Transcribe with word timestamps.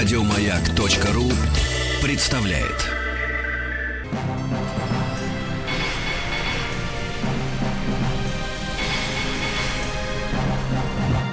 Радиомаяк.ру 0.00 1.30
представляет. 2.02 2.88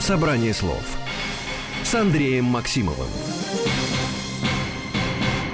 Собрание 0.01 0.53
слов 0.53 0.83
с 1.81 1.95
Андреем 1.95 2.43
Максимовым. 2.43 3.07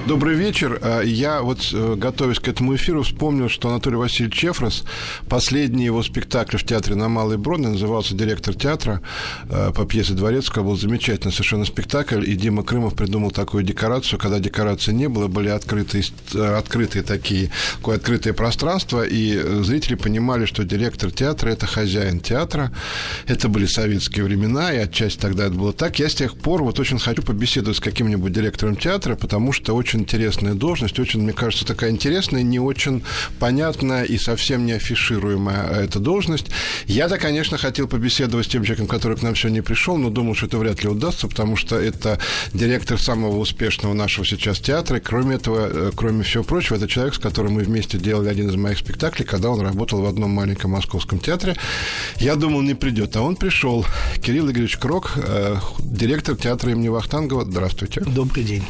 Добрый 0.06 0.36
вечер. 0.36 0.80
А, 0.82 1.02
я 1.02 1.42
вот, 1.42 1.70
э, 1.72 1.96
готовясь 1.96 2.40
к 2.40 2.50
этому 2.50 2.76
эфиру, 2.76 3.04
вспомнил, 3.04 3.48
что 3.48 3.70
Анатолий 3.70 3.96
Васильевич 3.96 4.38
Чефрос, 4.38 4.84
последний 5.30 5.86
его 5.86 6.04
спектакль 6.04 6.58
в 6.58 6.66
театре 6.66 6.96
на 6.96 7.08
Малой 7.08 7.38
Броне, 7.38 7.70
назывался 7.70 8.14
«Директор 8.14 8.54
театра» 8.54 9.02
э, 9.50 9.72
по 9.74 9.86
пьесе 9.86 10.12
Дворецкого, 10.12 10.64
был 10.64 10.76
замечательный 10.76 11.32
совершенно 11.32 11.64
спектакль, 11.64 12.30
и 12.30 12.36
Дима 12.36 12.64
Крымов 12.64 12.96
придумал 12.96 13.32
такую 13.32 13.64
декорацию, 13.64 14.20
когда 14.20 14.40
декорации 14.40 14.92
не 14.92 15.08
было, 15.08 15.28
были 15.28 15.48
открытые, 15.48 16.04
э, 16.34 16.58
открытые 16.58 17.04
такие, 17.04 17.50
такое 17.78 17.96
открытое 17.96 18.34
пространство, 18.34 19.04
и 19.04 19.40
зрители 19.64 19.96
понимали, 19.96 20.44
что 20.44 20.66
директор 20.66 21.12
театра– 21.12 21.50
это 21.52 21.66
хозяин 21.66 22.20
театра, 22.20 22.74
это 23.26 23.48
были 23.48 23.68
советские 23.68 24.26
времена, 24.26 24.74
и 24.74 24.80
отчасти 24.80 25.18
тогда 25.18 25.46
это 25.46 25.54
было 25.54 25.72
так. 25.72 25.98
Я 26.00 26.10
с 26.10 26.16
тех 26.16 26.36
пор 26.36 26.62
вот 26.62 26.78
очень 26.78 27.00
хочу 27.00 27.22
побеседовать 27.22 27.78
с 27.78 27.80
каким-нибудь 27.80 28.34
директором 28.34 28.76
театра, 28.76 29.16
потому 29.16 29.54
что 29.54 29.74
очень 29.74 29.93
очень 29.94 30.02
интересная 30.02 30.54
должность, 30.56 31.00
очень, 31.00 31.22
мне 31.22 31.34
кажется, 31.34 31.66
такая 31.66 31.92
интересная, 31.92 32.42
не 32.42 32.60
очень 32.60 33.04
понятная 33.40 34.04
и 34.04 34.18
совсем 34.18 34.66
не 34.66 34.74
афишируемая 34.74 35.84
эта 35.84 36.00
должность. 36.00 36.48
Я-то, 36.86 37.18
конечно, 37.18 37.58
хотел 37.58 37.88
побеседовать 37.88 38.48
с 38.48 38.50
тем 38.50 38.64
человеком, 38.64 38.88
который 38.88 39.18
к 39.18 39.22
нам 39.22 39.36
сегодня 39.36 39.62
пришел, 39.62 39.98
но 39.98 40.10
думал, 40.10 40.36
что 40.36 40.48
это 40.48 40.58
вряд 40.58 40.84
ли 40.84 40.90
удастся, 40.90 41.28
потому 41.28 41.56
что 41.56 41.76
это 41.76 42.18
директор 42.54 43.00
самого 43.00 43.38
успешного 43.38 43.94
нашего 43.94 44.26
сейчас 44.26 44.60
театра. 44.60 44.98
И 44.98 45.02
кроме 45.02 45.36
этого, 45.36 45.70
э, 45.72 45.92
кроме 45.96 46.24
всего 46.24 46.44
прочего, 46.44 46.78
это 46.78 46.88
человек, 46.88 47.14
с 47.14 47.20
которым 47.20 47.54
мы 47.54 47.64
вместе 47.64 47.98
делали 47.98 48.30
один 48.30 48.50
из 48.50 48.56
моих 48.56 48.80
спектаклей, 48.80 49.26
когда 49.26 49.50
он 49.50 49.62
работал 49.62 50.02
в 50.02 50.06
одном 50.06 50.32
маленьком 50.32 50.72
московском 50.72 51.20
театре. 51.20 51.56
Я 52.20 52.36
думал, 52.36 52.62
не 52.62 52.74
придет, 52.74 53.16
а 53.16 53.22
он 53.22 53.36
пришел. 53.36 53.86
Кирилл 54.22 54.50
Игоревич 54.50 54.78
Крок, 54.78 55.12
э, 55.18 55.58
директор 55.80 56.36
театра 56.36 56.72
имени 56.72 56.88
Вахтангова. 56.88 57.46
Здравствуйте. 57.46 58.02
Добрый 58.02 58.44
день. 58.44 58.64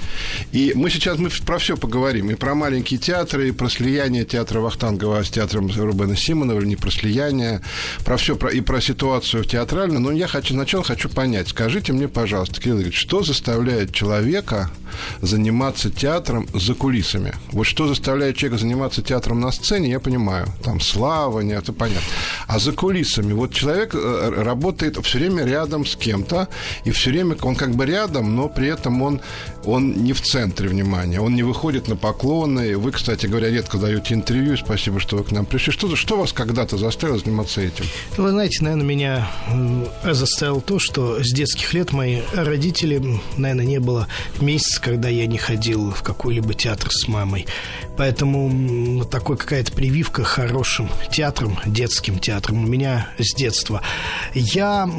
И 0.52 0.74
мы 0.76 0.90
сейчас 0.90 1.13
сейчас 1.14 1.20
мы 1.20 1.46
про 1.46 1.58
все 1.58 1.78
поговорим. 1.78 2.30
И 2.30 2.36
про 2.36 2.56
маленькие 2.56 3.00
театры, 3.00 3.50
и 3.50 3.52
про 3.52 3.70
слияние 3.70 4.26
театра 4.26 4.60
Вахтангова 4.60 5.24
с 5.24 5.30
театром 5.30 5.70
Рубена 5.76 6.16
Симонова, 6.16 6.62
не 6.62 6.76
про 6.76 6.92
слияние, 6.92 7.62
про 8.04 8.18
все, 8.18 8.36
про, 8.36 8.50
и 8.50 8.62
про 8.62 8.82
ситуацию 8.82 9.44
театральную. 9.44 10.00
Но 10.00 10.12
я 10.12 10.28
хочу, 10.28 10.54
сначала 10.54 10.84
хочу 10.84 11.10
понять. 11.10 11.50
Скажите 11.50 11.94
мне, 11.94 12.08
пожалуйста, 12.08 12.62
Кирилл 12.62 12.82
Ильич, 12.82 12.98
что 12.98 13.24
заставляет 13.24 13.94
человека 13.94 14.72
заниматься 15.22 15.92
театром 15.92 16.48
за 16.54 16.74
кулисами? 16.74 17.34
Вот 17.52 17.66
что 17.66 17.88
заставляет 17.88 18.38
человека 18.38 18.62
заниматься 18.62 19.02
театром 19.02 19.40
на 19.40 19.52
сцене, 19.52 19.90
я 19.90 20.00
понимаю. 20.00 20.48
Там 20.64 20.80
слава, 20.80 21.42
не 21.42 21.54
это 21.54 21.74
понятно. 21.74 22.08
А 22.48 22.60
за 22.60 22.72
кулисами, 22.72 23.34
вот 23.34 23.54
человек 23.54 23.94
э, 23.94 24.34
работает 24.38 24.98
все 25.04 25.20
время 25.20 25.46
рядом 25.46 25.86
с 25.86 25.96
кем-то, 25.96 26.48
и 26.86 26.92
все 26.92 27.12
время 27.12 27.36
он 27.42 27.56
как 27.56 27.76
бы 27.76 27.86
рядом, 27.86 28.36
но 28.36 28.50
при 28.50 28.68
этом 28.68 29.02
он, 29.02 29.22
он 29.66 30.04
не 30.04 30.14
в 30.14 30.22
центре 30.22 30.68
внимания, 30.68 31.20
он 31.20 31.36
не 31.36 31.44
выходит 31.44 31.88
на 31.88 31.96
поклоны. 31.96 32.78
Вы, 32.78 32.92
кстати 32.92 33.26
говоря, 33.26 33.50
редко 33.50 33.78
даете 33.78 34.14
интервью, 34.14 34.58
спасибо, 34.58 35.00
что 35.00 35.18
вы 35.18 35.24
к 35.24 35.32
нам 35.32 35.46
пришли. 35.46 35.72
Что, 35.72 35.96
что 35.96 36.18
вас 36.18 36.34
когда-то 36.34 36.78
заставило 36.78 37.18
заниматься 37.18 37.62
этим? 37.62 37.86
Вы 38.18 38.30
знаете, 38.30 38.64
наверное, 38.64 38.86
меня 38.86 39.32
э, 40.04 40.14
заставило 40.14 40.62
то, 40.62 40.80
что 40.80 41.24
с 41.24 41.32
детских 41.32 41.74
лет 41.74 41.92
мои 41.92 42.22
родители, 42.34 43.20
наверное, 43.38 43.66
не 43.66 43.80
было 43.80 44.08
месяца, 44.40 44.82
когда 44.82 45.10
я 45.10 45.26
не 45.28 45.38
ходил 45.38 45.92
в 45.92 46.04
какой-либо 46.04 46.54
театр 46.54 46.90
с 46.92 47.08
мамой. 47.08 47.48
Поэтому 47.98 49.06
такой 49.06 49.38
какая-то 49.38 49.72
прививка 49.72 50.24
хорошим 50.24 50.90
театром, 51.12 51.60
детским 51.66 52.20
театром 52.20 52.64
у 52.64 52.68
меня 52.68 53.10
с 53.20 53.36
детства. 53.36 53.82
Я, 54.34 54.90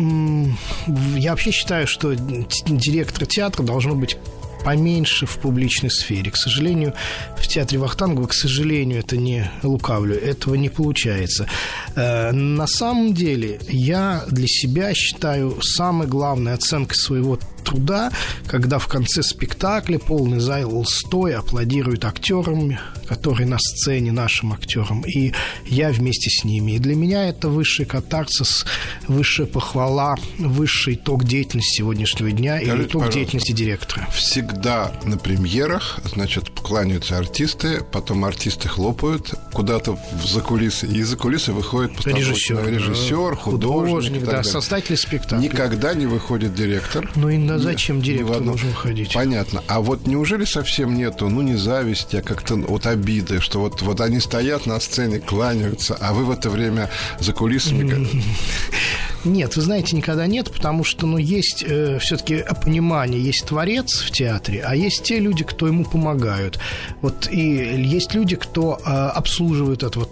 я 1.16 1.30
вообще 1.30 1.50
считаю, 1.50 1.86
что 1.86 2.14
директор 2.14 3.26
театра 3.26 3.62
должно 3.62 3.94
быть 3.94 4.16
поменьше 4.64 5.26
в 5.26 5.38
публичной 5.38 5.90
сфере. 5.90 6.30
К 6.30 6.36
сожалению, 6.36 6.94
в 7.36 7.46
театре 7.46 7.78
Вахтангова, 7.78 8.26
к 8.26 8.34
сожалению, 8.34 9.00
это 9.00 9.16
не 9.16 9.50
лукавлю, 9.62 10.16
этого 10.16 10.54
не 10.54 10.68
получается. 10.68 11.46
Э, 11.94 12.32
на 12.32 12.66
самом 12.66 13.14
деле, 13.14 13.60
я 13.68 14.24
для 14.28 14.48
себя 14.48 14.94
считаю 14.94 15.60
самой 15.62 16.08
главной 16.08 16.54
оценкой 16.54 16.96
своего 16.96 17.38
труда, 17.64 18.12
когда 18.46 18.78
в 18.78 18.86
конце 18.86 19.22
спектакля 19.22 19.98
полный 19.98 20.40
зал 20.40 20.84
стоя 20.84 21.38
аплодирует 21.38 22.04
актерам, 22.04 22.78
которые 23.08 23.46
на 23.46 23.58
сцене, 23.58 24.12
нашим 24.12 24.52
актерам, 24.52 25.02
и 25.02 25.32
я 25.66 25.90
вместе 25.90 26.30
с 26.30 26.44
ними. 26.44 26.72
И 26.72 26.78
для 26.78 26.94
меня 26.94 27.28
это 27.28 27.48
высший 27.48 27.86
катарсис, 27.86 28.64
высшая 29.08 29.46
похвала, 29.46 30.16
высший 30.38 30.94
итог 30.94 31.24
деятельности 31.24 31.78
сегодняшнего 31.78 32.30
дня 32.30 32.58
Скажите, 32.58 32.82
и 32.82 32.86
итог 32.86 33.10
деятельности 33.10 33.52
директора. 33.52 34.08
Всегда 34.12 34.92
на 35.04 35.16
премьерах, 35.16 36.00
значит, 36.04 36.50
кланяются 36.50 37.18
артисты, 37.18 37.82
потом 37.92 38.24
артисты 38.24 38.68
хлопают 38.68 39.34
куда-то 39.54 39.92
в 39.92 40.26
закулисы, 40.26 40.86
и 40.86 40.98
из-за 40.98 41.16
кулисы 41.16 41.52
выходит 41.52 42.04
режиссер, 42.04 42.68
режиссер 42.68 43.36
художник, 43.36 43.88
художник 43.88 44.24
да, 44.24 44.42
создатель 44.42 44.96
спектакля. 44.96 45.38
Никогда 45.42 45.94
не 45.94 46.06
выходит 46.06 46.54
директор. 46.54 47.10
Ну 47.14 47.28
и 47.28 47.48
а 47.48 47.58
зачем 47.58 48.02
директор 48.02 48.40
должен 48.40 48.72
ходить? 48.74 49.14
Понятно. 49.14 49.62
А 49.68 49.80
вот 49.80 50.06
неужели 50.06 50.44
совсем 50.44 50.94
нету, 50.94 51.28
ну, 51.28 51.40
не 51.42 51.54
зависти, 51.54 52.16
а 52.16 52.22
как-то 52.22 52.56
вот 52.56 52.86
обиды, 52.86 53.40
что 53.40 53.60
вот, 53.60 53.80
вот 53.82 54.00
они 54.00 54.20
стоят 54.20 54.66
на 54.66 54.78
сцене, 54.80 55.20
кланяются, 55.20 55.96
а 56.00 56.12
вы 56.12 56.24
в 56.24 56.30
это 56.30 56.50
время 56.50 56.90
за 57.20 57.32
кулисами... 57.32 58.08
Нет, 59.24 59.56
вы 59.56 59.62
знаете, 59.62 59.96
никогда 59.96 60.26
нет, 60.26 60.50
потому 60.52 60.84
что, 60.84 61.06
ну, 61.06 61.16
есть 61.16 61.64
э, 61.66 61.98
все-таки 61.98 62.44
понимание, 62.62 63.22
есть 63.22 63.46
творец 63.46 64.02
в 64.02 64.10
театре, 64.10 64.62
а 64.62 64.76
есть 64.76 65.02
те 65.02 65.18
люди, 65.18 65.44
кто 65.44 65.66
ему 65.66 65.84
помогают. 65.84 66.58
Вот 67.00 67.28
и 67.30 67.40
есть 67.40 68.14
люди, 68.14 68.36
кто 68.36 68.78
э, 68.84 68.90
обслуживает 68.90 69.82
это 69.82 70.00
вот 70.00 70.10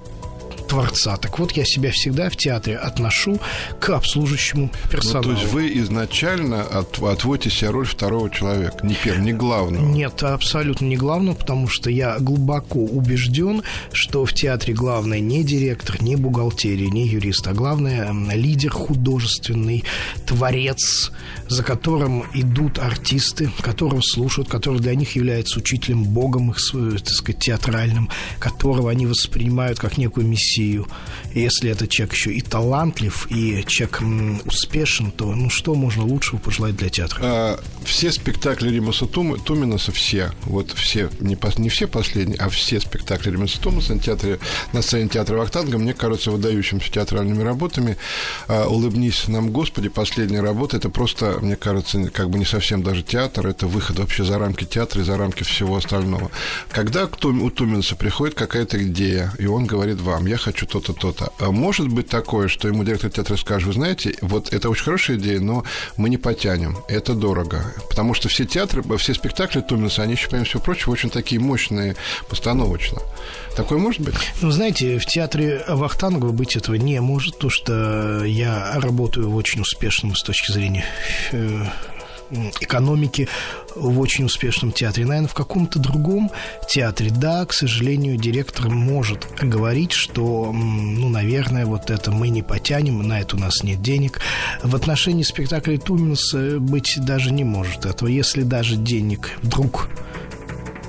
творца. 0.72 1.19
Так 1.19 1.38
вот, 1.38 1.53
я 1.53 1.66
себя 1.66 1.91
всегда 1.91 2.31
в 2.31 2.37
театре 2.37 2.78
отношу 2.78 3.38
к 3.78 3.91
обслуживающему 3.91 4.71
персоналу. 4.91 5.28
Ну, 5.28 5.34
то 5.34 5.41
есть 5.41 5.53
вы 5.53 5.69
изначально 5.81 6.62
от, 6.62 6.99
отводите 6.99 7.50
себе 7.50 7.69
роль 7.69 7.84
второго 7.87 8.31
человека, 8.31 8.78
не 8.82 8.94
первого, 8.94 9.22
не 9.22 9.32
главного? 9.34 9.87
Нет, 9.87 10.22
абсолютно 10.22 10.87
не 10.87 10.97
главного, 10.97 11.34
потому 11.34 11.69
что 11.69 11.91
я 11.91 12.19
глубоко 12.19 12.78
убежден, 12.78 13.62
что 13.93 14.25
в 14.25 14.32
театре 14.32 14.72
главное 14.72 15.21
не 15.21 15.44
директор, 15.44 16.03
не 16.03 16.16
бухгалтерия, 16.16 16.88
не 16.88 17.06
юрист, 17.06 17.47
а 17.47 17.53
главное 17.53 18.11
лидер 18.32 18.71
художественный, 18.71 19.84
творец, 20.25 21.12
за 21.49 21.62
которым 21.62 22.25
идут 22.32 22.78
артисты, 22.78 23.50
которого 23.61 24.00
слушают, 24.00 24.49
который 24.49 24.81
для 24.81 24.94
них 24.94 25.16
является 25.16 25.59
учителем, 25.59 26.05
богом 26.05 26.50
их, 26.50 26.56
так 27.05 27.09
сказать, 27.11 27.41
театральным, 27.41 28.09
которого 28.38 28.91
они 28.91 29.05
воспринимают 29.05 29.78
как 29.78 29.99
некую 29.99 30.27
мессию 30.27 30.62
Россию. 30.62 30.87
Если 31.34 31.71
этот 31.71 31.89
человек 31.89 32.15
еще 32.15 32.33
и 32.33 32.41
талантлив, 32.43 33.27
и 33.31 33.65
человек 33.67 34.03
успешен, 34.45 35.11
то 35.11 35.34
ну 35.34 35.49
что 35.49 35.75
можно 35.75 36.05
лучшего 36.05 36.39
пожелать 36.39 36.77
для 36.77 36.91
театра? 36.91 37.19
А, 37.23 37.61
все 37.84 38.12
спектакли 38.12 38.69
Римаса 38.71 39.06
Тум, 39.06 39.39
Туминаса, 39.41 39.93
все, 39.93 40.33
вот 40.43 40.73
все, 40.73 41.09
не, 41.21 41.39
не 41.59 41.69
все 41.69 41.87
последние, 41.87 42.39
а 42.39 42.49
все 42.50 42.81
спектакли 42.81 43.31
Римаса 43.31 43.61
Тумаса 43.61 43.95
на, 43.95 44.00
театре, 44.00 44.39
на 44.73 44.83
сцене 44.83 45.09
театра 45.09 45.37
Вахтанга, 45.37 45.78
мне 45.78 45.95
кажется, 45.95 46.31
выдающимися 46.31 46.93
театральными 46.93 47.43
работами. 47.43 47.97
А, 48.47 48.69
«Улыбнись 48.69 49.29
нам, 49.29 49.50
Господи», 49.50 49.89
последняя 49.89 50.43
работа, 50.43 50.76
это 50.76 50.91
просто, 50.91 51.38
мне 51.41 51.56
кажется, 51.56 52.11
как 52.12 52.29
бы 52.29 52.38
не 52.38 52.44
совсем 52.44 52.82
даже 52.82 53.03
театр, 53.03 53.47
это 53.47 53.67
выход 53.67 53.99
вообще 53.99 54.25
за 54.25 54.38
рамки 54.38 54.65
театра 54.65 55.00
и 55.00 55.05
за 55.05 55.17
рамки 55.17 55.44
всего 55.44 55.76
остального. 55.76 56.31
Когда 56.70 57.06
у 57.06 57.50
Туминаса 57.50 57.97
приходит 57.97 58.35
какая-то 58.35 58.82
идея, 58.85 59.32
и 59.38 59.47
он 59.47 59.67
говорит 59.67 60.00
вам, 60.03 60.26
я 60.26 60.37
хочу 60.37 60.51
то-то, 60.52 60.93
то-то. 60.93 61.32
А 61.38 61.50
может 61.50 61.88
быть 61.88 62.08
такое, 62.08 62.49
что 62.49 62.69
ему 62.69 62.84
директор 62.84 63.10
театра 63.10 63.37
скажет, 63.37 63.69
вы 63.69 63.75
знаете, 63.75 64.14
вот 64.20 64.52
это 64.52 64.69
очень 64.70 64.84
хорошая 64.84 65.16
идея, 65.16 65.40
но 65.40 65.64
мы 65.96 66.08
не 66.08 66.19
потянем, 66.19 66.78
это 66.88 67.14
дорого. 67.14 67.75
Потому 67.88 68.14
что 68.14 68.28
все 68.28 68.44
театры, 68.44 68.82
все 68.99 69.14
спектакли 69.14 69.60
Туминса, 69.60 70.02
они 70.02 70.12
еще, 70.12 70.28
помимо 70.28 70.46
всего 70.46 70.62
прочего, 70.62 70.93
очень 70.93 71.10
такие 71.10 71.40
мощные 71.40 71.96
постановочно. 72.28 72.99
Такое 73.56 73.78
может 73.78 74.00
быть? 74.00 74.14
Ну, 74.40 74.50
знаете, 74.50 74.99
в 74.99 75.06
театре 75.06 75.64
Вахтангова 75.69 76.32
быть 76.32 76.56
этого 76.56 76.76
не 76.76 77.00
может, 77.00 77.34
потому 77.34 77.50
что 77.50 78.25
я 78.25 78.72
работаю 78.81 79.31
в 79.31 79.37
очень 79.37 79.60
успешном 79.60 80.14
с 80.14 80.22
точки 80.22 80.52
зрения 80.52 80.84
э, 81.32 81.64
экономики 82.61 83.29
в 83.75 84.00
очень 84.00 84.25
успешном 84.25 84.73
театре. 84.73 85.06
Наверное, 85.06 85.29
в 85.29 85.34
каком-то 85.34 85.79
другом 85.79 86.31
театре, 86.69 87.11
да, 87.11 87.44
к 87.46 87.52
сожалению, 87.52 88.17
директор 88.17 88.69
может 88.69 89.26
говорить, 89.40 89.93
что, 89.93 90.52
ну, 90.52 91.08
наверное, 91.08 91.67
вот 91.67 91.90
это 91.90 92.11
мы 92.11 92.29
не 92.29 92.43
потянем, 92.43 93.06
на 93.06 93.20
это 93.20 93.37
у 93.37 93.38
нас 93.38 93.62
нет 93.62 93.82
денег. 93.82 94.20
В 94.62 94.75
отношении 94.75 95.23
спектакля 95.23 95.79
Туминс 95.79 96.34
быть 96.34 96.99
даже 96.99 97.32
не 97.32 97.44
может 97.44 97.87
этого. 97.87 98.08
Если 98.08 98.43
даже 98.43 98.76
денег 98.76 99.38
вдруг, 99.43 99.88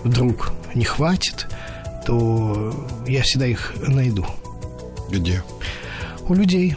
вдруг 0.03 0.53
не 0.73 0.85
хватит, 0.85 1.47
то 2.05 2.73
я 3.07 3.21
всегда 3.23 3.47
их 3.47 3.73
найду. 3.87 4.25
Где? 5.09 5.43
У 6.27 6.33
людей 6.33 6.75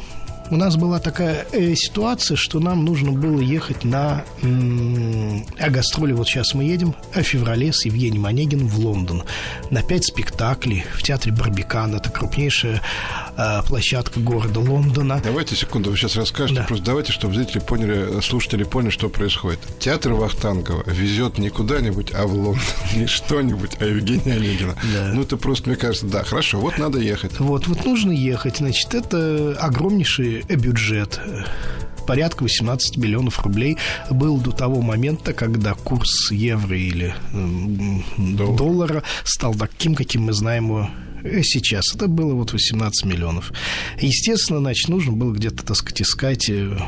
у 0.51 0.57
нас 0.57 0.77
была 0.77 0.99
такая 0.99 1.47
э, 1.53 1.75
ситуация, 1.75 2.37
что 2.37 2.61
нам 2.61 2.85
нужно 2.85 3.13
было 3.13 3.41
ехать 3.41 3.85
на 3.85 4.25
м- 4.43 5.45
а 5.59 5.71
гастроли. 5.71 6.13
Вот 6.13 6.29
сейчас 6.29 6.55
мы 6.55 6.65
едем 6.65 6.95
в 7.15 7.23
феврале 7.23 7.73
с 7.73 7.85
Евгением 7.85 8.27
Онегиным 8.27 8.69
в 8.69 8.79
Лондон 8.79 9.25
на 9.71 9.83
пять 9.83 10.05
спектаклей 10.05 10.85
в 10.95 11.03
театре 11.03 11.33
Барбикан. 11.33 11.95
Это 11.95 12.11
крупнейшая 12.11 12.81
э, 13.37 13.63
площадка 13.67 14.21
города 14.21 14.61
Лондона. 14.61 15.21
Давайте 15.23 15.57
секунду, 15.57 15.91
вы 15.91 15.97
сейчас 15.97 16.17
расскажете. 16.17 16.61
Да. 16.61 16.67
Просто 16.67 16.85
давайте, 16.85 17.13
чтобы 17.13 17.35
зрители 17.35 17.59
поняли, 17.59 18.21
слушатели 18.21 18.65
поняли, 18.65 18.91
что 18.91 19.09
происходит. 19.09 19.59
Театр 19.81 20.13
Вахтангова 20.13 20.85
везет 20.91 21.39
не 21.39 21.49
куда-нибудь, 21.51 22.13
а 22.15 22.27
в 22.27 22.33
Лондон. 22.33 22.57
Не 22.95 23.07
что-нибудь, 23.07 23.73
а 23.81 23.85
Евгения 23.85 24.35
Онегина. 24.35 24.75
Да. 24.95 25.11
Ну, 25.13 25.23
это 25.23 25.37
просто, 25.37 25.69
мне 25.69 25.77
кажется, 25.77 26.07
да, 26.07 26.25
хорошо, 26.25 26.59
вот 26.59 26.79
надо 26.79 26.99
ехать. 26.99 27.39
Вот, 27.41 27.67
вот 27.67 27.85
нужно 27.85 28.13
ехать. 28.13 28.59
Значит, 28.59 28.95
это 28.95 29.57
огромнейший 29.61 30.36
бюджет 30.49 31.21
порядка 32.07 32.45
18 32.45 32.97
миллионов 32.97 33.41
рублей 33.41 33.77
был 34.11 34.39
до 34.39 34.53
того 34.53 34.81
момента, 34.81 35.33
когда 35.33 35.75
курс 35.75 36.31
евро 36.31 36.79
или 36.79 37.15
Доллар. 38.17 38.57
доллара 38.57 39.03
стал 39.25 39.55
таким, 39.55 39.95
каким 39.95 40.23
мы 40.23 40.33
знаем 40.33 40.67
его 40.67 40.91
сейчас. 41.43 41.95
Это 41.95 42.09
было 42.09 42.35
вот 42.35 42.53
18 42.53 43.05
миллионов. 43.05 43.53
Естественно, 44.01 44.61
значит, 44.61 44.89
нужно 44.89 45.13
было 45.13 45.33
где-то, 45.33 45.65
так 45.65 45.77
сказать, 45.77 46.03
искать 46.03 46.49
э, 46.49 46.79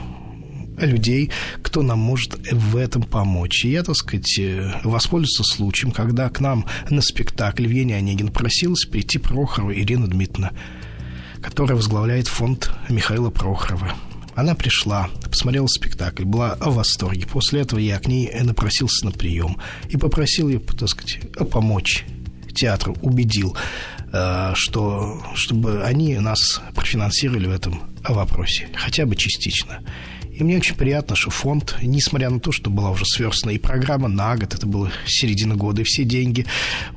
людей, 0.78 1.30
кто 1.62 1.82
нам 1.82 1.98
может 1.98 2.38
в 2.52 2.76
этом 2.76 3.02
помочь. 3.02 3.64
И 3.64 3.70
я, 3.70 3.82
так 3.82 3.96
сказать, 3.96 4.38
э, 4.38 4.72
воспользовался 4.84 5.56
случаем, 5.56 5.92
когда 5.92 6.28
к 6.28 6.40
нам 6.40 6.66
на 6.88 7.02
спектакль 7.02 7.64
Евгения 7.64 7.96
Онегин 7.96 8.28
просилась 8.28 8.84
прийти 8.84 9.18
Прохорова 9.18 9.72
Ирина 9.72 10.06
Дмитриевна 10.06 10.52
которая 11.42 11.76
возглавляет 11.76 12.28
фонд 12.28 12.70
Михаила 12.88 13.30
Прохорова. 13.30 13.94
Она 14.34 14.54
пришла, 14.54 15.10
посмотрела 15.22 15.66
спектакль, 15.66 16.24
была 16.24 16.54
в 16.60 16.74
восторге. 16.74 17.26
После 17.26 17.62
этого 17.62 17.80
я 17.80 17.98
к 17.98 18.06
ней 18.06 18.30
напросился 18.42 19.04
на 19.04 19.10
прием 19.10 19.58
и 19.88 19.96
попросил 19.96 20.48
ее, 20.48 20.60
так 20.60 20.88
сказать, 20.88 21.18
помочь 21.50 22.04
театру, 22.54 22.96
убедил, 23.02 23.56
э, 24.12 24.52
что, 24.54 25.22
чтобы 25.34 25.82
они 25.82 26.16
нас 26.18 26.60
профинансировали 26.74 27.46
в 27.46 27.52
этом 27.52 27.82
вопросе, 28.08 28.68
хотя 28.74 29.06
бы 29.06 29.16
частично. 29.16 29.80
И 30.38 30.44
мне 30.44 30.58
очень 30.58 30.76
приятно, 30.76 31.16
что 31.16 31.30
фонд, 31.30 31.74
несмотря 31.82 32.30
на 32.30 32.38
то, 32.38 32.52
что 32.52 32.70
была 32.70 32.90
уже 32.90 33.04
сверстана 33.04 33.50
и 33.50 33.58
программа 33.58 34.06
на 34.06 34.36
год, 34.36 34.54
это 34.54 34.66
было 34.68 34.92
середина 35.04 35.56
года, 35.56 35.80
и 35.80 35.84
все 35.84 36.04
деньги 36.04 36.46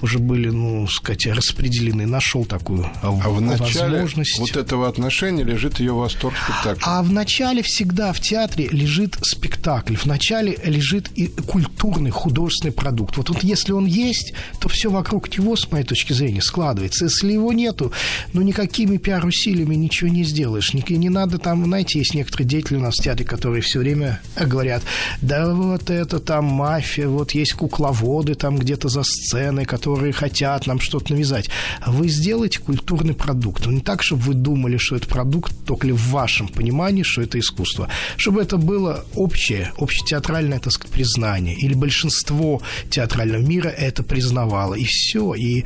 уже 0.03 0.19
были, 0.19 0.49
ну, 0.49 0.87
сказать, 0.87 1.25
распределены, 1.25 2.05
нашел 2.05 2.45
такую 2.45 2.87
а 3.01 3.09
в 3.09 3.41
возможность. 3.41 4.39
вот 4.39 4.55
этого 4.55 4.87
отношения 4.87 5.43
лежит 5.43 5.79
ее 5.79 5.93
восторг 5.93 6.35
спектакля. 6.37 6.83
А 6.85 7.01
в 7.01 7.11
начале 7.11 7.63
всегда 7.63 8.13
в 8.13 8.19
театре 8.19 8.67
лежит 8.71 9.17
спектакль, 9.23 9.95
в 9.95 10.05
начале 10.05 10.59
лежит 10.63 11.09
и 11.15 11.25
культурный, 11.25 12.11
художественный 12.11 12.73
продукт. 12.73 13.17
Вот, 13.17 13.29
вот 13.29 13.43
если 13.43 13.71
он 13.71 13.87
есть, 13.87 14.33
то 14.59 14.69
все 14.69 14.91
вокруг 14.91 15.35
него, 15.35 15.55
с 15.55 15.71
моей 15.71 15.83
точки 15.83 16.13
зрения, 16.13 16.43
складывается. 16.43 17.05
Если 17.05 17.33
его 17.33 17.51
нету, 17.53 17.91
ну, 18.33 18.41
никакими 18.41 18.97
пиар-усилиями 18.97 19.73
ничего 19.73 20.11
не 20.11 20.23
сделаешь. 20.23 20.75
Не, 20.75 20.83
не 20.95 21.09
надо 21.09 21.39
там, 21.39 21.65
знаете, 21.65 21.97
есть 21.97 22.13
некоторые 22.13 22.47
деятели 22.47 22.77
у 22.77 22.81
нас 22.81 22.97
в 22.97 23.03
театре, 23.03 23.30
которые 23.31 23.61
все 23.61 23.79
время 23.79 24.19
говорят, 24.35 24.83
да 25.21 25.53
вот 25.53 25.89
это 25.89 26.19
там 26.19 26.43
мафия, 26.45 27.07
вот 27.07 27.31
есть 27.31 27.53
кукловоды 27.53 28.35
там 28.35 28.57
где-то 28.57 28.89
за 28.89 29.03
сценой, 29.03 29.63
которые 29.63 30.11
хотят 30.11 30.67
нам 30.67 30.81
что-то 30.81 31.13
навязать. 31.13 31.49
Вы 31.87 32.09
сделаете 32.09 32.59
культурный 32.59 33.13
продукт. 33.13 33.65
Но 33.65 33.71
не 33.71 33.79
так, 33.79 34.03
чтобы 34.03 34.23
вы 34.23 34.33
думали, 34.33 34.75
что 34.75 34.97
это 34.97 35.07
продукт 35.07 35.53
только 35.65 35.87
ли 35.87 35.93
в 35.93 36.09
вашем 36.09 36.49
понимании, 36.49 37.03
что 37.03 37.21
это 37.21 37.39
искусство. 37.39 37.87
Чтобы 38.17 38.41
это 38.41 38.57
было 38.57 39.05
общее, 39.15 39.71
общетеатральное, 39.77 40.59
так 40.59 40.73
сказать, 40.73 40.91
признание. 40.91 41.55
Или 41.55 41.73
большинство 41.73 42.61
театрального 42.89 43.41
мира 43.41 43.69
это 43.69 44.03
признавало. 44.03 44.73
И 44.73 44.83
все. 44.83 45.35
И 45.35 45.63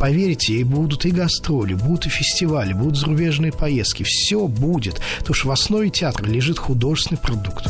поверьте, 0.00 0.54
и 0.54 0.64
будут 0.64 1.06
и 1.06 1.12
гастроли, 1.12 1.74
будут 1.74 2.06
и 2.06 2.08
фестивали, 2.08 2.72
будут 2.72 2.96
зарубежные 2.96 3.52
поездки. 3.52 4.02
Все 4.02 4.48
будет. 4.48 5.00
Потому 5.20 5.34
что 5.34 5.48
в 5.48 5.52
основе 5.52 5.90
театра 5.90 6.26
лежит 6.26 6.58
художественный 6.58 7.03
художественный 7.04 7.18
продукт. 7.18 7.66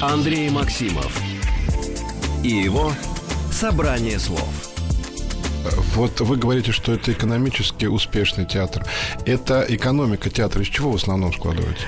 Андрей 0.00 0.48
Максимов 0.50 1.20
и 2.44 2.48
его 2.48 2.92
«Собрание 3.52 4.18
слов». 4.18 4.48
Вот 5.94 6.20
вы 6.20 6.36
говорите, 6.36 6.72
что 6.72 6.92
это 6.92 7.12
экономически 7.12 7.86
успешный 7.86 8.46
театр. 8.46 8.86
Это 9.26 9.66
экономика 9.68 10.30
театра 10.30 10.62
из 10.62 10.68
чего 10.68 10.92
в 10.92 10.96
основном 10.96 11.32
складывается? 11.32 11.84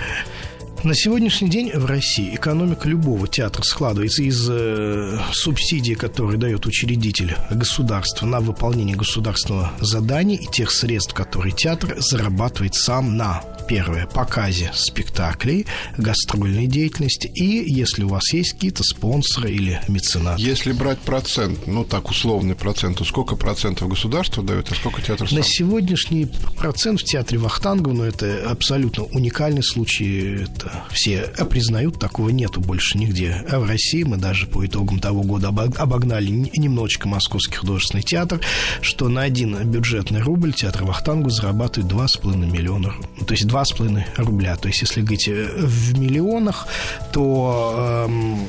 На 0.82 0.94
сегодняшний 0.94 1.50
день 1.50 1.71
в 1.75 1.85
России 1.85 2.35
экономика 2.35 2.88
любого 2.88 3.29
театра 3.29 3.62
складывается 3.62 4.23
из 4.23 4.49
э, 4.49 5.19
субсидий, 5.31 5.94
которые 5.94 6.38
дает 6.38 6.65
учредитель 6.65 7.37
государства 7.50 8.25
на 8.25 8.41
выполнение 8.41 8.97
государственного 8.97 9.73
задания 9.81 10.38
и 10.38 10.47
тех 10.47 10.71
средств, 10.71 11.12
которые 11.12 11.53
театр 11.53 11.97
зарабатывает 11.99 12.75
сам 12.75 13.19
на 13.19 13.43
первое, 13.69 14.06
показе 14.06 14.71
спектаклей, 14.75 15.67
гастрольной 15.99 16.67
деятельности 16.67 17.31
и 17.35 17.71
если 17.71 18.03
у 18.05 18.09
вас 18.09 18.33
есть 18.33 18.55
какие-то 18.55 18.83
спонсоры 18.83 19.50
или 19.50 19.81
меценаты. 19.87 20.41
Если 20.41 20.73
брать 20.73 20.99
процент, 20.99 21.67
ну 21.67 21.85
так 21.85 22.09
условный 22.09 22.55
процент, 22.55 22.99
то 22.99 23.05
сколько 23.05 23.37
процентов 23.37 23.88
государство 23.88 24.43
дает, 24.43 24.73
а 24.73 24.75
сколько 24.75 25.03
театр 25.03 25.29
сам? 25.29 25.38
На 25.38 25.44
сегодняшний 25.44 26.26
процент 26.56 27.00
в 27.03 27.05
театре 27.05 27.38
Вахтангова, 27.38 27.93
ну 27.93 28.05
это 28.05 28.49
абсолютно 28.50 29.05
уникальный 29.05 29.62
случай, 29.62 30.43
это 30.43 30.69
все 30.90 31.31
признают, 31.49 31.99
такого 31.99 32.31
нету 32.31 32.61
больше 32.61 32.99
нигде. 32.99 33.44
А 33.50 33.58
в 33.58 33.69
России 33.69 34.02
мы 34.02 34.17
даже 34.17 34.46
по 34.46 34.64
итогам 34.64 34.99
того 34.99 35.22
года 35.22 35.49
обогнали 35.49 36.31
немножечко 36.31 37.08
Московский 37.08 37.56
художественный 37.56 38.02
театр, 38.02 38.40
что 38.81 39.08
на 39.08 39.22
один 39.22 39.56
бюджетный 39.70 40.20
рубль 40.20 40.52
театр 40.52 40.84
Вахтангу 40.84 41.31
зарабатывает 41.31 41.93
2,5 41.93 42.50
миллиона. 42.50 42.94
То 43.26 43.34
есть 43.34 43.46
2,5 43.46 44.02
рубля. 44.17 44.56
То 44.56 44.69
есть 44.69 44.82
если 44.82 45.00
говорить 45.00 45.28
э, 45.28 45.49
в 45.56 45.99
миллионах, 45.99 46.66
то... 47.12 48.06
Эм, 48.09 48.49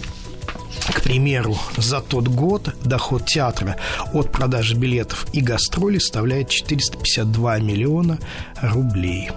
к 0.94 1.04
примеру, 1.04 1.58
за 1.78 2.02
тот 2.02 2.28
год 2.28 2.74
доход 2.84 3.26
театра 3.26 3.78
от 4.14 4.32
продажи 4.32 4.76
билетов 4.76 5.26
и 5.34 5.42
гастролей 5.42 6.00
составляет 6.00 6.50
452 6.50 7.60
миллиона 7.60 8.18
рублей. 8.62 9.30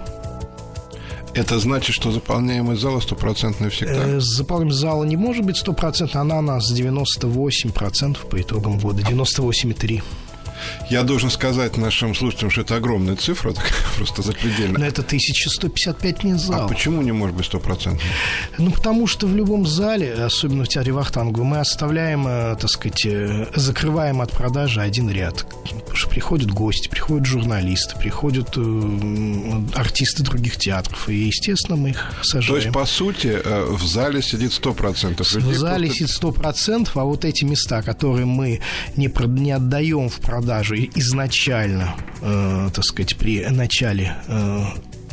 Это 1.35 1.59
значит, 1.59 1.93
что 1.93 2.11
заполняемость 2.11 2.81
зала 2.81 3.01
стопроцентная 3.01 3.69
всегда? 3.69 4.07
Э, 4.07 4.19
заполняемость 4.21 4.79
зала 4.79 5.03
не 5.03 5.17
может 5.17 5.45
быть 5.45 5.57
стопроцентной, 5.57 6.21
она 6.21 6.39
у 6.39 6.41
нас 6.41 6.71
98% 6.71 8.25
по 8.29 8.41
итогам 8.41 8.79
года, 8.79 9.01
98,3%. 9.01 10.01
Я 10.89 11.03
должен 11.03 11.29
сказать 11.29 11.77
нашим 11.77 12.13
слушателям, 12.13 12.51
что 12.51 12.61
это 12.61 12.75
огромная 12.75 13.15
цифра, 13.15 13.53
такая 13.53 13.71
просто 13.97 14.21
запредельная. 14.21 14.79
Но 14.79 14.85
это 14.85 15.01
1155 15.01 16.23
мест 16.23 16.45
зал. 16.45 16.65
А 16.65 16.67
почему 16.67 17.01
не 17.01 17.11
может 17.11 17.35
быть 17.35 17.45
стопроцентной? 17.45 18.07
Ну, 18.57 18.71
потому 18.71 19.07
что 19.07 19.27
в 19.27 19.35
любом 19.35 19.65
зале, 19.65 20.13
особенно 20.13 20.63
в 20.63 20.67
театре 20.67 20.93
Вахтангу, 20.93 21.43
мы 21.43 21.59
оставляем, 21.59 22.27
э, 22.27 22.55
так 22.59 22.69
сказать, 22.69 23.05
э, 23.05 23.47
закрываем 23.55 24.21
от 24.21 24.31
продажи 24.31 24.81
один 24.81 25.09
ряд. 25.09 25.45
Потому 25.63 25.95
что 25.95 26.09
приходят 26.09 26.51
гости, 26.51 26.87
приходят 26.87 27.25
журналисты, 27.25 27.97
приходят 27.97 28.49
э, 28.55 29.61
артисты 29.75 30.23
других 30.23 30.57
театров. 30.57 31.09
И, 31.09 31.15
естественно, 31.15 31.77
мы 31.77 31.89
их 31.89 32.13
сажаем. 32.21 32.47
То 32.47 32.57
есть, 32.57 32.73
по 32.73 32.85
сути, 32.85 33.39
в 33.43 33.85
зале 33.85 34.21
сидит 34.21 34.51
100% 34.51 35.35
людей. 35.35 35.51
В 35.51 35.57
зале 35.57 35.87
просто... 35.87 36.07
сидит 36.07 36.21
100%, 36.21 36.89
а 36.93 37.03
вот 37.03 37.25
эти 37.25 37.43
места, 37.43 37.81
которые 37.81 38.25
мы 38.25 38.61
не, 38.95 39.11
не 39.39 39.51
отдаем 39.51 40.09
в 40.09 40.19
продажу 40.19 40.54
изначально, 40.63 41.95
э, 42.21 42.69
так 42.73 42.83
сказать, 42.83 43.17
при 43.17 43.45
начале 43.45 44.15
э, 44.27 44.63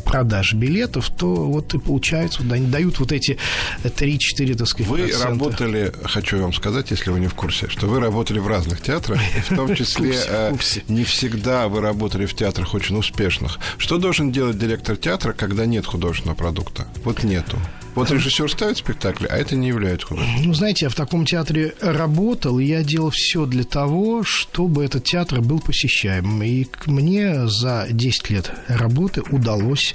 продаж 0.05 0.55
билетов, 0.55 1.09
то 1.11 1.35
вот 1.35 1.75
и 1.75 1.79
получается, 1.79 2.43
они 2.51 2.67
дают 2.67 2.99
вот 2.99 3.13
эти 3.13 3.39
3-4, 3.83 4.57
так 4.57 4.69
сказать, 4.69 4.91
Вы 4.91 4.99
процента. 4.99 5.29
работали, 5.29 5.93
хочу 6.05 6.39
вам 6.39 6.53
сказать, 6.53 6.91
если 6.91 7.11
вы 7.11 7.21
не 7.21 7.29
в 7.29 7.35
курсе, 7.35 7.69
что 7.69 7.87
вы 7.87 8.01
работали 8.01 8.39
в 8.39 8.47
разных 8.47 8.83
театрах, 8.83 9.21
в 9.49 9.55
том 9.55 9.75
числе 9.75 10.15
э, 10.29 10.55
не 10.89 11.05
всегда 11.05 11.69
вы 11.69 11.81
работали 11.81 12.27
в 12.27 12.35
театрах 12.35 12.75
очень 12.75 12.97
успешных. 12.97 13.59
Что 13.79 13.99
должен 13.99 14.33
делать 14.33 14.59
директор 14.59 14.97
театра, 14.97 15.33
когда 15.33 15.67
нет 15.67 15.87
художественного 15.87 16.37
продукта? 16.37 16.87
Вот 17.05 17.23
нету. 17.23 17.59
Вот 17.95 18.11
режиссер 18.11 18.51
ставит 18.51 18.79
спектакль, 18.79 19.27
а 19.29 19.37
это 19.37 19.55
не 19.55 19.69
является 19.69 20.07
художеством. 20.07 20.45
Ну, 20.45 20.55
знаете, 20.55 20.87
я 20.87 20.89
в 20.89 20.95
таком 20.95 21.27
театре 21.27 21.75
работал, 21.81 22.59
и 22.59 22.65
я 22.65 22.83
делал 22.83 23.11
все 23.11 23.45
для 23.45 23.65
того, 23.65 24.23
чтобы 24.25 24.85
этот 24.85 25.05
театр 25.05 25.41
был 25.41 25.61
посещаемым. 25.61 26.43
И 26.43 26.67
мне 26.87 27.47
за 27.49 27.87
10 27.91 28.31
лет 28.31 28.51
работы 28.69 29.23
удалось 29.31 29.95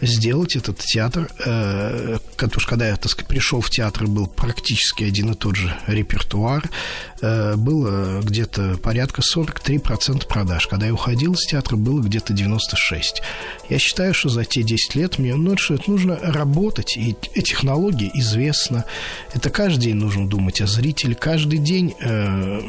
сделать 0.00 0.56
этот 0.56 0.78
театр. 0.78 1.30
Э, 1.44 2.18
потому 2.36 2.60
что 2.60 2.70
когда 2.70 2.88
я, 2.88 2.96
так 2.96 3.10
сказать, 3.10 3.28
пришел 3.28 3.60
в 3.60 3.70
театр, 3.70 4.06
был 4.06 4.26
практически 4.26 5.04
один 5.04 5.32
и 5.32 5.34
тот 5.34 5.56
же 5.56 5.74
репертуар. 5.86 6.68
Э, 7.20 7.56
было 7.56 8.20
где-то 8.22 8.78
порядка 8.82 9.22
43% 9.22 10.26
продаж. 10.26 10.66
Когда 10.66 10.86
я 10.86 10.94
уходил 10.94 11.34
из 11.34 11.46
театра, 11.46 11.76
было 11.76 12.00
где-то 12.00 12.32
96%. 12.32 12.58
Я 13.68 13.78
считаю, 13.78 14.14
что 14.14 14.28
за 14.28 14.44
те 14.44 14.62
10 14.62 14.94
лет 14.94 15.18
мне 15.18 15.34
ну, 15.34 15.56
что 15.56 15.74
это 15.74 15.90
нужно 15.90 16.16
работать. 16.16 16.96
И, 16.96 17.16
и 17.34 17.42
технология 17.42 18.10
известна. 18.14 18.84
Это 19.32 19.50
каждый 19.50 19.82
день 19.82 19.96
нужно 19.96 20.28
думать 20.28 20.60
о 20.60 20.66
зрителе. 20.66 21.14
Каждый 21.14 21.58
день 21.58 21.94
э, 22.00 22.60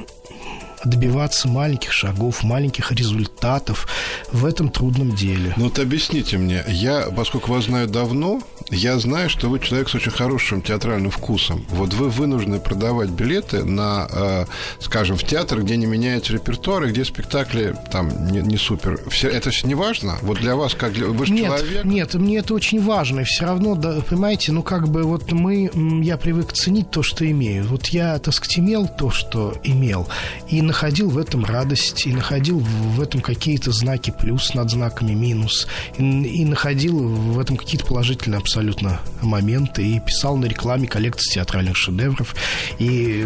добиваться 0.84 1.48
маленьких 1.48 1.92
шагов, 1.92 2.44
маленьких 2.44 2.92
результатов 2.92 3.88
в 4.32 4.46
этом 4.46 4.70
трудном 4.70 5.16
деле. 5.16 5.54
Ну 5.58 5.66
вот 5.66 5.80
объясните 5.80 6.38
мне, 6.38 6.64
я, 6.68 7.08
поскольку 7.16 7.52
вас 7.52 7.66
знаю 7.66 7.88
давно, 7.88 8.42
я 8.70 9.00
знаю, 9.00 9.30
что 9.30 9.50
вы 9.50 9.60
человек 9.60 9.90
с 9.90 9.96
очень 9.96 10.12
хорошим 10.12 10.62
театральным 10.62 11.12
вкусом. 11.12 11.66
Вот 11.70 11.94
вы 11.94 12.10
вынуждены 12.10 12.60
продавать 12.60 13.10
билеты 13.10 13.64
на, 13.64 14.08
э, 14.12 14.46
скажем, 14.80 15.18
в 15.18 15.24
театр, 15.24 15.62
где 15.62 15.78
не 15.78 15.86
меняется 15.86 16.34
репертуар, 16.34 16.84
и 16.84 16.90
где 16.90 17.06
спектакли 17.06 17.76
там 17.92 18.28
не, 18.28 18.40
не 18.40 18.58
супер. 18.58 19.00
Все, 19.10 19.30
это 19.30 19.52
все 19.52 19.68
не 19.68 19.76
важно? 19.76 20.18
Вот 20.22 20.40
для 20.40 20.56
вас, 20.56 20.74
как 20.74 20.94
для... 20.94 21.08
Вы 21.08 21.26
же 21.26 21.34
нет, 21.34 21.46
человек. 21.46 21.86
Нет, 21.86 22.14
мне 22.16 22.38
это 22.40 22.54
очень 22.54 22.82
важно. 22.82 23.24
Все 23.24 23.46
равно, 23.46 23.76
да, 23.76 24.02
понимаете, 24.02 24.52
ну 24.52 24.64
как 24.64 24.90
бы 24.90 25.04
вот 25.04 25.32
мы, 25.32 25.72
я 26.04 26.18
привык 26.18 26.54
ценить 26.54 26.92
то, 26.92 27.04
что 27.04 27.30
имею. 27.30 27.68
Вот 27.68 27.88
я, 27.88 28.20
так 28.20 28.34
сказать, 28.34 28.60
имел 28.60 28.88
то, 28.88 29.12
что 29.12 29.56
имел. 29.64 30.08
И 30.50 30.62
находил 30.68 31.10
в 31.10 31.18
этом 31.18 31.44
радость, 31.44 32.06
и 32.06 32.14
находил 32.14 32.60
в 32.60 33.02
этом 33.02 33.22
какие-то 33.22 33.72
знаки 33.72 34.14
плюс 34.18 34.54
над 34.54 34.70
знаками 34.70 35.14
минус, 35.14 35.68
и, 35.98 36.04
и 36.04 36.46
находил 36.46 36.98
в 36.98 37.40
этом 37.40 37.58
какие-то 37.58 37.86
положительные 37.86 38.38
абсолютно 38.38 39.00
моменты, 39.22 39.86
и 39.86 40.00
писал 40.00 40.38
на 40.38 40.46
рекламе 40.46 40.88
коллекции 40.88 41.34
театральных 41.34 41.76
шедевров, 41.76 42.36
и 42.80 43.26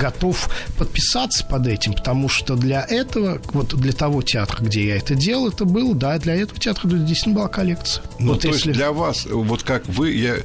готов 0.00 0.50
подписаться 0.76 1.44
под 1.44 1.66
этим, 1.66 1.94
потому 1.94 2.28
что 2.28 2.56
для 2.56 2.84
этого, 2.86 3.40
вот 3.52 3.74
для 3.74 3.92
того 3.92 4.22
театра, 4.22 4.62
где 4.62 4.86
я 4.86 4.96
это 4.96 5.14
делал, 5.14 5.48
это 5.48 5.64
было, 5.64 5.94
да, 5.94 6.18
для 6.18 6.34
этого 6.34 6.58
театра 6.58 6.88
действительно 6.88 7.36
была 7.36 7.48
коллекция. 7.48 8.02
Ну, 8.18 8.32
вот 8.32 8.42
то 8.42 8.48
если... 8.48 8.68
есть 8.68 8.78
для 8.78 8.92
вас, 8.92 9.26
вот 9.30 9.62
как 9.62 9.86
вы, 9.88 10.12
я, 10.12 10.36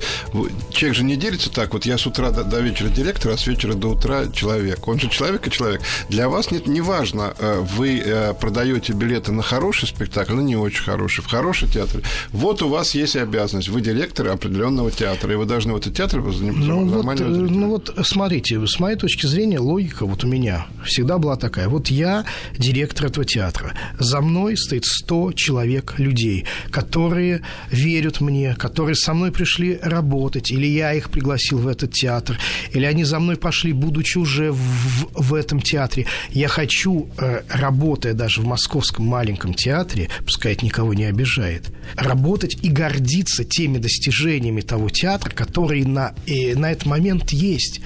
человек 0.72 0.98
же 0.98 1.04
не 1.04 1.16
делится 1.16 1.50
так, 1.50 1.74
вот 1.74 1.86
я 1.86 1.98
с 1.98 2.06
утра 2.06 2.32
до, 2.32 2.44
до 2.44 2.60
вечера 2.62 2.90
директор, 2.90 3.32
а 3.32 3.38
с 3.38 3.48
вечера 3.48 3.74
до 3.74 3.90
утра 3.90 4.28
человек. 4.34 4.88
Он 4.88 5.00
же 5.00 5.10
человек 5.10 5.48
и 5.48 5.52
человек. 5.52 5.82
Для 6.10 6.30
вас 6.30 6.35
нет, 6.52 6.68
не 6.68 6.82
важно, 6.82 7.34
э, 7.40 7.66
вы 7.78 8.00
э, 8.00 8.34
продаете 8.34 8.94
билеты 8.94 9.32
на 9.32 9.42
хороший 9.42 9.88
спектакль, 9.88 10.34
на 10.34 10.42
не 10.42 10.56
очень 10.56 10.84
хороший, 10.84 11.22
в 11.22 11.28
хороший 11.28 11.68
театр. 11.68 12.02
Вот 12.32 12.62
у 12.62 12.70
вас 12.70 12.96
есть 12.96 13.16
обязанность. 13.16 13.70
Вы 13.70 13.82
директор 13.82 14.28
определенного 14.28 14.92
театра, 14.92 15.34
и 15.34 15.36
вы 15.36 15.46
должны 15.46 15.74
в 15.74 15.78
этот 15.78 15.96
театр 15.96 16.22
ну, 16.22 16.86
вот, 16.86 17.20
э, 17.20 17.24
ну 17.24 17.70
вот 17.70 17.94
смотрите, 18.04 18.66
с 18.66 18.80
моей 18.80 18.98
точки 18.98 19.26
зрения 19.28 19.60
логика 19.60 20.06
вот 20.06 20.24
у 20.24 20.28
меня 20.28 20.68
всегда 20.84 21.18
была 21.18 21.36
такая. 21.36 21.68
Вот 21.70 21.88
я 21.88 22.26
директор 22.58 23.08
этого 23.08 23.26
театра. 23.26 23.74
За 24.00 24.22
мной 24.22 24.58
стоит 24.58 24.86
100 24.86 25.34
человек 25.34 25.96
людей, 25.98 26.46
которые 26.72 27.42
верят 27.72 28.22
мне, 28.22 28.56
которые 28.56 28.96
со 28.96 29.14
мной 29.14 29.32
пришли 29.32 29.80
работать, 29.82 30.52
или 30.52 30.68
я 30.68 30.94
их 30.94 31.10
пригласил 31.10 31.60
в 31.60 31.68
этот 31.68 31.92
театр, 31.92 32.38
или 32.74 32.86
они 32.86 33.04
за 33.04 33.20
мной 33.20 33.38
пошли, 33.38 33.74
будучи 33.74 34.18
уже 34.18 34.52
в, 34.52 35.08
в 35.14 35.34
этом 35.34 35.60
театре. 35.62 36.06
Я 36.32 36.48
хочу, 36.48 37.10
э, 37.18 37.42
работая 37.50 38.14
даже 38.14 38.42
в 38.42 38.46
московском 38.46 39.06
маленьком 39.06 39.54
театре, 39.54 40.10
пускай 40.26 40.54
это 40.54 40.66
никого 40.66 40.94
не 40.94 41.06
обижает, 41.06 41.72
работать 41.96 42.58
и 42.62 42.70
гордиться 42.70 43.44
теми 43.44 43.78
достижениями 43.78 44.62
того 44.62 44.90
театра, 44.90 45.32
которые 45.32 45.86
на, 45.86 46.14
и 46.26 46.54
на 46.56 46.72
этот 46.72 46.86
момент 46.86 47.32
есть. 47.32 47.82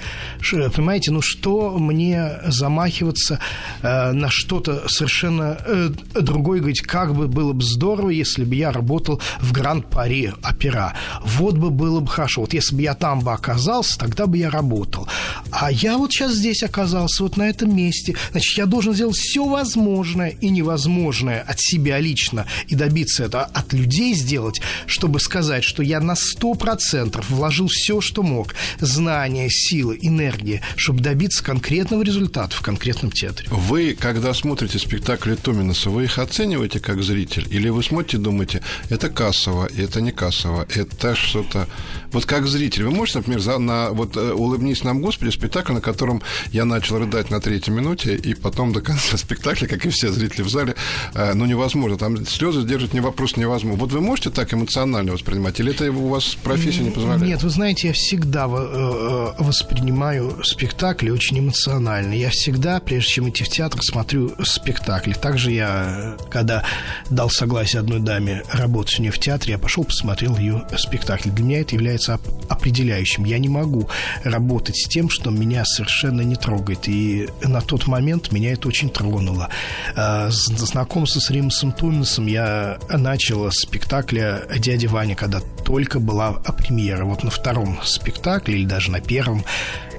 Понимаете, 0.50 1.10
ну 1.10 1.20
что 1.22 1.78
мне 1.78 2.32
замахиваться 2.46 3.40
э, 3.82 4.12
на 4.12 4.30
что-то 4.30 4.88
совершенно 4.88 5.58
э, 5.64 5.90
другое, 6.14 6.60
говорить, 6.60 6.82
как 6.82 7.14
бы 7.14 7.28
было 7.28 7.52
бы 7.52 7.62
здорово, 7.62 8.10
если 8.10 8.44
бы 8.44 8.54
я 8.54 8.72
работал 8.72 9.20
в 9.40 9.52
Гранд-Пари 9.52 10.32
опера. 10.48 10.94
Вот 11.24 11.56
бы 11.56 11.70
было 11.70 12.00
бы 12.00 12.08
хорошо. 12.08 12.42
Вот 12.42 12.54
если 12.54 12.74
бы 12.74 12.82
я 12.82 12.94
там 12.94 13.20
бы 13.20 13.32
оказался, 13.32 13.98
тогда 13.98 14.26
бы 14.26 14.38
я 14.38 14.50
работал. 14.50 15.08
А 15.50 15.70
я 15.70 15.98
вот 15.98 16.12
сейчас 16.12 16.34
здесь 16.34 16.62
оказался, 16.62 17.22
вот 17.22 17.36
на 17.36 17.48
этом 17.48 17.74
месте. 17.74 18.16
Значит, 18.30 18.58
я 18.58 18.66
должен 18.66 18.94
сделать 18.94 19.16
все 19.16 19.44
возможное 19.44 20.30
и 20.30 20.50
невозможное 20.50 21.40
от 21.40 21.60
себя 21.60 21.98
лично 21.98 22.46
и 22.68 22.74
добиться 22.74 23.24
это 23.24 23.44
от 23.44 23.72
людей 23.72 24.14
сделать, 24.14 24.60
чтобы 24.86 25.20
сказать, 25.20 25.64
что 25.64 25.82
я 25.82 26.00
на 26.00 26.14
100% 26.14 27.24
вложил 27.28 27.68
все, 27.68 28.00
что 28.00 28.22
мог. 28.22 28.54
Знания, 28.78 29.48
силы, 29.50 29.98
энергия, 30.00 30.62
чтобы 30.76 31.00
добиться 31.00 31.42
конкретного 31.42 32.02
результата 32.02 32.54
в 32.54 32.62
конкретном 32.62 33.10
театре. 33.10 33.48
Вы, 33.50 33.96
когда 33.98 34.34
смотрите 34.34 34.78
спектакли 34.78 35.34
Томинаса, 35.34 35.90
вы 35.90 36.04
их 36.04 36.18
оцениваете 36.18 36.80
как 36.80 37.02
зритель? 37.02 37.46
Или 37.50 37.68
вы 37.68 37.82
смотрите 37.82 38.16
и 38.16 38.20
думаете, 38.20 38.62
это 38.88 39.08
кассово, 39.08 39.68
это 39.76 40.00
не 40.00 40.12
кассово, 40.12 40.66
это 40.74 41.14
что-то... 41.14 41.68
Вот 42.12 42.26
как 42.26 42.46
зритель, 42.46 42.84
вы 42.84 42.90
можете, 42.90 43.18
например, 43.18 43.40
за, 43.40 43.58
на, 43.58 43.90
вот 43.90 44.16
э, 44.16 44.32
«Улыбнись 44.32 44.82
нам, 44.84 45.00
Господи», 45.00 45.30
спектакль, 45.30 45.72
на 45.72 45.80
котором 45.80 46.22
я 46.52 46.64
начал 46.64 46.98
рыдать 46.98 47.30
на 47.30 47.40
третьей 47.40 47.72
минуте, 47.72 48.19
и 48.20 48.34
потом 48.34 48.72
до 48.72 48.80
конца 48.80 49.16
спектакля, 49.16 49.66
как 49.66 49.86
и 49.86 49.90
все 49.90 50.10
зрители 50.10 50.42
в 50.42 50.48
зале, 50.48 50.74
э, 51.14 51.34
ну, 51.34 51.46
невозможно. 51.46 51.96
Там 51.98 52.26
слезы 52.26 52.62
сдержать 52.62 52.94
не 52.94 53.00
вопрос 53.00 53.36
невозможно. 53.36 53.78
Вот 53.78 53.92
вы 53.92 54.00
можете 54.00 54.30
так 54.30 54.52
эмоционально 54.54 55.12
воспринимать? 55.12 55.60
Или 55.60 55.72
это 55.72 55.90
у 55.90 56.08
вас 56.08 56.36
профессия 56.42 56.82
не 56.82 56.90
позволяет? 56.90 57.22
Нет, 57.22 57.42
вы 57.42 57.50
знаете, 57.50 57.88
я 57.88 57.94
всегда 57.94 58.46
э, 58.46 59.32
воспринимаю 59.38 60.42
спектакли 60.44 61.10
очень 61.10 61.38
эмоционально. 61.38 62.14
Я 62.14 62.30
всегда, 62.30 62.80
прежде 62.80 63.10
чем 63.10 63.28
идти 63.28 63.44
в 63.44 63.48
театр, 63.48 63.80
смотрю 63.82 64.32
спектакли. 64.44 65.12
Также 65.12 65.52
я, 65.52 66.16
когда 66.30 66.64
дал 67.10 67.30
согласие 67.30 67.80
одной 67.80 68.00
даме 68.00 68.42
работать 68.52 68.98
у 68.98 69.02
нее 69.02 69.12
в 69.12 69.18
театре, 69.18 69.52
я 69.52 69.58
пошел, 69.58 69.84
посмотрел 69.84 70.36
ее 70.36 70.66
спектакль. 70.76 71.30
Для 71.30 71.44
меня 71.44 71.60
это 71.60 71.74
является 71.74 72.20
определяющим. 72.48 73.24
Я 73.24 73.38
не 73.38 73.48
могу 73.48 73.88
работать 74.24 74.76
с 74.76 74.88
тем, 74.88 75.08
что 75.08 75.30
меня 75.30 75.64
совершенно 75.64 76.22
не 76.22 76.36
трогает. 76.36 76.88
И 76.88 77.28
на 77.42 77.60
тот 77.60 77.86
момент 77.86 78.09
меня 78.32 78.52
это 78.52 78.68
очень 78.68 78.90
тронуло. 78.90 79.48
А, 79.96 80.28
знакомство 80.30 81.20
с 81.20 81.30
Римасом 81.30 81.72
Туминсом 81.72 82.26
я 82.26 82.78
начал 82.88 83.50
с 83.50 83.60
спектакля 83.60 84.42
«Дядя 84.58 84.88
Ваня», 84.88 85.14
когда 85.14 85.40
только 85.64 86.00
была 86.00 86.32
премьера. 86.32 87.04
Вот 87.04 87.22
на 87.22 87.30
втором 87.30 87.80
спектакле 87.84 88.56
или 88.58 88.66
даже 88.66 88.90
на 88.90 89.00
первом 89.00 89.44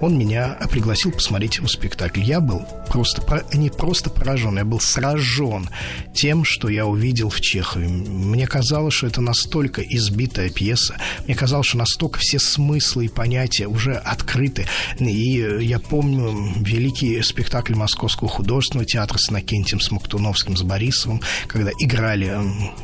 он 0.01 0.18
меня 0.18 0.58
пригласил 0.72 1.12
посмотреть 1.12 1.58
его 1.58 1.68
спектакль. 1.68 2.22
Я 2.22 2.41
был 2.41 2.65
просто, 2.89 3.46
не 3.53 3.70
просто 3.70 4.10
поражен, 4.10 4.58
я 4.58 4.65
был 4.65 4.80
сражен 4.80 5.70
тем, 6.13 6.44
что 6.44 6.70
я 6.70 6.88
увидел 6.88 7.30
в 7.30 7.39
Чехове. 7.39 7.88
Мне 7.88 8.48
казалось, 8.48 8.96
что 8.96 9.08
это 9.08 9.22
настолько 9.22 9.82
избитая 9.82 10.50
пьеса, 10.50 10.98
мне 11.25 11.36
казалось, 11.36 11.68
что 11.68 11.77
настолько 11.77 12.20
все 12.20 12.39
смыслы 12.39 13.06
и 13.06 13.10
понятия 13.10 13.68
уже 13.68 13.94
открыты. 13.94 14.65
И 15.00 15.58
я 15.62 15.80
помню 15.80 16.51
великий 16.58 17.22
спектакль 17.22 17.75
Московского 18.01 18.29
художественного 18.29 18.86
театра 18.86 19.20
с 19.20 19.29
Иннокентием 19.29 19.79
Смоктуновским, 19.79 20.58
с 20.58 20.63
Борисовым, 20.63 21.22
когда 21.46 21.70
играли, 21.79 22.36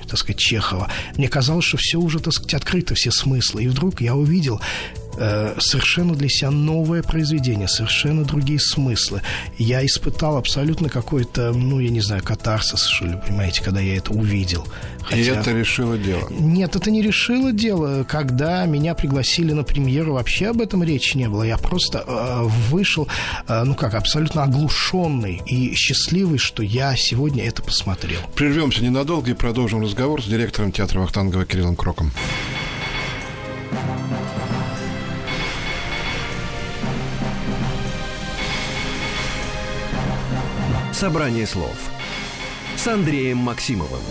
так 0.08 0.20
сказать, 0.20 0.38
Чехова. 0.38 0.92
Мне 1.16 1.28
казалось, 1.28 1.66
что 1.66 1.78
все 1.78 1.98
уже, 1.98 2.20
так 2.20 2.34
сказать, 2.34 2.54
открыто, 2.54 2.94
все 2.94 3.10
смыслы. 3.10 3.64
И 3.64 3.68
вдруг 3.68 4.00
я 4.02 4.16
увидел 4.16 4.62
совершенно 5.60 6.16
для 6.16 6.30
себя 6.30 6.52
новое 6.52 7.04
произведение, 7.04 7.68
совершенно 7.68 8.24
другие 8.24 8.60
смыслы. 8.60 9.22
Я 9.58 9.86
испытал 9.86 10.38
абсолютно 10.38 10.90
какой-то, 10.90 11.52
ну, 11.54 11.80
я 11.80 11.90
не 11.90 12.02
знаю, 12.02 12.24
катарсис, 12.24 12.86
что 12.86 13.06
ли, 13.06 13.18
понимаете, 13.26 13.64
когда 13.64 13.82
я 13.82 13.98
это 13.98 14.12
увидел. 14.12 14.66
Хотя... 15.02 15.18
И 15.18 15.24
это 15.24 15.52
решило 15.52 15.98
дело? 15.98 16.28
Нет, 16.30 16.76
это 16.76 16.92
не 16.92 17.02
решило 17.02 17.52
дело. 17.52 18.04
Когда 18.04 18.66
меня 18.66 18.94
пригласили 18.94 19.54
на 19.54 19.64
премьеру, 19.64 20.14
вообще 20.14 20.48
об 20.48 20.62
этом 20.62 20.84
речи 20.84 21.18
не 21.18 21.30
было. 21.30 21.44
Я 21.44 21.58
просто 21.58 22.04
э, 22.06 22.44
вышел, 22.70 23.08
э, 23.48 23.64
ну 23.64 23.74
как, 23.74 23.94
абсолютно 23.94 24.44
оглушенный 24.44 25.42
и 25.46 25.74
счастливый, 25.76 26.40
что 26.40 26.62
я 26.62 26.96
сегодня 26.96 27.46
это 27.46 27.62
посмотрел. 27.62 28.20
Прервемся 28.36 28.84
ненадолго 28.84 29.32
и 29.32 29.34
продолжим 29.34 29.82
разговор 29.82 30.22
с 30.22 30.26
директором 30.26 30.72
театра 30.72 31.00
Вахтангова 31.00 31.46
Кириллом 31.46 31.76
Кроком. 31.76 32.12
Собрание 40.98 41.46
слов 41.46 41.78
с 42.76 42.88
Андреем 42.88 43.38
Максимовым. 43.38 44.02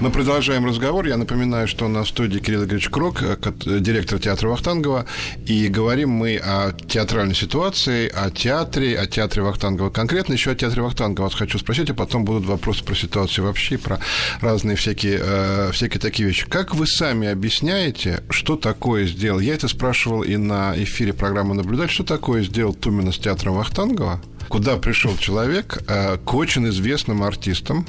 Мы 0.00 0.10
продолжаем 0.10 0.64
разговор. 0.64 1.06
Я 1.06 1.16
напоминаю, 1.16 1.66
что 1.66 1.88
на 1.88 2.04
студии 2.04 2.38
Кирилл 2.38 2.62
Игоревич 2.64 2.88
Крок, 2.88 3.20
э, 3.20 3.36
директор 3.80 4.20
театра 4.20 4.48
Вахтангова, 4.48 5.06
и 5.44 5.66
говорим 5.66 6.10
мы 6.10 6.36
о 6.36 6.72
театральной 6.72 7.34
ситуации, 7.34 8.08
о 8.08 8.30
театре, 8.30 8.96
о 8.96 9.08
театре 9.08 9.42
Вахтангова 9.42 9.90
конкретно, 9.90 10.34
еще 10.34 10.52
о 10.52 10.54
театре 10.54 10.82
Вахтангова 10.82 11.24
вас 11.24 11.34
хочу 11.34 11.58
спросить, 11.58 11.90
а 11.90 11.94
потом 11.94 12.24
будут 12.24 12.46
вопросы 12.46 12.84
про 12.84 12.94
ситуацию 12.94 13.44
вообще, 13.46 13.76
про 13.76 13.98
разные 14.40 14.76
всякие, 14.76 15.18
э, 15.20 15.70
всякие 15.72 15.98
такие 15.98 16.28
вещи. 16.28 16.46
Как 16.48 16.76
вы 16.76 16.86
сами 16.86 17.26
объясняете, 17.26 18.22
что 18.30 18.54
такое 18.54 19.04
сделал? 19.04 19.40
Я 19.40 19.54
это 19.54 19.66
спрашивал 19.66 20.22
и 20.22 20.36
на 20.36 20.74
эфире 20.76 21.12
программы 21.12 21.56
«Наблюдать», 21.56 21.90
что 21.90 22.04
такое 22.04 22.44
сделал 22.44 22.72
Тумина 22.72 23.10
с 23.10 23.18
театром 23.18 23.54
Вахтангова, 23.54 24.22
куда 24.48 24.76
пришел 24.76 25.16
человек 25.16 25.82
э, 25.86 26.18
к 26.24 26.34
очень 26.34 26.68
известным 26.68 27.22
артистам, 27.22 27.86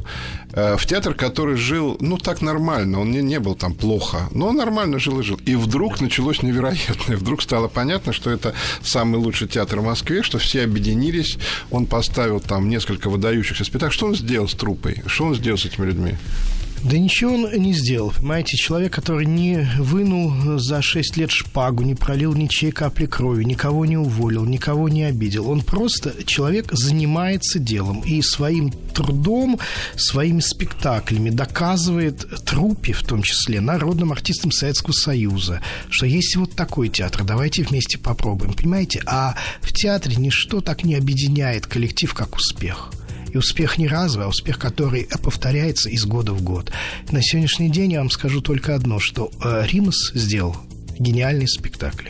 э, 0.54 0.78
в 0.78 0.86
театр, 0.86 1.14
который 1.14 1.56
жил, 1.56 1.98
ну, 2.00 2.18
так 2.18 2.42
нормально, 2.42 3.00
он 3.00 3.12
не, 3.12 3.22
не 3.22 3.40
был 3.40 3.56
там 3.56 3.74
плохо, 3.74 4.30
но 4.32 4.48
он 4.48 4.58
нормально 4.58 5.00
жил 5.00 5.20
и 5.20 5.24
жил. 5.24 5.40
И 5.46 5.56
вдруг 5.56 6.02
началось 6.02 6.44
невероятное. 6.44 7.18
Вдруг 7.18 7.42
стало 7.42 7.68
понятно, 7.68 8.14
что 8.14 8.30
это 8.30 8.54
самый 8.82 9.18
лучший 9.18 9.48
театр 9.48 9.80
в 9.80 9.86
Москве, 9.86 10.24
что 10.24 10.38
все 10.38 10.64
объединились, 10.64 11.38
он 11.72 11.86
поставил 11.86 12.40
там 12.40 12.70
несколько 12.70 13.10
выдающихся 13.10 13.64
спектаклей. 13.64 13.96
Что 13.96 14.06
он 14.08 14.16
сделал 14.16 14.48
с 14.48 14.54
трупой? 14.54 15.02
Что 15.06 15.26
он 15.26 15.36
сделал 15.36 15.58
с 15.58 15.66
этими 15.66 15.86
людьми? 15.86 16.16
Да 16.84 16.98
ничего 16.98 17.34
он 17.34 17.52
не 17.54 17.74
сделал. 17.74 18.12
Понимаете, 18.12 18.56
человек, 18.56 18.94
который 18.94 19.26
не 19.26 19.68
вынул 19.80 20.60
за 20.60 20.82
6 20.82 21.18
лет 21.18 21.30
шпагу, 21.30 21.84
не 21.84 21.94
пролил 21.94 22.34
ничьей 22.34 22.72
капли 22.72 23.06
крови, 23.06 23.44
никого 23.44 23.86
не 23.86 23.98
уволил, 23.98 24.46
никого 24.46 24.88
не 24.88 25.04
обидел. 25.04 25.50
Он 25.50 25.62
просто 25.62 26.24
человек 26.26 26.72
занимается 26.72 27.60
делом 27.60 28.02
и 28.02 28.22
своим 28.22 28.72
трудом, 28.72 29.60
своими 29.96 30.40
спектаклями 30.40 31.30
доказывает 31.30 32.26
трупе, 32.46 32.94
в 32.94 33.04
том 33.04 33.24
числе, 33.24 33.60
народным 33.60 34.12
артистам 34.12 34.52
Советского 34.52 34.94
Союза, 34.94 35.62
что 35.90 36.06
есть 36.06 36.36
вот 36.38 36.56
такой 36.56 36.90
театр, 36.90 37.24
давайте 37.24 37.64
вместе 37.64 37.98
попробуем. 37.98 38.54
Понимаете? 38.54 39.02
А 39.06 39.36
в 39.62 39.74
театре 39.74 40.16
ничто 40.16 40.62
так 40.62 40.84
не 40.84 40.96
объединяет 40.96 41.68
коллектив, 41.68 42.14
как 42.14 42.36
успех. 42.36 42.92
И 43.34 43.38
успех 43.38 43.78
не 43.78 43.88
разовый, 43.88 44.26
а 44.26 44.30
успех, 44.30 44.60
который 44.60 45.08
повторяется 45.24 45.90
из 45.90 46.06
года 46.06 46.34
в 46.34 46.42
год. 46.42 46.72
На 47.12 47.22
сегодняшний 47.22 47.70
день 47.70 47.94
я 47.94 48.00
вам 48.00 48.10
скажу 48.10 48.42
только 48.42 48.76
одно, 48.76 49.00
что 49.00 49.32
э, 49.44 49.66
Римас 49.68 50.12
сделал 50.14 50.56
гениальный 50.98 51.48
спектакль 51.48 52.10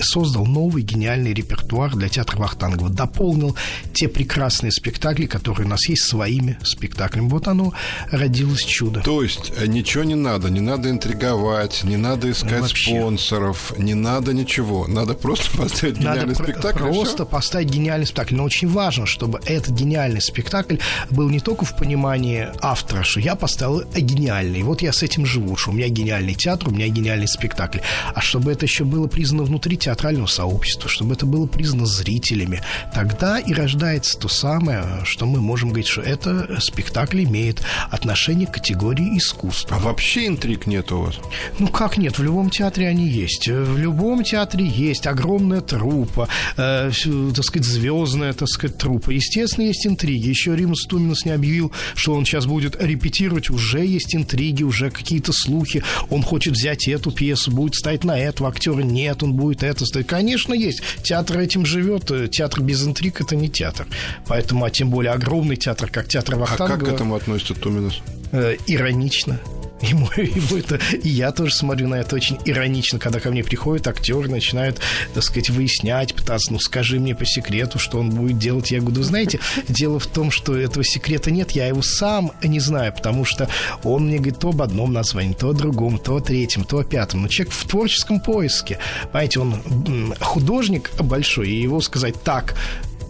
создал 0.00 0.46
новый 0.46 0.82
гениальный 0.82 1.32
репертуар 1.32 1.94
для 1.94 2.08
театра 2.08 2.38
Вахтангова, 2.38 2.90
дополнил 2.90 3.56
те 3.92 4.08
прекрасные 4.08 4.72
спектакли, 4.72 5.26
которые 5.26 5.66
у 5.66 5.70
нас 5.70 5.88
есть, 5.88 6.04
своими 6.04 6.58
спектаклями. 6.62 7.28
Вот 7.28 7.48
оно 7.48 7.72
родилось 8.10 8.64
чудо. 8.64 9.00
То 9.00 9.22
есть 9.22 9.52
э, 9.56 9.66
ничего 9.66 10.04
не 10.04 10.14
надо, 10.14 10.50
не 10.50 10.60
надо 10.60 10.90
интриговать, 10.90 11.84
не 11.84 11.96
надо 11.96 12.30
искать 12.30 12.60
Вообще. 12.60 12.98
спонсоров, 12.98 13.72
не 13.78 13.94
надо 13.94 14.32
ничего. 14.32 14.86
Надо 14.86 15.14
просто 15.14 15.56
поставить 15.56 15.98
гениальный 15.98 16.26
надо 16.26 16.42
спектакль. 16.42 16.78
Просто 16.78 17.24
поставить 17.24 17.70
гениальный 17.70 18.06
спектакль. 18.06 18.34
Но 18.34 18.44
очень 18.44 18.68
важно, 18.68 19.06
чтобы 19.06 19.40
этот 19.44 19.74
гениальный 19.74 20.20
спектакль 20.20 20.76
был 21.10 21.28
не 21.28 21.40
только 21.40 21.64
в 21.64 21.76
понимании 21.76 22.48
автора, 22.60 23.02
что 23.02 23.20
я 23.20 23.34
поставил 23.34 23.82
гениальный. 23.94 24.62
Вот 24.62 24.82
я 24.82 24.92
с 24.92 25.02
этим 25.02 25.26
живу, 25.26 25.56
что 25.56 25.70
у 25.70 25.74
меня 25.74 25.88
гениальный 25.88 26.34
театр, 26.34 26.68
у 26.68 26.72
меня 26.72 26.88
гениальный 26.88 27.28
спектакль. 27.28 27.78
А 28.14 28.20
чтобы 28.20 28.52
это 28.52 28.66
еще 28.66 28.84
было 28.84 29.06
признано 29.06 29.44
внутри 29.44 29.69
внутри 29.70 29.76
театрального 29.76 30.26
сообщества, 30.26 30.88
чтобы 30.88 31.14
это 31.14 31.26
было 31.26 31.46
признано 31.46 31.86
зрителями. 31.86 32.60
Тогда 32.92 33.38
и 33.38 33.52
рождается 33.52 34.18
то 34.18 34.28
самое, 34.28 34.84
что 35.04 35.26
мы 35.26 35.40
можем 35.40 35.68
говорить, 35.68 35.86
что 35.86 36.00
это 36.00 36.60
спектакль 36.60 37.22
имеет 37.24 37.62
отношение 37.90 38.46
к 38.46 38.54
категории 38.54 39.16
искусства. 39.16 39.76
А 39.76 39.80
вообще 39.80 40.26
интриг 40.26 40.66
нет 40.66 40.90
у 40.92 41.02
вас? 41.02 41.18
Ну 41.58 41.68
как 41.68 41.98
нет? 41.98 42.18
В 42.18 42.22
любом 42.22 42.50
театре 42.50 42.88
они 42.88 43.08
есть. 43.08 43.48
В 43.48 43.76
любом 43.78 44.24
театре 44.24 44.66
есть 44.66 45.06
огромная 45.06 45.60
трупа, 45.60 46.28
э, 46.56 46.90
так 47.34 47.44
сказать, 47.44 47.66
звездная, 47.66 48.32
так 48.32 48.48
сказать, 48.48 48.76
трупа. 48.78 49.10
Естественно, 49.10 49.66
есть 49.66 49.86
интриги. 49.86 50.28
Еще 50.28 50.56
Римус 50.56 50.86
Туминус 50.86 51.24
не 51.24 51.32
объявил, 51.32 51.70
что 51.94 52.14
он 52.14 52.24
сейчас 52.24 52.46
будет 52.46 52.82
репетировать. 52.82 53.50
Уже 53.50 53.86
есть 53.86 54.14
интриги, 54.16 54.64
уже 54.64 54.90
какие-то 54.90 55.32
слухи. 55.32 55.82
Он 56.08 56.22
хочет 56.22 56.54
взять 56.54 56.88
эту 56.88 57.12
пьесу, 57.12 57.50
будет 57.52 57.74
ставить 57.74 58.04
на 58.04 58.18
этого 58.18 58.48
актера. 58.48 58.80
Нет, 58.80 59.22
он 59.22 59.34
будет 59.34 59.59
это 59.66 59.84
стоит. 59.86 60.06
Конечно, 60.06 60.54
есть. 60.54 60.82
Театр 61.02 61.38
этим 61.38 61.66
живет. 61.66 62.10
Театр 62.30 62.60
без 62.62 62.86
интриг– 62.86 63.20
это 63.22 63.36
не 63.36 63.48
театр. 63.48 63.86
Поэтому, 64.26 64.64
а 64.64 64.70
тем 64.70 64.90
более 64.90 65.12
огромный 65.12 65.56
театр, 65.56 65.90
как 65.90 66.08
театр 66.08 66.36
Вахтангова... 66.36 66.76
А 66.76 66.78
как 66.78 66.88
к 66.88 66.92
этому 66.92 67.14
относится 67.14 67.54
Туминус? 67.54 68.00
Э, 68.32 68.56
иронично. 68.66 69.40
Ему, 69.82 70.08
ему 70.16 70.58
это, 70.58 70.78
и 70.92 71.08
я 71.08 71.32
тоже 71.32 71.54
смотрю 71.54 71.88
на 71.88 71.94
это 71.96 72.14
очень 72.14 72.38
иронично, 72.44 72.98
когда 72.98 73.18
ко 73.18 73.30
мне 73.30 73.42
приходят 73.42 73.88
актеры, 73.88 74.28
начинают, 74.28 74.78
так 75.14 75.22
сказать, 75.24 75.48
выяснять, 75.48 76.14
пытаться, 76.14 76.52
ну, 76.52 76.58
скажи 76.58 77.00
мне 77.00 77.14
по 77.14 77.24
секрету, 77.24 77.78
что 77.78 77.98
он 77.98 78.10
будет 78.10 78.38
делать. 78.38 78.70
Я 78.70 78.80
говорю, 78.80 79.02
знаете, 79.02 79.40
дело 79.68 79.98
в 79.98 80.06
том, 80.06 80.30
что 80.30 80.54
этого 80.54 80.84
секрета 80.84 81.30
нет, 81.30 81.52
я 81.52 81.66
его 81.66 81.80
сам 81.80 82.32
не 82.42 82.60
знаю, 82.60 82.92
потому 82.92 83.24
что 83.24 83.48
он 83.82 84.06
мне 84.06 84.16
говорит 84.16 84.38
то 84.38 84.50
об 84.50 84.60
одном 84.60 84.92
названии, 84.92 85.32
то 85.32 85.48
о 85.48 85.52
другом, 85.54 85.98
то 85.98 86.16
о 86.16 86.20
третьем, 86.20 86.64
то 86.64 86.78
о 86.78 86.84
пятом. 86.84 87.22
Но 87.22 87.28
человек 87.28 87.54
в 87.54 87.66
творческом 87.66 88.20
поиске. 88.20 88.78
Понимаете, 89.12 89.40
он 89.40 90.14
художник 90.20 90.90
большой, 91.00 91.48
и 91.48 91.62
его 91.62 91.80
сказать 91.80 92.22
так, 92.22 92.54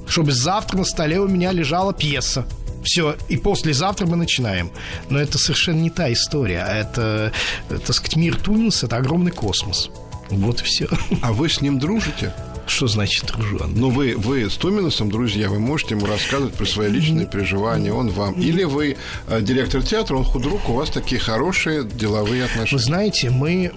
чтобы 0.06 0.32
завтра 0.32 0.78
на 0.78 0.84
столе 0.84 1.18
у 1.20 1.26
меня 1.26 1.50
лежала 1.52 1.92
пьеса. 1.92 2.46
Все, 2.82 3.16
и 3.28 3.36
послезавтра 3.36 4.06
мы 4.06 4.16
начинаем. 4.16 4.70
Но 5.08 5.18
это 5.18 5.38
совершенно 5.38 5.80
не 5.80 5.90
та 5.90 6.12
история. 6.12 6.64
А 6.66 6.74
это, 6.74 7.32
так 7.68 7.94
сказать, 7.94 8.16
мир 8.16 8.36
Тунис– 8.36 8.82
это 8.84 8.96
огромный 8.96 9.32
космос. 9.32 9.90
Вот 10.30 10.60
и 10.60 10.64
все. 10.64 10.88
А 11.22 11.32
вы 11.32 11.48
с 11.48 11.60
ним 11.60 11.78
дружите? 11.78 12.32
Что 12.70 12.86
значит 12.86 13.26
дружан? 13.26 13.72
Ну, 13.74 13.90
вы, 13.90 14.14
вы 14.16 14.48
с 14.48 14.56
Томиносом 14.56 15.10
друзья, 15.10 15.48
вы 15.48 15.58
можете 15.58 15.96
ему 15.96 16.06
рассказывать 16.06 16.54
про 16.54 16.64
свои 16.64 16.88
личные 16.88 17.26
переживания, 17.26 17.92
он 17.92 18.10
вам. 18.10 18.34
Или 18.34 18.62
вы 18.62 18.96
э, 19.26 19.42
директор 19.42 19.82
театра, 19.82 20.16
он 20.16 20.24
худрук, 20.24 20.68
у 20.68 20.74
вас 20.74 20.88
такие 20.88 21.20
хорошие 21.20 21.84
деловые 21.84 22.44
отношения. 22.44 22.78
Вы 22.78 22.78
знаете, 22.78 23.30
мы, 23.30 23.72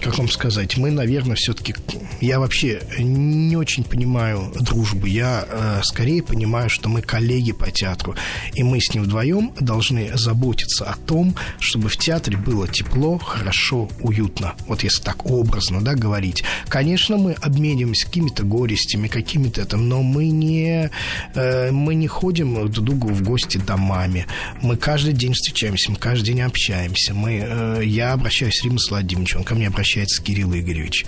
как 0.00 0.18
вам 0.18 0.30
сказать, 0.30 0.76
мы, 0.76 0.92
наверное, 0.92 1.34
все-таки... 1.34 1.74
Я 2.20 2.38
вообще 2.38 2.80
не 2.98 3.56
очень 3.56 3.82
понимаю 3.82 4.52
дружбу. 4.60 5.06
Я 5.06 5.44
э, 5.46 5.80
скорее 5.82 6.22
понимаю, 6.22 6.70
что 6.70 6.88
мы 6.88 7.02
коллеги 7.02 7.52
по 7.52 7.70
театру. 7.72 8.14
И 8.54 8.62
мы 8.62 8.80
с 8.80 8.94
ним 8.94 9.02
вдвоем 9.02 9.52
должны 9.58 10.16
заботиться 10.16 10.84
о 10.84 10.96
том, 10.96 11.34
чтобы 11.58 11.88
в 11.88 11.96
театре 11.96 12.36
было 12.38 12.68
тепло, 12.68 13.18
хорошо, 13.18 13.88
уютно. 14.00 14.54
Вот 14.68 14.84
если 14.84 15.02
так 15.02 15.26
образно 15.26 15.82
да, 15.82 15.94
говорить. 15.94 16.44
Конечно, 16.68 17.16
мы 17.16 17.32
обмениваемся 17.32 17.95
с 17.96 18.04
какими-то 18.04 18.44
горестями, 18.44 19.08
какими-то 19.08 19.62
это, 19.62 19.76
но 19.76 20.02
мы 20.02 20.28
не, 20.28 20.90
э, 21.34 21.70
мы 21.70 21.94
не 21.94 22.06
ходим 22.06 22.54
друг 22.70 22.70
к 22.70 22.80
другу 22.80 23.08
в 23.08 23.22
гости 23.22 23.58
домами. 23.58 24.26
Мы 24.62 24.76
каждый 24.76 25.12
день 25.12 25.32
встречаемся, 25.32 25.90
мы 25.90 25.96
каждый 25.96 26.26
день 26.26 26.42
общаемся. 26.42 27.14
Мы, 27.14 27.42
э, 27.42 27.82
я 27.84 28.12
обращаюсь 28.12 28.54
с 28.56 28.64
Римом 28.64 28.78
Владимировичем, 28.88 29.38
он 29.38 29.44
ко 29.44 29.54
мне 29.54 29.68
обращается 29.68 30.22
Кирилл 30.22 30.54
Игоревич. 30.54 31.04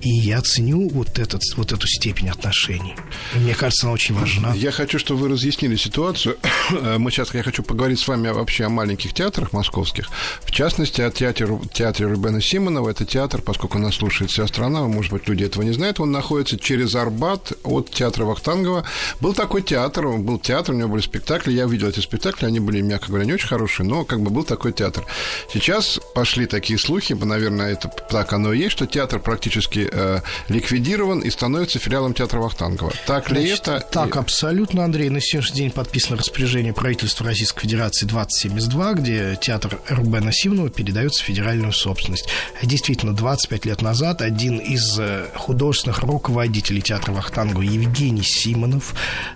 И 0.00 0.08
я 0.08 0.40
ценю 0.42 0.88
вот, 0.88 1.18
этот, 1.18 1.42
вот 1.56 1.72
эту 1.72 1.86
степень 1.86 2.28
отношений. 2.28 2.94
И 3.34 3.38
мне 3.38 3.54
кажется, 3.54 3.86
она 3.86 3.94
очень 3.94 4.14
важна. 4.14 4.52
Я 4.54 4.72
хочу, 4.72 4.98
чтобы 4.98 5.22
вы 5.22 5.28
разъяснили 5.28 5.76
ситуацию. 5.76 6.38
Мы 6.98 7.10
сейчас, 7.10 7.32
я 7.34 7.42
хочу 7.42 7.62
поговорить 7.62 8.00
с 8.00 8.08
вами 8.08 8.28
вообще 8.28 8.64
о 8.64 8.68
маленьких 8.68 9.12
театрах 9.12 9.52
московских. 9.52 10.08
В 10.42 10.50
частности, 10.50 11.00
о 11.00 11.10
театре, 11.10 11.48
театре 11.72 12.06
Рубена 12.06 12.40
Симонова. 12.40 12.90
Это 12.90 13.04
театр, 13.04 13.40
поскольку 13.42 13.78
нас 13.78 13.94
слушает 13.94 14.30
вся 14.30 14.46
страна, 14.46 14.86
может 14.86 15.12
быть, 15.12 15.28
люди 15.28 15.44
этого 15.44 15.62
не 15.62 15.72
знают, 15.72 16.00
он 16.00 16.10
находится 16.10 16.31
находится 16.32 16.58
через 16.58 16.94
Арбат 16.94 17.52
от 17.62 17.90
театра 17.90 18.24
Вахтангова. 18.24 18.84
Был 19.20 19.34
такой 19.34 19.60
театр, 19.60 20.08
был 20.16 20.38
театр, 20.38 20.74
у 20.74 20.78
него 20.78 20.88
были 20.88 21.02
спектакли, 21.02 21.52
я 21.52 21.66
видел 21.66 21.88
эти 21.88 22.00
спектакли, 22.00 22.46
они 22.46 22.58
были, 22.58 22.80
мягко 22.80 23.08
говоря, 23.08 23.26
не 23.26 23.34
очень 23.34 23.48
хорошие, 23.48 23.86
но 23.86 24.06
как 24.06 24.22
бы 24.22 24.30
был 24.30 24.42
такой 24.42 24.72
театр. 24.72 25.04
Сейчас 25.52 26.00
пошли 26.14 26.46
такие 26.46 26.78
слухи, 26.78 27.12
наверное, 27.12 27.72
это 27.72 27.88
так 28.08 28.32
оно 28.32 28.54
и 28.54 28.58
есть, 28.60 28.72
что 28.72 28.86
театр 28.86 29.20
практически 29.20 29.90
э, 29.92 30.20
ликвидирован 30.48 31.20
и 31.20 31.28
становится 31.28 31.78
филиалом 31.78 32.14
театра 32.14 32.40
Вахтангова. 32.40 32.92
Так 33.06 33.30
ли 33.30 33.46
Значит, 33.46 33.68
это? 33.68 33.86
Так, 33.92 34.16
абсолютно, 34.16 34.84
Андрей. 34.84 35.10
На 35.10 35.20
сегодняшний 35.20 35.58
день 35.58 35.70
подписано 35.70 36.16
распоряжение 36.16 36.72
правительства 36.72 37.26
Российской 37.26 37.60
Федерации 37.62 38.06
2072, 38.06 38.92
где 38.94 39.38
театр 39.38 39.80
Рубена 39.88 40.32
Симонова 40.32 40.70
передается 40.70 41.22
в 41.22 41.26
федеральную 41.26 41.72
собственность. 41.72 42.26
Действительно, 42.62 43.12
25 43.12 43.66
лет 43.66 43.82
назад 43.82 44.22
один 44.22 44.56
из 44.56 44.98
э, 44.98 45.26
художественных 45.34 46.02
руководитель 46.22 46.80
театра 46.80 47.12
Вахтангова 47.12 47.62
Евгений 47.62 48.22
Симонов 48.22 48.94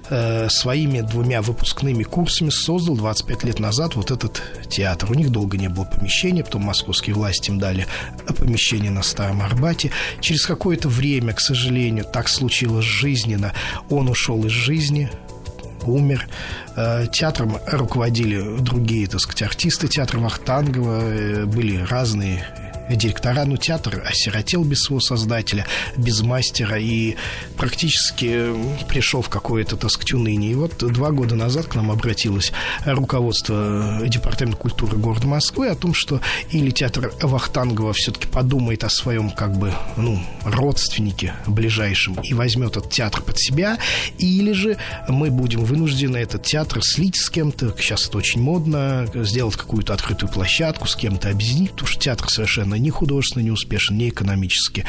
э, 0.09 0.49
своими 0.49 1.01
двумя 1.01 1.42
выпускными 1.42 2.05
курсами 2.05 2.51
создал 2.51 2.94
25 2.96 3.42
лет 3.42 3.59
назад 3.59 3.96
вот 3.96 4.12
этот 4.12 4.40
театр. 4.68 5.11
У 5.11 5.14
них 5.14 5.31
долго 5.31 5.59
не 5.59 5.68
было 5.68 5.83
помещения, 5.83 6.44
потом 6.44 6.62
московские 6.62 7.16
власти 7.16 7.51
им 7.51 7.59
дали 7.59 7.88
помещение 8.38 8.92
на 8.92 9.03
Старом 9.03 9.42
Арбате. 9.42 9.90
Через 10.20 10.46
какое-то 10.46 10.88
время, 10.88 11.33
к 11.33 11.40
сожалению, 11.40 12.05
так 12.05 12.29
случилось 12.29 12.85
жизненно, 12.85 13.53
он 13.90 14.09
ушел 14.09 14.44
из 14.44 14.53
жизни, 14.53 15.11
умер. 15.83 16.29
Э, 16.77 17.07
театром 17.11 17.59
руководили 17.66 18.61
другие, 18.61 19.09
так 19.09 19.18
сказать, 19.18 19.42
артисты 19.42 19.88
театра 19.88 20.20
Вахтангова. 20.20 21.01
Э, 21.03 21.44
были 21.46 21.79
разные 21.79 22.46
директора, 22.90 23.44
ну, 23.44 23.57
театр 23.57 24.03
осиротел 24.07 24.64
без 24.64 24.81
своего 24.81 25.01
создателя, 25.01 25.66
без 25.96 26.22
мастера, 26.22 26.79
и 26.79 27.16
практически 27.57 28.51
пришел 28.88 29.22
в 29.22 29.29
какое-то, 29.29 29.77
так 29.77 29.90
сказать. 29.90 30.07
И 30.07 30.55
вот 30.55 30.77
два 30.79 31.11
года 31.11 31.35
назад 31.35 31.66
к 31.66 31.75
нам 31.75 31.90
обратилось 31.90 32.53
руководство 32.85 34.01
Департамента 34.07 34.59
культуры 34.59 34.96
города 34.96 35.27
Москвы 35.27 35.68
о 35.68 35.75
том, 35.75 35.94
что 35.94 36.20
или 36.51 36.70
театр 36.70 37.12
Вахтангова 37.20 37.92
все-таки 37.92 38.29
подумает 38.29 38.85
о 38.85 38.88
своем, 38.88 39.31
как 39.31 39.59
бы, 39.59 39.72
ну, 39.96 40.20
родственнике 40.44 41.35
ближайшем 41.46 42.14
и 42.22 42.35
возьмет 42.35 42.77
этот 42.77 42.90
театр 42.90 43.22
под 43.22 43.38
себя, 43.38 43.79
или 44.18 44.53
же 44.53 44.77
мы 45.09 45.31
будем 45.31 45.64
вынуждены 45.64 46.18
этот 46.18 46.44
театр 46.44 46.83
слить 46.83 47.16
с 47.16 47.31
кем-то, 47.31 47.75
сейчас 47.79 48.09
это 48.09 48.18
очень 48.18 48.40
модно, 48.40 49.07
сделать 49.14 49.57
какую-то 49.57 49.94
открытую 49.94 50.31
площадку, 50.31 50.87
с 50.87 50.94
кем-то 50.94 51.31
объединить, 51.31 51.72
потому 51.72 51.88
что 51.88 52.01
театр 52.01 52.29
совершенно 52.31 52.75
ни 52.78 52.90
художественно 52.90 53.42
не 53.42 53.50
успешен, 53.50 53.96
ни 53.96 54.08
экономически. 54.08 54.84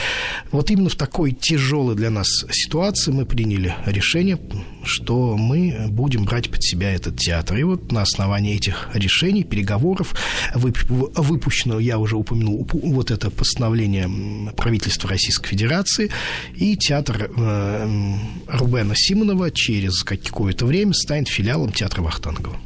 Вот 0.52 0.72
именно 0.72 0.90
в 0.90 0.96
такой 0.96 1.32
тяжелой 1.32 1.96
для 1.96 2.10
нас 2.10 2.46
ситуации 2.52 3.12
мы 3.12 3.26
приняли 3.26 3.76
решение, 3.86 4.40
что 4.84 5.38
мы 5.38 5.88
будем 5.90 6.26
брать 6.26 6.50
под 6.50 6.64
себя 6.64 6.92
этот 6.92 7.18
театр. 7.18 7.58
И 7.58 7.64
вот 7.64 7.92
на 7.92 8.02
основании 8.02 8.56
этих 8.56 8.90
решений, 8.94 9.44
переговоров, 9.44 10.16
выпущенного, 10.54 11.80
я 11.80 12.00
уже 12.00 12.16
упомянул, 12.16 12.68
вот 12.72 13.12
это 13.12 13.30
постановление 13.30 14.52
правительства 14.56 15.10
Российской 15.10 15.50
Федерации, 15.50 16.12
и 16.56 16.76
театр 16.78 17.30
э, 17.36 18.18
Рубена 18.48 18.96
Симонова 18.96 19.52
через 19.52 20.04
какое-то 20.04 20.66
время 20.66 20.94
станет 20.94 21.28
филиалом 21.28 21.72
театра 21.72 22.02
Вахтангова 22.02 22.58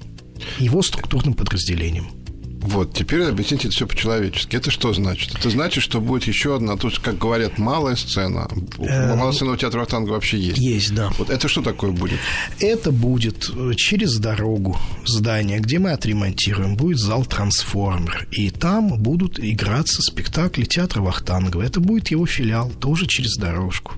его 0.59 0.81
структурным 0.81 1.33
подразделением. 1.33 2.20
Вот, 2.61 2.93
теперь 2.93 3.23
объясните 3.23 3.67
это 3.67 3.75
все 3.75 3.87
по-человечески. 3.87 4.55
Это 4.55 4.69
что 4.69 4.93
значит? 4.93 5.35
Это 5.35 5.49
значит, 5.49 5.83
что 5.83 5.99
будет 5.99 6.23
еще 6.25 6.55
одна, 6.55 6.77
есть, 6.81 6.99
как 6.99 7.17
говорят, 7.17 7.57
малая 7.57 7.95
сцена. 7.95 8.47
Э, 8.77 9.15
малая 9.15 9.33
сцена 9.33 9.51
у 9.51 9.57
театра 9.57 9.85
танго 9.85 10.11
вообще 10.11 10.37
есть. 10.37 10.59
Есть, 10.59 10.93
да. 10.93 11.09
Вот 11.17 11.29
это 11.29 11.47
что 11.47 11.61
такое 11.61 11.91
будет? 11.91 12.19
Это 12.59 12.91
будет 12.91 13.49
э, 13.49 13.73
через 13.75 14.17
дорогу 14.17 14.77
здание, 15.05 15.59
где 15.59 15.79
мы 15.79 15.91
отремонтируем, 15.91 16.75
будет 16.75 16.99
зал 16.99 17.25
«Трансформер». 17.25 18.27
И 18.31 18.51
там 18.51 19.01
будут 19.01 19.39
играться 19.39 20.01
спектакли 20.01 20.65
театра 20.65 21.01
Вахтангова. 21.01 21.63
Это 21.63 21.79
будет 21.79 22.09
его 22.09 22.27
филиал, 22.27 22.69
тоже 22.79 23.07
через 23.07 23.37
дорожку. 23.37 23.93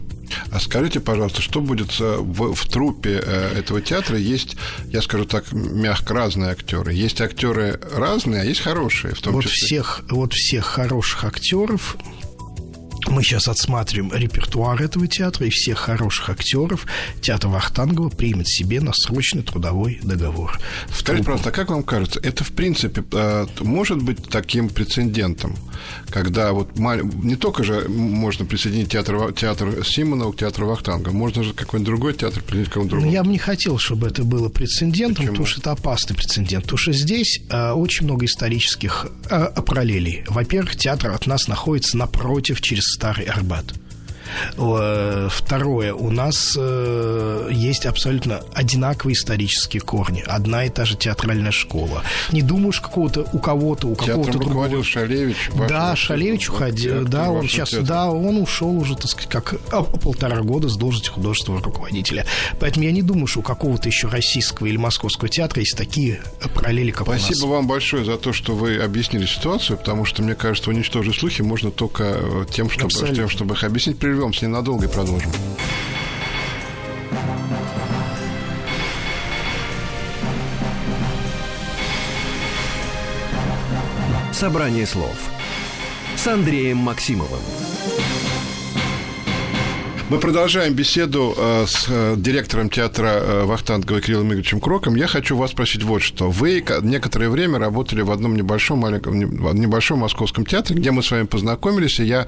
А 0.52 0.60
скажите, 0.60 1.00
пожалуйста, 1.00 1.42
что 1.42 1.62
будет 1.62 2.00
в, 2.00 2.54
в 2.54 2.70
трупе 2.70 3.22
э, 3.24 3.60
этого 3.60 3.82
театра? 3.82 4.18
Есть, 4.18 4.56
я 4.88 5.02
скажу 5.02 5.26
так, 5.26 5.52
мягко 5.52 6.14
разные 6.14 6.52
актеры. 6.52 6.94
Есть 6.94 7.22
актеры 7.22 7.80
разные, 7.96 8.42
а 8.42 8.46
есть 8.46 8.62
хорошие, 8.62 9.14
в 9.14 9.22
том 9.22 9.34
вот 9.34 9.44
числе. 9.44 9.68
Всех, 9.68 10.02
вот 10.10 10.34
всех 10.34 10.66
хороших 10.66 11.24
актеров 11.24 11.98
мы 13.08 13.24
сейчас 13.24 13.48
отсматриваем 13.48 14.14
репертуар 14.14 14.82
этого 14.82 15.08
театра, 15.08 15.48
и 15.48 15.50
всех 15.50 15.80
хороших 15.80 16.30
актеров 16.30 16.86
театр 17.22 17.50
Вахтангова 17.50 18.10
примет 18.10 18.48
себе 18.48 18.82
на 18.82 18.94
срочный 18.94 19.44
трудовой 19.44 20.00
договор. 20.04 20.60
Скажите, 20.94 21.26
пожалуйста, 21.26 21.50
а 21.50 21.52
как 21.52 21.70
вам 21.70 21.84
кажется, 21.84 22.20
это 22.22 22.44
в 22.44 22.52
принципе 22.52 23.04
э, 23.12 23.48
может 23.62 24.02
быть 24.02 24.28
таким 24.30 24.70
прецедентом, 24.70 25.56
когда 26.10 26.54
вот 26.54 26.78
не 26.78 27.36
только 27.36 27.64
же 27.64 27.88
можно 27.88 28.46
присоединить 28.46 28.92
театр, 28.92 29.34
театр 29.34 29.86
Симонова 29.86 30.32
к 30.32 30.38
театру 30.38 30.68
Вахтангова, 30.68 31.14
можно 31.14 31.44
же 31.44 31.54
какой-нибудь 31.54 31.86
другой 31.86 32.14
театр 32.14 32.42
присоединить 32.42 32.70
к 32.70 32.74
какому-то 32.74 32.92
другому? 32.92 33.12
Я 33.12 33.24
бы 33.24 33.32
не 33.32 33.38
хотел, 33.38 33.78
чтобы 33.78 34.08
это 34.08 34.24
было 34.24 34.50
прецедентом, 34.50 35.16
Почему? 35.16 35.32
потому 35.32 35.46
что 35.48 35.62
это 35.62 35.72
опасный 35.72 36.16
прецедент. 36.16 36.64
Потому 36.64 36.78
что 36.78 36.92
здесь 36.94 37.42
э, 37.50 37.72
очень 37.72 38.06
много 38.06 38.26
исторических 38.26 39.08
э, 39.30 39.62
параллелей. 39.62 40.24
Во-первых, 40.28 40.76
театр 40.76 41.12
от 41.12 41.28
нас 41.28 41.48
находится 41.48 41.98
напротив, 41.98 42.62
через 42.62 42.93
Старый 42.94 43.26
Арбат. 43.26 43.66
Второе, 44.56 45.94
у 45.94 46.10
нас 46.10 46.58
э, 46.60 47.50
есть 47.52 47.86
абсолютно 47.86 48.42
одинаковые 48.54 49.14
исторические 49.14 49.82
корни. 49.82 50.24
Одна 50.26 50.66
и 50.66 50.70
та 50.70 50.86
же 50.86 50.96
театральная 50.96 51.52
школа. 51.52 52.04
Не 52.32 52.42
думаешь 52.42 52.80
какого-то 52.80 53.28
у 53.34 53.40
кого-то, 53.40 53.88
у 53.88 53.96
какого-то 53.96 54.38
другого. 54.38 54.84
Шалевич. 54.84 55.50
Да, 55.68 55.96
Шалевич 55.96 56.50
уходил. 56.50 57.06
Да, 57.06 57.32
он 57.32 57.48
сейчас, 57.48 57.70
театр. 57.70 57.88
да, 57.88 58.12
он 58.12 58.38
ушел 58.38 58.76
уже, 58.78 58.96
так 58.96 59.08
сказать, 59.08 59.30
как 59.30 59.56
а, 59.72 59.84
полтора 59.84 60.42
года 60.42 60.70
с 60.70 60.76
должности 60.76 61.10
художественного 61.10 61.64
руководителя. 61.64 62.26
Поэтому 62.60 62.86
я 62.86 62.92
не 62.92 63.02
думаю, 63.02 63.28
что 63.28 63.40
у 63.40 63.44
какого-то 63.44 63.88
еще 63.88 64.08
российского 64.08 64.68
или 64.68 64.78
московского 64.78 65.30
театра 65.30 65.62
есть 65.62 65.78
такие 65.78 66.22
параллели, 66.54 66.92
как 66.92 67.08
Спасибо 67.08 67.46
у 67.46 67.48
нас. 67.48 67.58
вам 67.58 67.68
большое 67.68 68.06
за 68.06 68.18
то, 68.18 68.34
что 68.34 68.56
вы 68.56 68.78
объяснили 68.78 69.26
ситуацию, 69.26 69.78
потому 69.78 70.06
что, 70.06 70.22
мне 70.24 70.36
кажется, 70.36 70.70
уничтожить 70.70 71.16
слухи 71.16 71.42
можно 71.42 71.72
только 71.72 72.04
э, 72.04 72.46
тем, 72.52 72.70
чтобы, 72.70 72.92
тем, 72.92 73.30
чтобы 73.30 73.56
их 73.56 73.64
объяснить. 73.64 73.98
Прервемся 74.24 74.46
ненадолго 74.46 74.86
и 74.86 74.88
продолжим. 74.88 75.30
Собрание 84.32 84.86
слов 84.86 85.18
с 86.16 86.26
Андреем 86.26 86.78
Максимовым. 86.78 87.63
Мы 90.14 90.20
продолжаем 90.20 90.76
беседу 90.76 91.34
э, 91.36 91.66
с 91.68 91.88
э, 91.90 92.14
директором 92.18 92.70
театра 92.70 93.08
э, 93.08 93.46
Вахтангова 93.46 94.00
Кириллом 94.00 94.28
Игоревичем 94.28 94.60
Кроком. 94.60 94.96
Я 94.96 95.08
хочу 95.08 95.36
вас 95.36 95.50
спросить 95.50 95.82
вот 95.82 96.04
что. 96.04 96.30
Вы 96.30 96.64
некоторое 96.84 97.30
время 97.30 97.58
работали 97.58 98.04
в 98.04 98.12
одном 98.12 98.36
небольшом, 98.36 98.78
маленьком, 98.78 99.20
небольшом 99.20 100.02
московском 100.02 100.46
театре, 100.46 100.80
где 100.80 100.92
мы 100.92 101.02
с 101.02 101.10
вами 101.10 101.26
познакомились, 101.26 102.00
и 102.00 102.04
я 102.04 102.28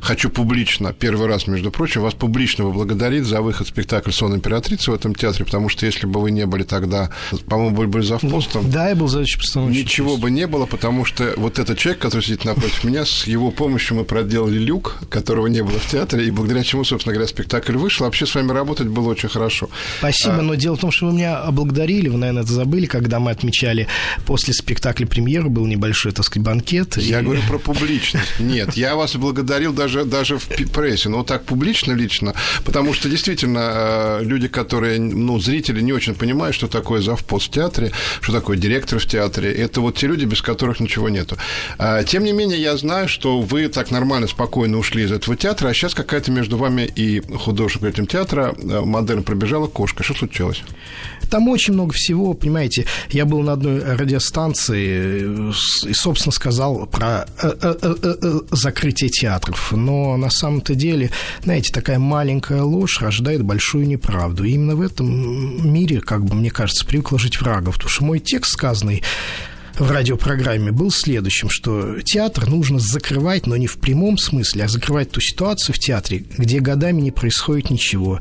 хочу 0.00 0.30
публично, 0.30 0.94
первый 0.94 1.28
раз, 1.28 1.46
между 1.46 1.70
прочим, 1.70 2.00
вас 2.00 2.14
публично 2.14 2.64
поблагодарить 2.64 3.24
за 3.24 3.42
выход 3.42 3.68
спектакля 3.68 4.12
«Сон 4.12 4.34
императрицы» 4.34 4.90
в 4.90 4.94
этом 4.94 5.14
театре, 5.14 5.44
потому 5.44 5.68
что 5.68 5.84
если 5.84 6.06
бы 6.06 6.22
вы 6.22 6.30
не 6.30 6.46
были 6.46 6.62
тогда, 6.62 7.10
по-моему, 7.50 7.76
были 7.76 7.86
бы 7.86 8.02
завпостом... 8.02 8.70
Да, 8.70 8.88
я 8.88 8.96
был 8.96 9.08
заведующим 9.08 9.40
постановщиком. 9.40 9.84
Ничего 9.84 10.16
бы 10.16 10.30
не 10.30 10.46
было, 10.46 10.64
потому 10.64 11.04
что 11.04 11.34
вот 11.36 11.58
этот 11.58 11.76
человек, 11.76 12.00
который 12.00 12.22
сидит 12.22 12.46
напротив 12.46 12.82
меня, 12.82 13.04
с 13.04 13.26
его 13.26 13.50
помощью 13.50 13.98
мы 13.98 14.04
проделали 14.04 14.56
люк, 14.56 14.96
которого 15.10 15.48
не 15.48 15.62
было 15.62 15.78
в 15.78 15.86
театре, 15.86 16.24
и 16.24 16.30
благодаря 16.30 16.64
чему, 16.64 16.82
собственно 16.82 17.12
говоря, 17.12 17.25
спектакль 17.26 17.76
вышел. 17.76 18.06
Вообще 18.06 18.26
с 18.26 18.34
вами 18.34 18.52
работать 18.52 18.88
было 18.88 19.10
очень 19.10 19.28
хорошо. 19.28 19.68
Спасибо, 19.98 20.38
а... 20.38 20.42
но 20.42 20.54
дело 20.54 20.76
в 20.76 20.80
том, 20.80 20.90
что 20.90 21.06
вы 21.06 21.12
меня 21.12 21.38
облагодарили, 21.38 22.08
вы, 22.08 22.18
наверное, 22.18 22.42
это 22.42 22.52
забыли, 22.52 22.86
когда 22.86 23.20
мы 23.20 23.30
отмечали 23.30 23.86
после 24.24 24.54
спектакля 24.54 25.06
премьеру, 25.06 25.50
был 25.50 25.66
небольшой, 25.66 26.12
так 26.12 26.24
сказать, 26.24 26.44
банкет. 26.44 26.96
Я 26.96 27.20
и... 27.20 27.22
говорю 27.22 27.42
про 27.48 27.58
публичность. 27.58 28.38
Нет, 28.38 28.74
я 28.74 28.96
вас 28.96 29.16
благодарил 29.16 29.72
даже, 29.72 30.04
даже 30.04 30.38
в 30.38 30.46
прессе, 30.72 31.08
но 31.08 31.22
так 31.22 31.44
публично 31.44 31.92
лично, 31.92 32.34
потому 32.64 32.92
что 32.92 33.08
действительно 33.08 33.70
э, 33.72 34.20
люди, 34.22 34.48
которые, 34.48 35.00
ну, 35.00 35.38
зрители 35.40 35.80
не 35.80 35.92
очень 35.92 36.14
понимают, 36.14 36.54
что 36.54 36.66
такое 36.68 37.00
завпост 37.00 37.48
в 37.48 37.50
театре, 37.50 37.92
что 38.20 38.32
такое 38.32 38.56
директор 38.56 38.98
в 38.98 39.06
театре, 39.06 39.52
это 39.52 39.80
вот 39.80 39.96
те 39.96 40.06
люди, 40.06 40.24
без 40.24 40.42
которых 40.42 40.80
ничего 40.80 41.08
нету. 41.08 41.36
А, 41.78 42.02
тем 42.04 42.24
не 42.24 42.32
менее, 42.32 42.60
я 42.60 42.76
знаю, 42.76 43.08
что 43.08 43.40
вы 43.40 43.68
так 43.68 43.90
нормально, 43.90 44.26
спокойно 44.26 44.78
ушли 44.78 45.04
из 45.04 45.12
этого 45.12 45.36
театра, 45.36 45.68
а 45.68 45.74
сейчас 45.74 45.94
какая-то 45.94 46.30
между 46.30 46.56
вами 46.56 46.82
и 46.82 47.05
художник 47.20 47.84
этим 47.84 48.06
театра 48.06 48.54
э, 48.56 48.80
модерн 48.80 49.22
пробежала 49.22 49.66
кошка. 49.66 50.02
Что 50.02 50.14
случилось? 50.14 50.62
Там 51.30 51.48
очень 51.48 51.74
много 51.74 51.92
всего, 51.92 52.34
понимаете. 52.34 52.86
Я 53.10 53.24
был 53.24 53.42
на 53.42 53.52
одной 53.52 53.80
радиостанции 53.80 55.50
и, 55.88 55.92
собственно, 55.92 56.32
сказал 56.32 56.86
про 56.86 57.26
э, 57.42 57.52
э, 57.62 58.40
закрытие 58.50 59.10
театров. 59.10 59.72
Но 59.72 60.16
на 60.16 60.30
самом-то 60.30 60.74
деле, 60.74 61.10
знаете, 61.42 61.72
такая 61.72 61.98
маленькая 61.98 62.62
ложь 62.62 63.00
рождает 63.00 63.42
большую 63.42 63.86
неправду. 63.86 64.44
И 64.44 64.52
именно 64.52 64.76
в 64.76 64.80
этом 64.80 65.72
мире, 65.72 66.00
как 66.00 66.24
бы, 66.24 66.34
мне 66.34 66.50
кажется, 66.50 66.86
привыкла 66.86 67.18
жить 67.18 67.40
врагов. 67.40 67.74
Потому 67.74 67.90
что 67.90 68.04
мой 68.04 68.20
текст, 68.20 68.52
сказанный 68.52 69.02
в 69.78 69.90
радиопрограмме 69.90 70.72
был 70.72 70.90
следующим, 70.90 71.50
что 71.50 72.00
театр 72.00 72.48
нужно 72.48 72.78
закрывать, 72.78 73.46
но 73.46 73.56
не 73.56 73.66
в 73.66 73.78
прямом 73.78 74.18
смысле, 74.18 74.64
а 74.64 74.68
закрывать 74.68 75.10
ту 75.10 75.20
ситуацию 75.20 75.74
в 75.74 75.78
театре, 75.78 76.24
где 76.38 76.60
годами 76.60 77.00
не 77.00 77.10
происходит 77.10 77.70
ничего, 77.70 78.20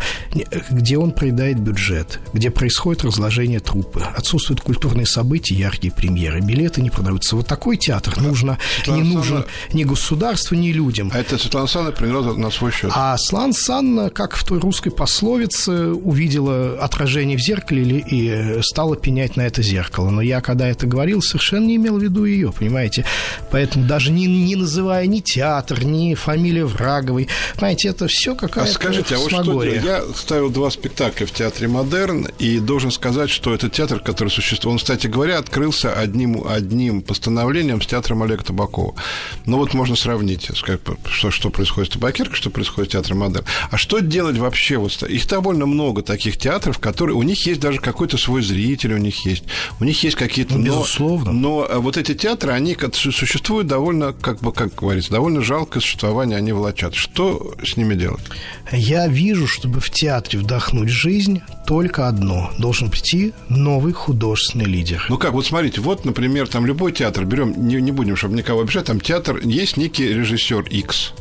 где 0.69 0.97
он 0.97 1.11
проедает 1.11 1.59
бюджет, 1.59 2.19
где 2.33 2.49
происходит 2.51 3.03
разложение 3.03 3.59
трупы, 3.59 4.01
отсутствуют 4.01 4.61
культурные 4.61 5.05
события, 5.05 5.55
яркие 5.55 5.93
премьеры, 5.93 6.41
билеты 6.41 6.81
не 6.81 6.89
продаются. 6.89 7.35
Вот 7.35 7.47
такой 7.47 7.77
театр 7.77 8.19
нужно, 8.19 8.57
Светлана 8.75 9.01
не 9.01 9.13
нужен 9.13 9.37
Санна... 9.37 9.45
ни 9.73 9.83
государству, 9.83 10.55
ни 10.55 10.71
людям. 10.71 11.11
А 11.13 11.19
это 11.19 11.37
Светлана 11.37 11.67
Санна 11.67 11.91
приняла 11.91 12.33
на 12.33 12.51
свой 12.51 12.71
счет. 12.71 12.91
А 12.93 13.17
Светлана 13.17 13.53
Санна, 13.53 14.09
как 14.09 14.35
в 14.35 14.43
той 14.43 14.59
русской 14.59 14.89
пословице, 14.89 15.87
увидела 15.87 16.77
отражение 16.79 17.37
в 17.37 17.41
зеркале 17.41 17.99
и 17.99 18.61
стала 18.61 18.95
пенять 18.95 19.37
на 19.37 19.41
это 19.41 19.61
зеркало. 19.61 20.09
Но 20.09 20.21
я, 20.21 20.41
когда 20.41 20.67
это 20.67 20.85
говорил, 20.85 21.21
совершенно 21.21 21.44
совершенно 21.45 21.67
не 21.67 21.75
имел 21.75 21.97
в 21.97 22.01
виду 22.01 22.25
ее, 22.25 22.51
понимаете? 22.51 23.05
Поэтому 23.51 23.85
даже 23.85 24.11
не, 24.11 24.25
не 24.25 24.55
называя 24.55 25.05
ни 25.05 25.19
театр, 25.19 25.83
ни 25.83 26.15
фамилия 26.15 26.65
Враговой, 26.65 27.29
понимаете, 27.55 27.89
это 27.89 28.07
все 28.07 28.35
какая-то 28.35 28.69
А 28.69 28.73
скажите, 28.73 29.15
а 29.15 29.19
вот 29.19 29.29
что 29.29 29.63
я 29.63 30.03
ставил 30.15 30.49
два 30.49 30.69
спектакля 30.71 31.25
в 31.25 31.31
театре 31.31 31.67
«Модерн», 31.67 32.27
и 32.39 32.59
должен 32.59 32.91
сказать, 32.91 33.29
что 33.29 33.53
этот 33.53 33.73
театр, 33.73 33.99
который 33.99 34.29
существует, 34.29 34.73
он, 34.73 34.77
кстати 34.79 35.07
говоря, 35.07 35.37
открылся 35.37 35.93
одним, 35.93 36.45
одним 36.47 37.01
постановлением 37.01 37.81
с 37.81 37.85
театром 37.85 38.23
Олега 38.23 38.43
Табакова. 38.43 38.95
Ну, 39.45 39.57
вот 39.57 39.73
можно 39.73 39.95
сравнить, 39.95 40.49
что, 40.55 41.31
что 41.31 41.49
происходит 41.49 41.91
с 41.91 41.93
Табакеркой, 41.93 42.35
что 42.35 42.49
происходит 42.49 42.91
с 42.91 42.93
театром 42.93 43.19
«Модерн». 43.19 43.45
А 43.69 43.77
что 43.77 43.99
делать 43.99 44.37
вообще? 44.37 44.77
Вот, 44.77 45.03
их 45.03 45.27
довольно 45.27 45.65
много 45.65 46.01
таких 46.01 46.37
театров, 46.37 46.79
которые... 46.79 47.15
У 47.15 47.23
них 47.23 47.45
есть 47.45 47.59
даже 47.59 47.79
какой-то 47.79 48.17
свой 48.17 48.41
зритель, 48.41 48.93
у 48.93 48.97
них 48.97 49.25
есть. 49.25 49.43
У 49.79 49.83
них 49.83 50.01
есть 50.03 50.15
какие-то... 50.15 50.57
Ну, 50.57 50.63
безусловно. 50.65 51.31
Но, 51.35 51.65
э, 51.65 51.77
вот 51.77 51.97
эти 51.97 52.13
театры, 52.13 52.53
они 52.53 52.77
существуют 52.93 53.67
довольно, 53.67 54.13
как 54.13 54.39
бы, 54.39 54.53
как 54.53 54.73
говорится, 54.75 55.11
довольно 55.11 55.41
жалкое 55.41 55.81
существование 55.81 56.37
они 56.37 56.53
влачат. 56.53 56.95
Что 56.95 57.55
с 57.63 57.75
ними 57.75 57.95
делать? 57.95 58.23
Я 58.71 59.07
вижу, 59.07 59.47
чтобы 59.47 59.81
в 59.81 59.89
театре 59.89 60.39
вдохнуть 60.39 60.89
жизнь, 60.89 61.41
только 61.67 62.07
одно. 62.07 62.51
Должен 62.57 62.89
прийти 62.89 63.33
новый 63.49 63.91
художественный 63.91 64.65
лидер. 64.65 65.05
Ну 65.09 65.17
как, 65.17 65.33
вот 65.33 65.45
смотрите, 65.45 65.81
вот, 65.81 66.05
например, 66.05 66.47
там 66.47 66.65
любой 66.65 66.93
театр, 66.93 67.25
берем, 67.25 67.67
не, 67.67 67.75
не 67.81 67.91
будем, 67.91 68.15
чтобы 68.15 68.35
никого 68.35 68.61
обижать, 68.61 68.85
там 68.85 69.01
театр, 69.01 69.39
есть 69.43 69.77
некий 69.77 70.07
режиссер 70.07 70.61
X, 70.61 71.13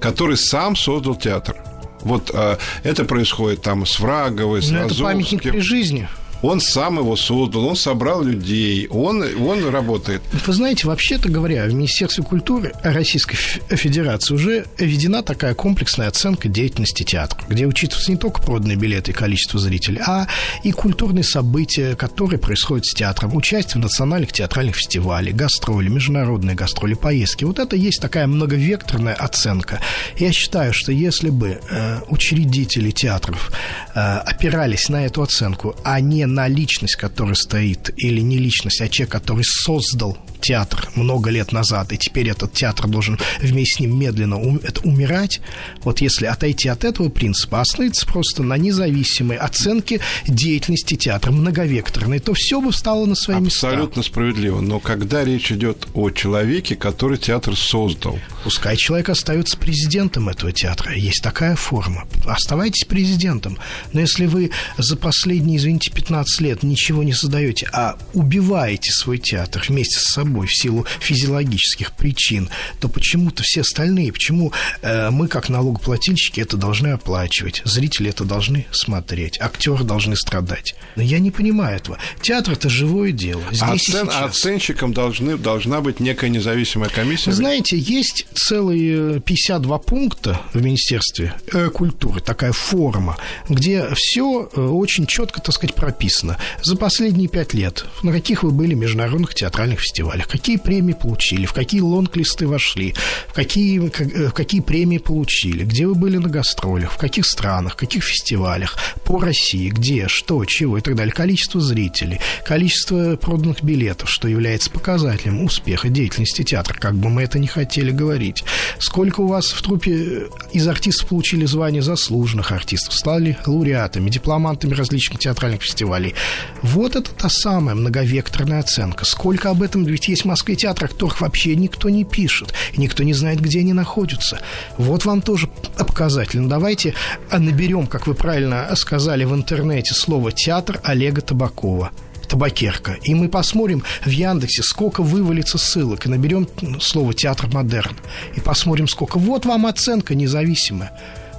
который 0.00 0.36
сам 0.36 0.76
создал 0.76 1.16
театр. 1.16 1.56
Вот 2.02 2.30
а, 2.32 2.58
это 2.84 3.04
происходит 3.04 3.62
там 3.62 3.84
с 3.84 3.98
Враговой, 3.98 4.62
с 4.62 4.70
Но 4.70 4.78
это 4.78 4.94
памятник 4.94 5.42
при 5.42 5.58
жизни. 5.58 6.08
Он 6.42 6.60
сам 6.60 6.98
его 6.98 7.16
создал, 7.16 7.66
он 7.66 7.76
собрал 7.76 8.22
людей, 8.22 8.86
он, 8.88 9.24
он 9.44 9.68
работает. 9.68 10.22
Вы 10.46 10.52
знаете, 10.52 10.86
вообще-то 10.86 11.28
говоря, 11.28 11.64
в 11.64 11.74
Министерстве 11.74 12.22
культуры 12.22 12.72
Российской 12.82 13.36
Федерации 13.36 14.34
уже 14.34 14.66
введена 14.78 15.22
такая 15.22 15.54
комплексная 15.54 16.08
оценка 16.08 16.48
деятельности 16.48 17.02
театра, 17.02 17.42
где 17.48 17.66
учитываются 17.66 18.12
не 18.12 18.16
только 18.16 18.40
проданные 18.40 18.76
билеты 18.76 19.10
и 19.10 19.14
количество 19.14 19.58
зрителей, 19.58 20.00
а 20.06 20.28
и 20.62 20.70
культурные 20.70 21.24
события, 21.24 21.96
которые 21.96 22.38
происходят 22.38 22.86
с 22.86 22.94
театром, 22.94 23.34
участие 23.34 23.80
в 23.80 23.84
национальных 23.84 24.32
театральных 24.32 24.76
фестивалях, 24.76 25.34
гастроли, 25.34 25.88
международные 25.88 26.54
гастроли, 26.54 26.94
поездки. 26.94 27.44
Вот 27.44 27.58
это 27.58 27.74
есть 27.74 28.00
такая 28.00 28.26
многовекторная 28.26 29.14
оценка. 29.14 29.80
Я 30.16 30.32
считаю, 30.32 30.72
что 30.72 30.92
если 30.92 31.30
бы 31.30 31.60
э, 31.68 32.00
учредители 32.08 32.90
театров 32.90 33.50
э, 33.94 33.98
опирались 33.98 34.88
на 34.88 35.04
эту 35.04 35.22
оценку, 35.22 35.74
а 35.82 36.00
не 36.00 36.27
на 36.34 36.48
личность, 36.48 36.96
которая 36.96 37.34
стоит, 37.34 37.90
или 37.96 38.20
не 38.20 38.38
личность, 38.38 38.80
а 38.80 38.88
человек, 38.88 39.12
который 39.12 39.44
создал 39.44 40.18
театр 40.40 40.88
много 40.94 41.30
лет 41.30 41.52
назад, 41.52 41.92
и 41.92 41.98
теперь 41.98 42.28
этот 42.28 42.52
театр 42.52 42.86
должен 42.86 43.18
вместе 43.40 43.76
с 43.76 43.80
ним 43.80 43.98
медленно 43.98 44.36
ум, 44.36 44.60
это, 44.62 44.80
умирать, 44.82 45.40
вот 45.82 46.00
если 46.00 46.26
отойти 46.26 46.68
от 46.68 46.84
этого 46.84 47.08
принципа, 47.08 47.58
а 47.58 47.60
остановиться 47.62 48.06
просто 48.06 48.42
на 48.42 48.56
независимой 48.56 49.36
оценке 49.36 50.00
деятельности 50.26 50.94
театра, 50.94 51.32
многовекторной, 51.32 52.18
то 52.18 52.34
все 52.34 52.60
бы 52.60 52.72
встало 52.72 53.06
на 53.06 53.14
свои 53.14 53.40
места. 53.40 53.68
Абсолютно 53.68 54.02
справедливо. 54.02 54.60
Но 54.60 54.80
когда 54.80 55.24
речь 55.24 55.52
идет 55.52 55.88
о 55.94 56.10
человеке, 56.10 56.76
который 56.76 57.18
театр 57.18 57.56
создал... 57.56 58.18
Пускай 58.44 58.76
человек 58.76 59.08
остается 59.08 59.58
президентом 59.58 60.28
этого 60.28 60.52
театра. 60.52 60.94
Есть 60.94 61.22
такая 61.22 61.56
форма. 61.56 62.06
Оставайтесь 62.26 62.84
президентом. 62.84 63.58
Но 63.92 64.00
если 64.00 64.26
вы 64.26 64.50
за 64.76 64.96
последние, 64.96 65.58
извините, 65.58 65.90
15 65.90 66.40
лет 66.40 66.62
ничего 66.62 67.02
не 67.02 67.12
создаете, 67.12 67.68
а 67.72 67.98
убиваете 68.14 68.90
свой 68.92 69.18
театр 69.18 69.64
вместе 69.68 69.98
с 69.98 70.12
собой, 70.12 70.27
собой 70.28 70.46
в 70.46 70.54
силу 70.54 70.86
физиологических 71.00 71.92
причин, 71.92 72.48
то 72.80 72.88
почему-то 72.88 73.42
все 73.42 73.62
остальные, 73.62 74.12
почему 74.12 74.52
э, 74.82 75.10
мы, 75.10 75.28
как 75.28 75.48
налогоплательщики, 75.48 76.40
это 76.40 76.56
должны 76.56 76.88
оплачивать, 76.88 77.62
зрители 77.64 78.10
это 78.10 78.24
должны 78.24 78.66
смотреть, 78.70 79.40
актеры 79.40 79.84
должны 79.84 80.16
страдать. 80.16 80.74
Но 80.96 81.02
я 81.02 81.18
не 81.18 81.30
понимаю 81.30 81.76
этого. 81.76 81.98
Театр 82.20 82.54
это 82.54 82.68
живое 82.68 83.12
дело. 83.12 83.42
Здесь 83.50 83.62
а 83.62 83.72
оцен, 83.72 84.10
оценщиком 84.10 84.92
должны, 84.92 85.36
должна 85.36 85.80
быть 85.80 86.00
некая 86.00 86.30
независимая 86.30 86.90
комиссия. 86.90 87.30
Вы 87.30 87.36
знаете, 87.36 87.78
есть 87.78 88.26
целые 88.34 89.20
52 89.20 89.78
пункта 89.78 90.40
в 90.52 90.62
Министерстве 90.62 91.34
э, 91.52 91.68
культуры, 91.70 92.20
такая 92.20 92.52
форма, 92.52 93.16
где 93.48 93.88
все 93.94 94.48
э, 94.54 94.60
очень 94.60 95.06
четко, 95.06 95.40
так 95.40 95.54
сказать, 95.54 95.74
прописано. 95.74 96.36
За 96.62 96.76
последние 96.76 97.28
пять 97.28 97.54
лет 97.54 97.84
на 98.02 98.12
каких 98.12 98.42
вы 98.42 98.50
были 98.50 98.74
международных 98.74 99.34
театральных 99.34 99.80
фестивалях, 99.80 100.17
фестивалях, 100.18 100.28
какие 100.28 100.56
премии 100.56 100.92
получили, 100.92 101.46
в 101.46 101.52
какие 101.52 101.80
лонг-листы 101.80 102.46
вошли, 102.46 102.94
в 103.28 103.32
какие, 103.32 103.78
в 103.78 104.32
какие 104.32 104.60
премии 104.60 104.98
получили, 104.98 105.64
где 105.64 105.86
вы 105.86 105.94
были 105.94 106.18
на 106.18 106.28
гастролях, 106.28 106.92
в 106.92 106.96
каких 106.96 107.26
странах, 107.26 107.74
в 107.74 107.76
каких 107.76 108.04
фестивалях, 108.04 108.76
по 109.04 109.20
России, 109.20 109.68
где, 109.70 110.08
что, 110.08 110.44
чего 110.44 110.78
и 110.78 110.80
так 110.80 110.94
далее, 110.94 111.12
количество 111.12 111.60
зрителей, 111.60 112.20
количество 112.44 113.16
проданных 113.16 113.62
билетов, 113.62 114.10
что 114.10 114.28
является 114.28 114.70
показателем 114.70 115.44
успеха 115.44 115.88
деятельности 115.88 116.42
театра, 116.42 116.74
как 116.78 116.94
бы 116.94 117.08
мы 117.08 117.22
это 117.22 117.38
не 117.38 117.46
хотели 117.46 117.90
говорить. 117.90 118.44
Сколько 118.78 119.20
у 119.20 119.26
вас 119.26 119.52
в 119.52 119.62
трупе 119.62 120.28
из 120.52 120.66
артистов 120.66 121.08
получили 121.08 121.46
звание 121.46 121.82
заслуженных 121.82 122.52
артистов, 122.52 122.94
стали 122.94 123.36
лауреатами, 123.46 124.10
дипломантами 124.10 124.74
различных 124.74 125.20
театральных 125.20 125.62
фестивалей. 125.62 126.14
Вот 126.62 126.96
это 126.96 127.10
та 127.10 127.28
самая 127.28 127.74
многовекторная 127.74 128.60
оценка. 128.60 129.04
Сколько 129.04 129.50
об 129.50 129.62
этом 129.62 129.84
ведь 129.84 130.07
есть 130.08 130.22
в 130.22 130.26
Москве 130.26 130.56
театры, 130.56 130.86
о 130.86 130.88
которых 130.88 131.20
вообще 131.20 131.54
никто 131.56 131.88
не 131.88 132.04
пишет, 132.04 132.52
и 132.72 132.80
никто 132.80 133.02
не 133.02 133.14
знает, 133.14 133.40
где 133.40 133.60
они 133.60 133.72
находятся. 133.72 134.40
Вот 134.76 135.04
вам 135.04 135.22
тоже 135.22 135.48
показательно. 135.76 136.48
Давайте 136.48 136.94
наберем, 137.32 137.86
как 137.86 138.06
вы 138.06 138.14
правильно 138.14 138.68
сказали 138.76 139.24
в 139.24 139.34
интернете, 139.34 139.94
слово 139.94 140.32
«театр» 140.32 140.80
Олега 140.82 141.20
Табакова 141.20 141.90
табакерка. 142.28 142.98
И 143.02 143.14
мы 143.14 143.28
посмотрим 143.28 143.82
в 144.04 144.10
Яндексе, 144.10 144.62
сколько 144.62 145.02
вывалится 145.02 145.56
ссылок, 145.58 146.06
и 146.06 146.08
наберем 146.10 146.46
слово 146.78 147.14
«театр 147.14 147.48
модерн». 147.52 147.96
И 148.36 148.40
посмотрим, 148.40 148.86
сколько. 148.86 149.18
Вот 149.18 149.46
вам 149.46 149.66
оценка 149.66 150.14
независимая. 150.14 150.92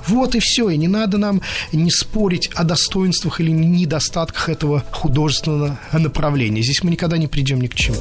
Вот 0.08 0.36
и 0.36 0.40
все. 0.40 0.70
И 0.70 0.78
не 0.78 0.88
надо 0.88 1.18
нам 1.18 1.42
не 1.72 1.92
спорить 1.92 2.50
о 2.56 2.64
достоинствах 2.64 3.40
или 3.40 3.52
недостатках 3.52 4.50
этого 4.50 4.84
художественного 4.92 5.80
направления. 5.94 6.62
Здесь 6.62 6.84
мы 6.84 6.92
никогда 6.92 7.18
не 7.18 7.28
придем 7.28 7.62
ни 7.62 7.68
к 7.68 7.76
чему. 7.76 7.98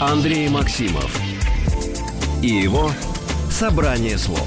Андрей 0.00 0.48
Максимов 0.48 1.10
и 2.40 2.46
его 2.46 2.92
«Собрание 3.50 4.16
слов». 4.16 4.46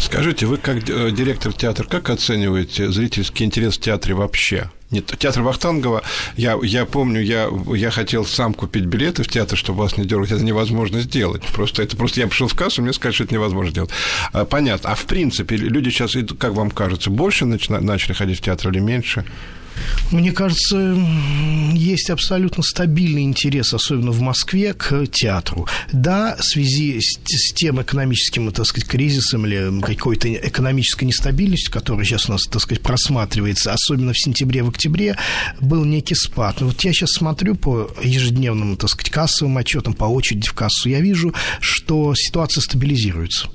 Скажите, 0.00 0.46
вы 0.46 0.56
как 0.56 0.90
э, 0.90 1.12
директор 1.12 1.52
театра, 1.52 1.84
как 1.84 2.10
оцениваете 2.10 2.90
зрительский 2.90 3.46
интерес 3.46 3.76
в 3.76 3.80
театре 3.80 4.14
вообще? 4.16 4.70
Нет, 4.90 5.14
театр 5.16 5.42
Вахтангова, 5.42 6.02
я, 6.36 6.58
я 6.64 6.84
помню, 6.84 7.20
я, 7.20 7.48
я 7.76 7.92
хотел 7.92 8.26
сам 8.26 8.54
купить 8.54 8.86
билеты 8.86 9.22
в 9.22 9.28
театр, 9.28 9.56
чтобы 9.56 9.78
вас 9.78 9.96
не 9.96 10.04
дергать, 10.04 10.32
это 10.32 10.42
невозможно 10.42 11.00
сделать. 11.00 11.44
Просто 11.54 11.84
это 11.84 11.96
просто 11.96 12.20
я 12.20 12.26
пришел 12.26 12.48
в 12.48 12.54
кассу, 12.54 12.82
мне 12.82 12.92
сказали, 12.92 13.14
что 13.14 13.24
это 13.24 13.34
невозможно 13.34 13.70
сделать. 13.70 13.90
А, 14.32 14.44
понятно. 14.44 14.90
А 14.90 14.94
в 14.96 15.04
принципе, 15.04 15.56
люди 15.56 15.90
сейчас, 15.90 16.16
как 16.40 16.54
вам 16.54 16.72
кажется, 16.72 17.08
больше 17.08 17.44
начали 17.44 18.12
ходить 18.14 18.38
в 18.38 18.42
театр 18.42 18.72
или 18.72 18.80
меньше? 18.80 19.24
Мне 20.10 20.32
кажется, 20.32 20.96
есть 21.72 22.10
абсолютно 22.10 22.62
стабильный 22.62 23.22
интерес, 23.22 23.74
особенно 23.74 24.10
в 24.10 24.20
Москве, 24.20 24.74
к 24.74 25.06
театру. 25.06 25.66
Да, 25.92 26.36
в 26.38 26.44
связи 26.44 27.00
с, 27.00 27.18
с 27.24 27.52
тем 27.54 27.80
экономическим, 27.82 28.50
так 28.52 28.66
сказать, 28.66 28.88
кризисом 28.88 29.46
или 29.46 29.80
какой-то 29.80 30.32
экономической 30.32 31.04
нестабильностью, 31.04 31.72
которая 31.72 32.04
сейчас 32.04 32.28
у 32.28 32.32
нас, 32.32 32.44
так 32.44 32.62
сказать, 32.62 32.82
просматривается, 32.82 33.72
особенно 33.72 34.12
в 34.12 34.18
сентябре, 34.18 34.62
в 34.62 34.68
октябре, 34.68 35.16
был 35.60 35.84
некий 35.84 36.14
спад. 36.14 36.60
Но 36.60 36.68
вот 36.68 36.80
я 36.82 36.92
сейчас 36.92 37.10
смотрю 37.12 37.56
по 37.56 37.90
ежедневным, 38.02 38.76
так 38.76 38.90
сказать, 38.90 39.10
кассовым 39.10 39.56
отчетам, 39.58 39.94
по 39.94 40.04
очереди 40.04 40.48
в 40.48 40.52
кассу, 40.52 40.88
я 40.88 41.00
вижу, 41.00 41.34
что 41.60 42.14
ситуация 42.14 42.60
стабилизируется 42.62 43.48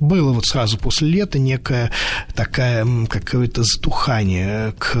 было 0.00 0.32
вот 0.32 0.46
сразу 0.46 0.78
после 0.78 1.08
лета 1.08 1.38
некое 1.38 1.90
такое 2.34 3.06
какое-то 3.06 3.62
затухание 3.62 4.72
к 4.78 4.96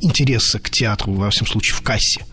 интереса 0.00 0.58
к 0.58 0.70
театру, 0.70 1.12
во 1.14 1.30
всем 1.30 1.46
случае, 1.46 1.76
в 1.76 1.82
кассе. 1.82 2.24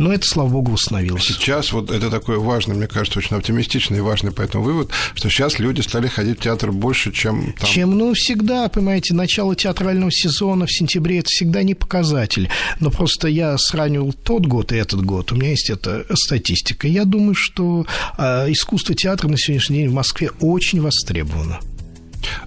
Но 0.00 0.14
это, 0.14 0.26
слава 0.26 0.48
богу, 0.48 0.72
восстановилось. 0.72 1.24
Сейчас 1.24 1.72
вот 1.72 1.90
это 1.90 2.08
такой 2.08 2.38
важный, 2.38 2.74
мне 2.74 2.86
кажется, 2.86 3.18
очень 3.18 3.36
оптимистичный 3.36 3.98
и 3.98 4.00
важный 4.00 4.32
поэтому 4.32 4.64
вывод, 4.64 4.90
что 5.14 5.28
сейчас 5.28 5.58
люди 5.58 5.82
стали 5.82 6.08
ходить 6.08 6.38
в 6.38 6.42
театр 6.42 6.72
больше, 6.72 7.12
чем 7.12 7.52
там. 7.52 7.68
Чем, 7.68 7.98
ну, 7.98 8.14
всегда, 8.14 8.70
понимаете, 8.70 9.12
начало 9.12 9.54
театрального 9.54 10.10
сезона 10.10 10.64
в 10.64 10.72
сентябре– 10.72 11.18
это 11.20 11.28
всегда 11.28 11.62
не 11.62 11.74
показатель. 11.74 12.48
Но 12.80 12.90
просто 12.90 13.28
я 13.28 13.58
сравнивал 13.58 14.14
тот 14.14 14.46
год 14.46 14.72
и 14.72 14.76
этот 14.76 15.04
год. 15.04 15.32
У 15.32 15.34
меня 15.34 15.50
есть 15.50 15.68
эта 15.68 16.06
статистика. 16.14 16.88
Я 16.88 17.04
думаю, 17.04 17.34
что 17.34 17.84
э, 18.16 18.50
искусство 18.50 18.94
театра 18.94 19.28
на 19.28 19.36
сегодняшний 19.36 19.80
день 19.80 19.90
в 19.90 19.92
Москве 19.92 20.30
очень 20.40 20.80
востребовано. 20.80 21.60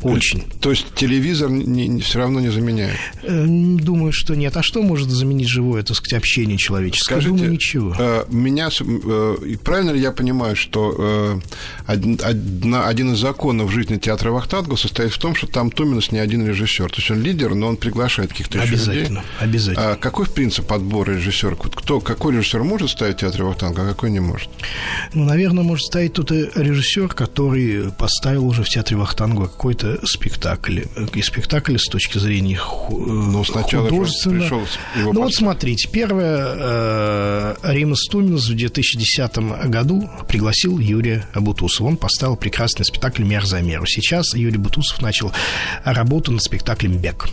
Очень. 0.02 0.44
То 0.60 0.72
есть 0.72 0.94
телевизор 0.96 1.50
не, 1.50 1.88
не, 1.88 2.02
все 2.02 2.20
равно 2.20 2.40
не 2.40 2.50
заменяет? 2.50 2.98
Э, 3.24 3.46
думаю, 3.46 4.12
что 4.12 4.36
нет. 4.36 4.56
А 4.58 4.64
что 4.64 4.82
может 4.82 5.10
заменить 5.10 5.48
живое, 5.48 5.84
так 5.84 5.98
сказать, 5.98 6.20
общение 6.20 6.58
человеческое? 6.58 7.16
Скажите, 7.16 7.36
Думаю, 7.36 7.52
ничего. 7.52 7.96
Э, 7.98 8.26
меня, 8.30 8.70
э, 8.70 9.56
правильно 9.64 9.92
ли 9.92 10.02
я 10.02 10.12
понимаю, 10.12 10.56
что 10.56 11.42
один, 11.86 12.20
один 12.76 13.14
из 13.14 13.20
законов 13.20 13.72
жизни 13.72 13.98
театра 13.98 14.32
Вахтангова 14.32 14.76
состоит 14.76 15.12
в 15.12 15.18
том, 15.18 15.36
что 15.36 15.48
там 15.48 15.72
Туминус 15.72 16.12
не 16.12 16.20
один 16.20 16.46
режиссер. 16.48 16.90
То 16.90 16.98
есть 16.98 17.12
он 17.12 17.22
лидер, 17.22 17.56
но 17.56 17.68
он 17.68 17.78
приглашает 17.78 18.32
каких-то 18.32 18.58
еще 18.60 18.70
Обязательно, 18.70 19.20
людей. 19.20 19.22
обязательно. 19.40 19.92
А 19.92 19.96
какой 19.96 20.28
принцип 20.28 20.72
отбора 20.72 21.12
режиссера? 21.12 21.56
Кто, 21.56 22.00
какой 22.00 22.36
режиссер 22.36 22.64
может 22.64 22.90
ставить 22.90 23.18
в 23.18 23.20
театре 23.20 23.44
Вахтангова, 23.44 23.88
а 23.88 23.90
какой 23.90 24.12
не 24.12 24.20
может? 24.20 24.50
Ну, 25.14 25.24
наверное, 25.26 25.64
может 25.64 25.86
ставить 25.86 26.14
тот 26.14 26.32
режиссер, 26.32 27.10
который 27.10 27.92
поставил 27.92 28.46
уже 28.46 28.64
в 28.64 28.70
театре 28.70 28.98
Вахтангова 28.98 29.48
какой-то 29.64 30.06
спектакль. 30.06 30.82
И 31.14 31.22
спектакль 31.22 31.78
с 31.78 31.86
точки 31.86 32.18
зрения 32.18 32.60
ну, 32.90 33.46
сначала 33.46 33.88
художественно. 33.88 34.42
Пришел 34.42 34.62
его 34.98 35.14
ну, 35.14 35.22
вот 35.22 35.34
смотрите, 35.34 35.88
первое, 35.90 36.54
э, 36.54 37.56
Рима 37.64 37.96
Стуминс 37.96 38.50
в 38.50 38.56
2010 38.56 39.38
году 39.70 40.10
пригласил 40.28 40.80
Юрия 40.80 41.26
Бутусова. 41.34 41.88
Он 41.88 41.96
поставил 41.96 42.36
прекрасный 42.36 42.84
спектакль 42.84 43.24
«Мер 43.24 43.46
за 43.46 43.62
меру». 43.62 43.86
Сейчас 43.86 44.36
Юрий 44.36 44.58
Бутусов 44.58 45.02
начал 45.02 45.32
работу 45.86 46.34
над 46.34 46.44
спектаклем 46.44 46.98
«Бег». 46.98 47.30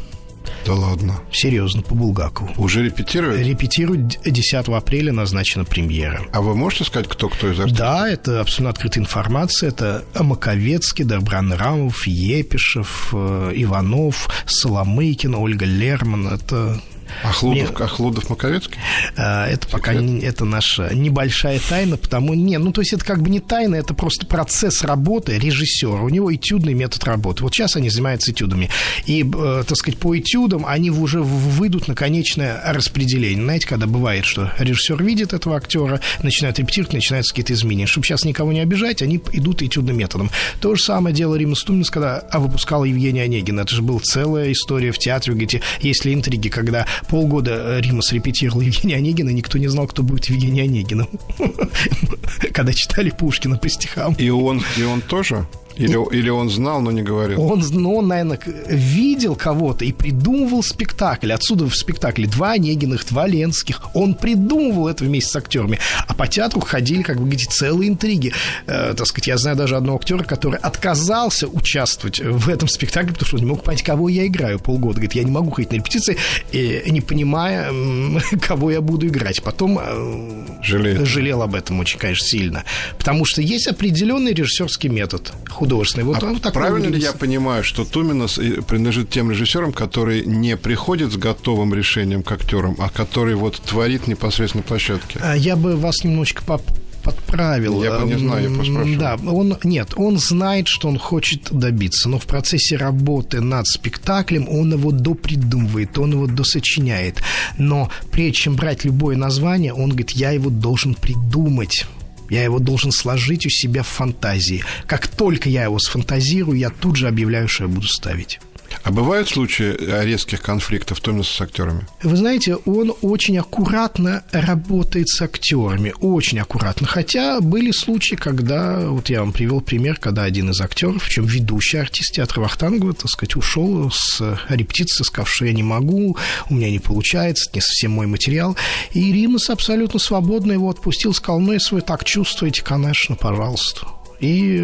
Да 0.65 0.75
ладно. 0.75 1.21
Серьезно, 1.33 1.83
по 1.83 1.95
Булгакову. 1.95 2.51
Уже 2.57 2.85
репетируют? 2.85 3.41
Репетируют 3.41 4.21
10 4.25 4.69
апреля 4.69 5.13
назначена 5.13 5.65
премьера. 5.65 6.23
А 6.33 6.41
вы 6.41 6.55
можете 6.55 6.85
сказать, 6.85 7.09
кто 7.09 7.29
кто 7.29 7.51
из 7.51 7.59
артистов? 7.59 7.79
Да, 7.79 8.09
это 8.09 8.41
абсолютно 8.41 8.71
открытая 8.71 9.05
информация. 9.05 9.71
Это 9.71 10.05
Маковецкий, 10.15 11.05
Добран 11.05 11.53
Рамов, 11.53 12.07
Епишев, 12.07 13.11
э, 13.13 13.53
Иванов, 13.55 14.29
Соломыкин, 14.47 15.35
Ольга 15.35 15.65
Лерман. 15.65 16.29
Это 16.29 16.81
а 17.23 17.33
Хлудов, 17.33 17.71
Мне... 17.71 17.77
а 17.79 17.87
Хлудов 17.87 18.31
Маковецкий? 18.31 18.79
А, 19.17 19.47
это 19.47 19.67
Секрет? 19.67 19.73
пока 19.73 19.95
не, 19.95 20.21
это 20.21 20.45
наша 20.45 20.95
небольшая 20.95 21.61
тайна, 21.69 21.97
потому 21.97 22.35
не, 22.35 22.59
ну 22.59 22.73
то 22.73 22.81
есть 22.81 22.93
это 22.93 23.05
как 23.05 23.23
бы 23.23 23.31
не 23.31 23.41
тайна, 23.41 23.77
это 23.77 23.95
просто 23.95 24.27
процесс 24.27 24.83
работы 24.83 25.39
режиссера. 25.39 26.03
У 26.03 26.09
него 26.09 26.35
этюдный 26.35 26.75
метод 26.75 27.05
работы. 27.05 27.43
Вот 27.43 27.55
сейчас 27.55 27.77
они 27.77 27.91
занимаются 27.91 28.33
этюдами. 28.33 28.71
И, 29.07 29.23
э, 29.23 29.65
так 29.67 29.77
сказать, 29.77 29.99
по 29.99 30.17
этюдам 30.19 30.65
они 30.67 30.91
уже 30.91 31.21
выйдут 31.23 31.89
на 31.89 31.95
конечное 31.95 32.61
распределение. 32.67 33.43
Знаете, 33.43 33.67
когда 33.67 33.87
бывает, 33.87 34.25
что 34.25 34.53
режиссер 34.59 35.03
видит 35.03 35.33
этого 35.33 35.57
актера, 35.57 36.01
начинает 36.23 36.59
репетировать, 36.59 36.95
начинаются 36.95 37.33
какие-то 37.33 37.53
изменения. 37.53 37.87
Чтобы 37.87 38.07
сейчас 38.07 38.25
никого 38.25 38.53
не 38.53 38.61
обижать, 38.61 39.03
они 39.03 39.21
идут 39.33 39.63
этюдным 39.63 39.97
методом. 39.97 40.31
То 40.61 40.75
же 40.75 40.83
самое 40.83 41.15
дело 41.15 41.35
Рима 41.35 41.55
Стуминс, 41.55 41.91
когда 41.91 42.25
выпускала 42.33 42.85
Евгения 42.85 43.23
Онегина. 43.23 43.61
Это 43.61 43.75
же 43.75 43.83
была 43.83 44.01
целая 44.01 44.53
история 44.53 44.93
в 44.93 44.99
театре, 44.99 45.35
где 45.35 45.63
если 45.81 46.13
интриги, 46.15 46.49
когда 46.49 46.87
полгода 47.09 47.77
э, 47.77 47.81
Римас 47.81 48.13
репетировал 48.13 48.61
Евгения 48.61 48.97
Онегина, 48.97 49.31
никто 49.31 49.59
не 49.59 49.69
знал, 49.69 49.87
кто 49.87 50.03
будет 50.03 50.27
Евгений 50.27 50.63
Онегиным. 50.63 51.09
Когда 52.53 52.73
читали 52.73 53.11
Пушкина 53.11 53.57
по 53.57 53.69
стихам. 53.69 54.15
И 54.15 54.29
он, 54.31 54.63
и 54.77 54.83
он 54.83 55.01
тоже? 55.01 55.47
Или, 55.81 56.15
или 56.15 56.29
он 56.29 56.51
знал, 56.51 56.81
но 56.81 56.91
не 56.91 57.03
говорил? 57.03 57.43
Он, 57.43 57.63
ну, 57.71 57.97
он, 57.97 58.09
наверное, 58.09 58.39
видел 58.69 59.35
кого-то 59.35 59.85
и 59.85 59.93
придумывал 59.93 60.63
спектакль. 60.63 61.33
Отсюда 61.33 61.67
в 61.67 61.75
спектакле 61.75 62.27
два 62.27 62.53
Онегиных, 62.53 63.07
два 63.07 63.27
Ленских. 63.27 63.81
Он 63.95 64.15
придумывал 64.15 64.89
это 64.89 65.05
вместе 65.05 65.31
с 65.31 65.37
актерами. 65.37 65.79
А 66.07 66.15
по 66.15 66.27
театру 66.27 66.61
ходили, 66.61 67.03
как 67.03 67.17
вы 67.17 67.23
говорите, 67.23 67.47
целые 67.51 67.89
интриги. 67.89 68.33
Э, 68.67 68.95
так 68.95 69.07
сказать, 69.07 69.29
я 69.29 69.39
знаю 69.39 69.57
даже 69.57 69.77
одного 69.77 69.99
актера, 69.99 70.23
который 70.23 70.59
отказался 70.59 71.49
участвовать 71.49 72.21
в 72.21 72.49
этом 72.49 72.69
спектакле, 72.69 73.13
потому 73.13 73.27
что 73.27 73.37
он 73.37 73.43
не 73.43 73.49
мог 73.49 73.65
понять, 73.65 73.83
кого 73.83 74.09
я 74.09 74.27
играю 74.27 74.59
полгода. 74.59 74.95
Говорит, 74.95 75.15
я 75.15 75.23
не 75.23 75.31
могу 75.31 75.51
ходить 75.51 75.73
на 75.73 75.77
репетиции, 75.77 76.19
не 76.53 77.01
понимая, 77.01 77.73
кого 78.47 78.71
я 78.71 78.81
буду 78.81 79.07
играть. 79.07 79.43
Потом 79.43 79.79
э, 79.81 80.45
Жалеет. 80.63 81.07
жалел 81.07 81.43
об 81.43 81.55
этом 81.55 81.81
очень, 81.81 81.99
конечно, 81.99 82.27
сильно. 82.27 82.65
Потому 82.99 83.25
что 83.25 83.41
есть 83.41 83.67
определенный 83.67 84.35
режиссерский 84.35 84.89
метод 84.89 85.33
художественный. 85.71 86.05
Вот 86.05 86.23
а 86.23 86.27
он 86.27 86.41
так 86.41 86.53
правильно 86.53 86.87
ли 86.87 87.01
я 87.01 87.13
понимаю, 87.13 87.65
что 87.65 87.85
Туминос 87.85 88.35
принадлежит 88.67 89.11
тем 89.11 89.31
режиссерам, 89.31 89.73
которые 89.73 90.25
не 90.25 90.57
приходят 90.57 91.13
с 91.13 91.17
готовым 91.17 91.75
решением 91.75 92.23
к 92.23 92.33
актерам, 92.33 92.77
а 92.79 92.89
который 92.89 93.35
вот 93.35 93.57
творит 93.61 94.07
непосредственно 94.07 94.63
площадке? 94.63 95.21
А 95.23 95.35
я 95.35 95.57
бы 95.57 95.77
вас 95.77 96.05
немножечко 96.05 96.43
поп 96.45 96.63
подправил. 97.03 97.83
Я 97.83 97.99
не 98.01 98.19
знаю, 98.19 98.43
я 98.43 98.55
просто 98.55 98.73
спрашиваю. 98.73 98.99
Да, 98.99 99.17
он, 99.31 99.57
нет, 99.65 99.95
он 99.97 100.19
знает, 100.19 100.69
что 100.69 100.87
он 100.87 100.99
хочет 100.99 101.51
добиться, 101.51 102.11
но 102.11 102.19
в 102.19 102.27
процессе 102.27 102.77
работы 102.77 103.41
над 103.41 103.67
спектаклем 103.67 104.47
он 104.51 104.75
его 104.75 104.91
допридумывает, 104.91 105.99
он 105.99 106.13
его 106.13 106.27
досочиняет. 106.27 107.23
Но 107.57 107.91
прежде 108.13 108.33
чем 108.33 108.55
брать 108.55 108.85
любое 108.85 109.17
название, 109.17 109.73
он 109.73 109.89
говорит, 109.89 110.11
я 110.11 110.33
его 110.33 110.51
должен 110.51 110.95
придумать. 110.95 111.87
Я 112.31 112.45
его 112.45 112.59
должен 112.59 112.93
сложить 112.93 113.45
у 113.45 113.51
себя 113.51 113.83
в 113.83 113.89
фантазии. 113.89 114.65
Как 114.87 115.09
только 115.09 115.49
я 115.49 115.65
его 115.65 115.79
сфантазирую, 115.79 116.59
я 116.59 116.71
тут 116.71 116.97
же 116.97 117.09
объявляю, 117.09 117.49
что 117.49 117.65
я 117.65 117.69
буду 117.69 117.89
ставить. 117.89 118.41
А 118.83 118.91
бывают 118.91 119.29
случаи 119.29 119.77
резких 120.05 120.43
конфликтов 120.43 121.01
Томаса 121.01 121.33
с 121.33 121.41
актерами? 121.41 121.87
Вы 122.03 122.17
знаете, 122.17 122.57
он 122.65 122.95
очень 123.03 123.39
аккуратно 123.39 124.25
работает 124.33 125.09
с 125.09 125.21
актерами, 125.21 125.95
очень 126.01 126.39
аккуратно. 126.41 126.87
Хотя 126.87 127.41
были 127.41 127.73
случаи, 127.73 128.15
когда, 128.15 128.81
вот 128.81 129.11
я 129.11 129.21
вам 129.21 129.33
привел 129.33 129.61
пример, 129.61 129.97
когда 129.97 130.23
один 130.25 130.51
из 130.51 130.61
актеров, 130.61 131.05
причем 131.05 131.27
ведущий 131.27 131.79
артист 131.79 132.15
театра 132.15 132.41
Вахтангова, 132.41 132.95
так 132.95 133.11
сказать, 133.11 133.37
ушел 133.37 133.91
с 133.91 134.39
репетиции, 134.49 135.05
сказав, 135.05 135.31
что 135.31 135.45
я 135.45 135.53
не 135.53 135.63
могу, 135.63 136.17
у 136.49 136.55
меня 136.55 136.71
не 136.71 136.79
получается, 136.79 137.51
не 137.55 137.61
совсем 137.61 137.93
мой 137.93 138.07
материал. 138.07 138.57
И 138.93 139.13
Римас 139.13 139.51
абсолютно 139.51 140.01
свободно 140.01 140.53
его 140.53 140.71
отпустил, 140.71 141.13
сказал, 141.15 141.41
ну, 141.41 141.53
если 141.53 141.75
вы 141.75 141.81
так 141.83 142.05
чувствуете, 142.05 142.63
конечно, 142.63 143.15
пожалуйста. 143.15 143.87
И 144.21 144.57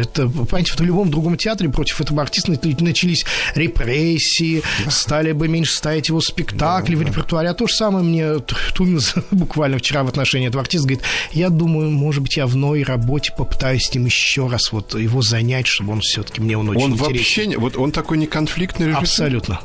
это, 0.00 0.28
понимаете, 0.28 0.72
в 0.72 0.80
любом 0.80 1.10
другом 1.10 1.36
театре 1.36 1.68
против 1.68 2.00
этого 2.00 2.22
артиста 2.22 2.52
начались 2.80 3.24
репрессии, 3.54 4.62
стали 4.88 5.32
бы 5.32 5.48
меньше 5.48 5.74
ставить 5.74 6.08
его 6.08 6.20
спектакли 6.20 6.94
да, 6.94 7.00
в 7.00 7.02
репертуаре. 7.02 7.48
А 7.50 7.54
то 7.54 7.66
же 7.66 7.74
самое 7.74 8.04
мне 8.04 8.38
Туминс 8.74 9.14
буквально 9.30 9.78
вчера 9.78 10.02
в 10.02 10.08
отношении 10.08 10.48
этого 10.48 10.62
артиста 10.62 10.88
говорит, 10.88 11.04
я 11.32 11.50
думаю, 11.50 11.90
может 11.90 12.22
быть, 12.22 12.36
я 12.36 12.46
в 12.46 12.56
новой 12.56 12.82
работе 12.82 13.32
попытаюсь 13.36 13.86
с 13.86 13.94
ним 13.94 14.06
еще 14.06 14.46
раз 14.48 14.72
вот 14.72 14.94
его 14.94 15.22
занять, 15.22 15.66
чтобы 15.66 15.92
он 15.92 16.00
все-таки 16.00 16.40
мне 16.40 16.56
он 16.56 16.68
очень 16.68 16.84
Он 16.84 16.92
интересен. 16.92 17.44
вообще, 17.44 17.58
вот 17.58 17.76
он 17.76 17.92
такой 17.92 18.18
не 18.18 18.26
конфликтный 18.26 18.86
режиссер? 18.86 19.02
Абсолютно. 19.02 19.60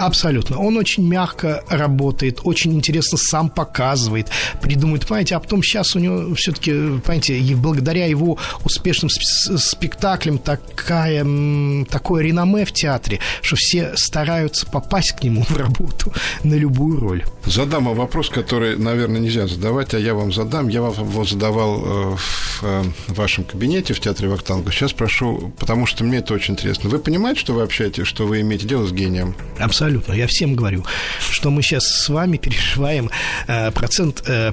Абсолютно. 0.00 0.58
Он 0.58 0.78
очень 0.78 1.06
мягко 1.06 1.62
работает, 1.68 2.40
очень 2.44 2.72
интересно 2.72 3.18
сам 3.18 3.50
показывает, 3.50 4.30
придумывает, 4.62 5.06
понимаете, 5.06 5.36
а 5.36 5.40
потом 5.40 5.62
сейчас 5.62 5.94
у 5.94 5.98
него 5.98 6.34
все-таки, 6.36 6.70
понимаете, 6.72 7.38
и 7.38 7.54
благодаря 7.54 8.06
его 8.06 8.38
успешным 8.64 9.10
спектаклям 9.10 10.38
такая, 10.38 11.22
такое 11.84 12.22
реноме 12.22 12.64
в 12.64 12.72
театре, 12.72 13.20
что 13.42 13.56
все 13.56 13.92
стараются 13.94 14.64
попасть 14.66 15.12
к 15.12 15.22
нему 15.22 15.44
в 15.46 15.54
работу 15.54 16.14
на 16.44 16.54
любую 16.54 16.98
роль. 16.98 17.24
Задам 17.44 17.84
вам 17.84 17.96
вопрос, 17.96 18.30
который, 18.30 18.78
наверное, 18.78 19.20
нельзя 19.20 19.46
задавать, 19.46 19.92
а 19.92 19.98
я 19.98 20.14
вам 20.14 20.32
задам. 20.32 20.68
Я 20.68 20.80
вам 20.80 20.94
его 20.94 21.24
задавал 21.26 21.82
э, 21.84 22.16
э, 22.62 22.82
в 23.08 23.14
вашем 23.14 23.44
кабинете 23.44 23.92
в 23.92 24.00
театре 24.00 24.30
Вахтанга. 24.30 24.72
Сейчас 24.72 24.94
прошу, 24.94 25.52
потому 25.58 25.84
что 25.84 26.04
мне 26.04 26.18
это 26.18 26.32
очень 26.32 26.54
интересно. 26.54 26.88
Вы 26.88 27.00
понимаете, 27.00 27.40
что 27.40 27.52
вы 27.52 27.62
общаетесь, 27.62 28.06
что 28.06 28.26
вы 28.26 28.40
имеете 28.40 28.66
дело 28.66 28.86
с 28.86 28.92
гением? 28.92 29.34
Абсолютно 29.58 29.89
абсолютно. 29.90 30.12
Я 30.12 30.26
всем 30.26 30.54
говорю, 30.54 30.84
что 31.30 31.50
мы 31.50 31.62
сейчас 31.62 31.84
с 31.84 32.08
вами 32.08 32.36
переживаем 32.36 33.10
э, 33.46 33.70
процент, 33.72 34.22
э, 34.26 34.52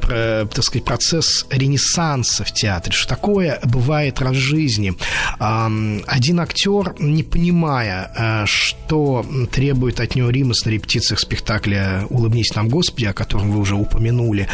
так 0.51 0.63
сказать, 0.63 0.83
процесс 0.83 1.45
ренессанса 1.51 2.43
в 2.43 2.51
театре, 2.51 2.93
что 2.93 3.07
такое 3.07 3.59
бывает 3.63 4.19
раз 4.19 4.35
в 4.35 4.39
жизни. 4.39 4.93
Один 5.39 6.39
актер, 6.39 6.95
не 6.99 7.23
понимая, 7.23 8.11
э, 8.17 8.45
что 8.45 9.25
требует 9.51 9.99
от 9.99 10.15
него 10.15 10.29
Римас 10.29 10.65
на 10.65 10.71
репетициях 10.71 11.19
спектакля 11.19 12.05
«Улыбнись 12.09 12.55
нам, 12.55 12.69
Господи», 12.69 13.05
о 13.05 13.13
котором 13.13 13.51
вы 13.51 13.59
уже 13.59 13.75
упомянули, 13.75 14.47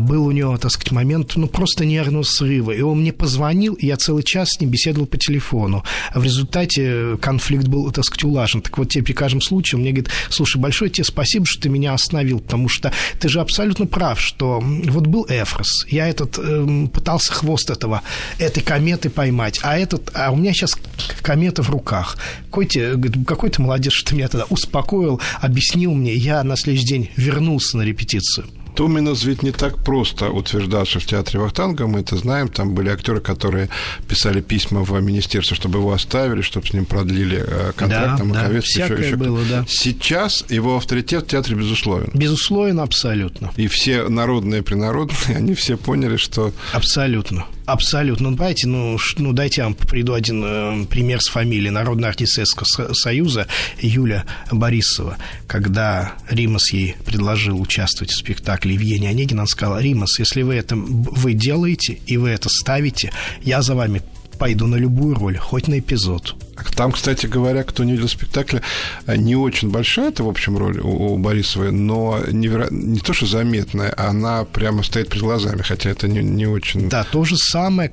был 0.00 0.26
у 0.26 0.30
него, 0.30 0.56
так 0.56 0.70
сказать, 0.70 0.92
момент, 0.92 1.32
ну, 1.36 1.46
просто 1.46 1.84
нервного 1.84 2.22
срыва. 2.22 2.72
И 2.72 2.80
он 2.80 3.00
мне 3.00 3.12
позвонил, 3.12 3.74
и 3.74 3.86
я 3.86 3.96
целый 3.96 4.22
час 4.22 4.52
с 4.52 4.60
ним 4.60 4.70
беседовал 4.70 5.06
по 5.06 5.18
телефону. 5.18 5.84
В 6.14 6.24
результате 6.24 7.16
конфликт 7.20 7.66
был, 7.66 7.90
так 7.92 8.04
сказать, 8.04 8.24
улажен. 8.24 8.62
Так 8.62 8.78
вот, 8.78 8.88
теперь 8.88 9.04
при 9.04 9.12
каждом 9.12 9.40
случае 9.40 9.76
он 9.76 9.82
мне 9.82 9.92
говорит, 9.92 10.10
слушай, 10.30 10.58
большое 10.58 10.90
тебе 10.90 11.04
спасибо, 11.04 11.46
что 11.46 11.62
ты 11.62 11.68
меня 11.68 11.94
остановил, 11.94 12.40
потому 12.40 12.68
что 12.68 12.92
ты 13.18 13.28
же 13.28 13.40
абсолютно 13.40 13.86
прав, 13.86 14.20
что 14.20 14.60
вот 14.60 15.06
был 15.06 15.26
Эфрос, 15.28 15.86
я 15.88 16.08
этот 16.08 16.38
э, 16.38 16.86
пытался 16.92 17.32
хвост 17.32 17.70
этого, 17.70 18.02
этой 18.38 18.62
кометы 18.62 19.10
поймать, 19.10 19.60
а 19.62 19.78
этот, 19.78 20.10
а 20.14 20.30
у 20.30 20.36
меня 20.36 20.52
сейчас 20.52 20.76
комета 21.22 21.62
в 21.62 21.70
руках. 21.70 22.16
Какой 22.46 22.66
ты, 22.66 22.98
какой 23.24 23.50
ты 23.50 23.62
молодец, 23.62 23.92
что 23.92 24.10
ты 24.10 24.16
меня 24.16 24.28
тогда 24.28 24.46
успокоил, 24.48 25.20
объяснил 25.40 25.92
мне, 25.94 26.14
я 26.14 26.42
на 26.42 26.56
следующий 26.56 26.86
день 26.86 27.10
вернулся 27.16 27.76
на 27.76 27.82
репетицию. 27.82 28.46
Туминас 28.74 29.24
ведь 29.24 29.42
не 29.42 29.52
так 29.52 29.78
просто 29.78 30.30
утверждался 30.30 30.98
в 30.98 31.06
театре 31.06 31.40
Вахтанга, 31.40 31.86
мы 31.86 32.00
это 32.00 32.16
знаем. 32.16 32.48
Там 32.48 32.74
были 32.74 32.88
актеры, 32.88 33.20
которые 33.20 33.68
писали 34.08 34.40
письма 34.40 34.82
в 34.82 34.98
министерство, 35.00 35.56
чтобы 35.56 35.78
его 35.78 35.92
оставили, 35.92 36.40
чтобы 36.40 36.66
с 36.66 36.72
ним 36.72 36.84
продлили 36.84 37.44
э, 37.46 37.72
контракт. 37.76 38.10
Да, 38.12 38.16
там, 38.16 38.32
да, 38.32 38.46
еще, 38.46 38.82
еще. 38.82 39.16
было, 39.16 39.40
да. 39.48 39.64
Сейчас 39.68 40.44
его 40.48 40.76
авторитет 40.76 41.24
в 41.24 41.26
театре 41.28 41.56
безусловен. 41.56 42.10
Безусловно, 42.14 42.82
абсолютно. 42.82 43.50
И 43.56 43.68
все 43.68 44.08
народные 44.08 44.60
и 44.60 44.64
принародные, 44.64 45.36
они 45.36 45.54
все 45.54 45.76
поняли, 45.76 46.16
что... 46.16 46.52
Абсолютно. 46.72 47.46
Абсолютно. 47.66 48.30
Ну, 48.30 48.36
давайте, 48.36 48.66
ну, 48.66 48.98
ну 49.18 49.32
дайте 49.32 49.60
я 49.60 49.64
вам 49.64 49.74
приведу 49.74 50.14
один 50.14 50.42
э, 50.44 50.84
пример 50.86 51.20
с 51.20 51.28
фамилией 51.28 51.70
Народного 51.70 52.12
Советского 52.24 52.92
Союза 52.92 53.46
Юля 53.80 54.24
Борисова. 54.50 55.16
Когда 55.46 56.14
Римас 56.28 56.72
ей 56.72 56.96
предложил 57.04 57.60
участвовать 57.60 58.12
в 58.12 58.16
спектакле 58.16 58.74
Евгения 58.74 59.10
Онегина, 59.10 59.42
он 59.42 59.46
сказал, 59.46 59.78
Римас, 59.78 60.18
если 60.18 60.42
вы 60.42 60.54
это 60.54 60.74
вы 60.76 61.34
делаете 61.34 61.98
и 62.06 62.16
вы 62.16 62.30
это 62.30 62.48
ставите, 62.48 63.12
я 63.42 63.62
за 63.62 63.74
вами 63.74 64.02
пойду 64.42 64.66
на 64.66 64.74
любую 64.74 65.14
роль, 65.14 65.38
хоть 65.38 65.68
на 65.68 65.78
эпизод. 65.78 66.34
Там, 66.74 66.90
кстати 66.90 67.26
говоря, 67.26 67.62
кто 67.62 67.84
не 67.84 67.92
видел 67.92 68.08
спектакля, 68.08 68.60
не 69.06 69.36
очень 69.36 69.70
большая 69.70 70.08
это, 70.08 70.24
в 70.24 70.28
общем, 70.28 70.58
роль 70.58 70.80
у, 70.80 71.14
у 71.14 71.16
Борисовой, 71.16 71.70
но 71.70 72.18
неверо... 72.26 72.66
не 72.72 72.98
то, 72.98 73.12
что 73.12 73.26
заметная, 73.26 73.94
она 73.96 74.44
прямо 74.44 74.82
стоит 74.82 75.10
перед 75.10 75.22
глазами, 75.22 75.62
хотя 75.62 75.90
это 75.90 76.08
не, 76.08 76.24
не 76.24 76.46
очень... 76.46 76.88
Да, 76.88 77.04
то 77.04 77.24
же 77.24 77.36
самое, 77.36 77.92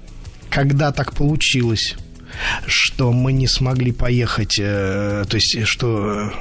когда 0.50 0.92
так 0.92 1.14
получилось, 1.14 1.96
что 2.66 3.12
мы 3.12 3.32
не 3.32 3.48
смогли 3.48 3.92
поехать, 3.92 4.58
э, 4.60 5.26
то 5.30 5.38
есть, 5.38 5.68
что 5.68 6.32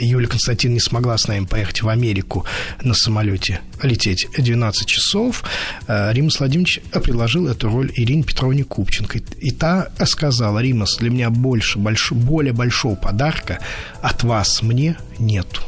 Юлия 0.00 0.28
Константин 0.28 0.74
не 0.74 0.80
смогла 0.80 1.16
с 1.16 1.28
нами 1.28 1.44
поехать 1.44 1.82
в 1.82 1.88
Америку 1.88 2.44
на 2.82 2.94
самолете, 2.94 3.60
лететь 3.82 4.26
12 4.36 4.86
часов, 4.86 5.44
э, 5.86 6.12
Римас 6.12 6.38
Владимирович 6.38 6.80
предложил 6.92 7.48
эту 7.48 7.68
роль 7.68 7.90
Ирине 7.94 8.22
Петровне 8.22 8.64
Купченко. 8.64 9.18
И 9.40 9.50
та 9.50 9.88
сказала, 10.04 10.60
Римас, 10.60 10.96
для 10.96 11.10
меня 11.10 11.30
больше, 11.30 11.78
больш, 11.78 12.12
более 12.12 12.52
большого 12.52 12.94
подарка 12.94 13.58
от 14.02 14.22
вас 14.24 14.62
мне 14.62 14.96
нету. 15.18 15.62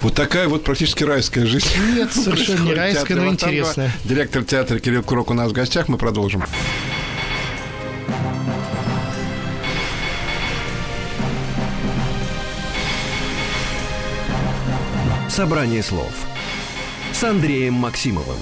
Вот 0.00 0.14
такая 0.14 0.48
вот 0.48 0.64
практически 0.64 1.04
райская 1.04 1.46
жизнь. 1.46 1.68
Нет, 1.94 2.12
совершенно 2.14 2.64
не 2.64 2.74
райская, 2.74 3.16
но 3.16 3.28
интересная. 3.28 3.92
Директор 4.04 4.42
театра 4.42 4.78
Кирилл 4.78 5.02
Курок 5.02 5.30
у 5.30 5.34
нас 5.34 5.50
в 5.50 5.54
гостях. 5.54 5.88
Мы 5.88 5.96
продолжим. 5.96 6.42
Собрание 15.32 15.82
слов 15.82 16.12
с 17.10 17.24
Андреем 17.24 17.72
Максимовым. 17.72 18.36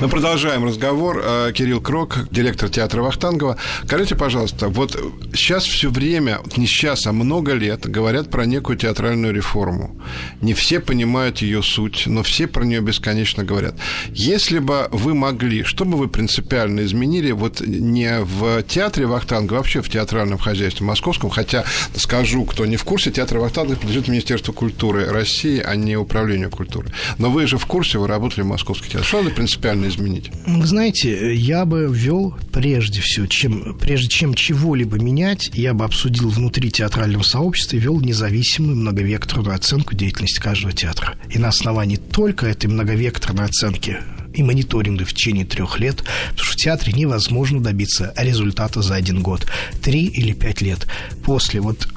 Мы 0.00 0.08
продолжаем 0.08 0.64
разговор. 0.64 1.20
Э, 1.24 1.52
Кирилл 1.52 1.80
Крок, 1.80 2.28
директор 2.30 2.68
театра 2.68 3.02
Вахтангова. 3.02 3.56
Скажите, 3.84 4.14
пожалуйста, 4.14 4.68
вот 4.68 4.96
сейчас 5.34 5.64
все 5.64 5.90
время, 5.90 6.38
не 6.56 6.68
сейчас, 6.68 7.08
а 7.08 7.12
много 7.12 7.52
лет 7.54 7.84
говорят 7.90 8.30
про 8.30 8.46
некую 8.46 8.78
театральную 8.78 9.34
реформу. 9.34 10.00
Не 10.40 10.54
все 10.54 10.78
понимают 10.78 11.38
ее 11.38 11.64
суть, 11.64 12.04
но 12.06 12.22
все 12.22 12.46
про 12.46 12.64
нее 12.64 12.80
бесконечно 12.80 13.42
говорят. 13.42 13.74
Если 14.12 14.60
бы 14.60 14.86
вы 14.92 15.14
могли, 15.14 15.64
что 15.64 15.84
бы 15.84 15.98
вы 15.98 16.06
принципиально 16.06 16.84
изменили 16.84 17.32
вот 17.32 17.60
не 17.60 18.20
в 18.20 18.62
театре 18.62 19.06
Вахтангова, 19.06 19.58
а 19.58 19.60
вообще 19.62 19.82
в 19.82 19.90
театральном 19.90 20.38
хозяйстве 20.38 20.86
московском, 20.86 21.28
хотя, 21.28 21.64
скажу, 21.96 22.44
кто 22.44 22.66
не 22.66 22.76
в 22.76 22.84
курсе, 22.84 23.10
театр 23.10 23.38
Вахтангова 23.38 23.74
принадлежит 23.74 24.06
Министерству 24.06 24.52
культуры 24.52 25.06
России, 25.06 25.60
а 25.60 25.74
не 25.74 25.96
Управлению 25.96 26.50
культуры. 26.50 26.92
Но 27.18 27.30
вы 27.30 27.48
же 27.48 27.58
в 27.58 27.66
курсе, 27.66 27.98
вы 27.98 28.06
работали 28.06 28.42
в 28.42 28.46
Московском 28.46 28.86
театре. 28.86 29.04
Что 29.04 29.22
вы 29.22 29.30
принципиально 29.30 29.87
изменить? 29.88 30.30
Вы 30.46 30.66
знаете, 30.66 31.34
я 31.34 31.64
бы 31.64 31.88
ввел 31.92 32.36
прежде 32.52 33.00
всего, 33.00 33.26
чем, 33.26 33.76
прежде 33.78 34.08
чем 34.08 34.34
чего-либо 34.34 34.98
менять, 34.98 35.50
я 35.54 35.74
бы 35.74 35.84
обсудил 35.84 36.28
внутри 36.28 36.70
театрального 36.70 37.22
сообщества 37.22 37.76
и 37.76 37.80
ввел 37.80 38.00
независимую 38.00 38.76
многовекторную 38.76 39.54
оценку 39.54 39.94
деятельности 39.94 40.40
каждого 40.40 40.72
театра. 40.72 41.16
И 41.30 41.38
на 41.38 41.48
основании 41.48 41.96
только 41.96 42.46
этой 42.46 42.66
многовекторной 42.66 43.46
оценки 43.46 43.98
и 44.34 44.42
мониторинга 44.42 45.04
в 45.04 45.12
течение 45.12 45.44
трех 45.44 45.80
лет, 45.80 46.04
потому 46.30 46.44
что 46.44 46.52
в 46.52 46.56
театре 46.56 46.92
невозможно 46.92 47.60
добиться 47.60 48.12
результата 48.16 48.82
за 48.82 48.94
один 48.94 49.22
год. 49.22 49.46
Три 49.82 50.04
или 50.04 50.32
пять 50.32 50.60
лет. 50.60 50.86
После 51.24 51.60
вот 51.60 51.88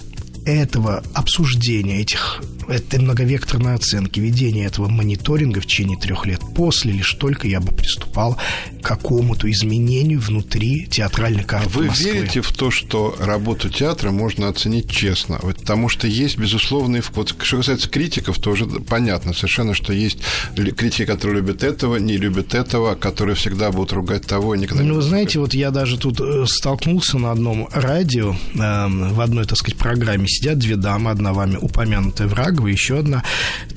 этого 0.46 1.04
обсуждения 1.14 2.02
этих 2.02 2.42
этой 2.68 3.00
многовекторной 3.00 3.76
оценки, 3.76 4.20
ведения 4.20 4.66
этого 4.66 4.88
мониторинга 4.88 5.62
в 5.62 5.66
течение 5.66 5.98
трех 5.98 6.26
лет, 6.26 6.39
после 6.56 6.94
лишь 6.94 7.14
только 7.14 7.48
я 7.48 7.60
бы 7.60 7.72
приступал 7.74 8.38
к 8.82 8.86
какому-то 8.86 9.50
изменению 9.52 10.20
внутри 10.20 10.88
театральной 10.88 11.44
карты 11.44 11.70
Вы 11.70 11.88
Москвы. 11.88 12.12
верите 12.12 12.42
в 12.42 12.52
то, 12.52 12.72
что 12.72 13.16
работу 13.20 13.70
театра 13.70 14.12
можно 14.12 14.48
оценить 14.48 14.89
честно? 14.89 15.38
Потому 15.38 15.89
что 15.89 16.08
есть 16.08 16.38
безусловный 16.38 17.02
вход. 17.02 17.36
Что 17.42 17.58
касается 17.58 17.89
критиков, 17.89 18.39
то 18.39 18.52
уже 18.52 18.66
понятно 18.66 19.34
совершенно, 19.34 19.74
что 19.74 19.94
есть 19.94 20.20
критики, 20.56 21.06
которые 21.06 21.42
любят 21.42 21.64
этого, 21.64 21.98
не 21.98 22.18
любят 22.18 22.54
этого, 22.54 22.96
которые 22.96 23.36
всегда 23.36 23.72
будут 23.72 23.94
ругать 23.94 24.26
того, 24.26 24.56
никогда 24.56 24.84
ну, 24.84 24.96
вы 24.96 25.02
знаете, 25.02 25.39
вот 25.39 25.54
я 25.54 25.72
даже 25.72 25.98
тут 25.98 26.20
э, 26.20 26.46
столкнулся 26.48 27.18
на 27.18 27.32
одном 27.32 27.68
радио, 27.72 28.36
э, 28.54 28.88
в 28.88 29.22
одной, 29.22 29.46
так 29.46 29.58
сказать, 29.58 29.78
программе 29.78 30.28
сидят 30.32 30.58
две 30.58 30.76
дамы, 30.76 31.12
одна 31.12 31.34
вами 31.34 31.58
упомянутая 31.58 32.28
Врагова, 32.28 32.68
еще 32.68 33.00
одна. 33.00 33.24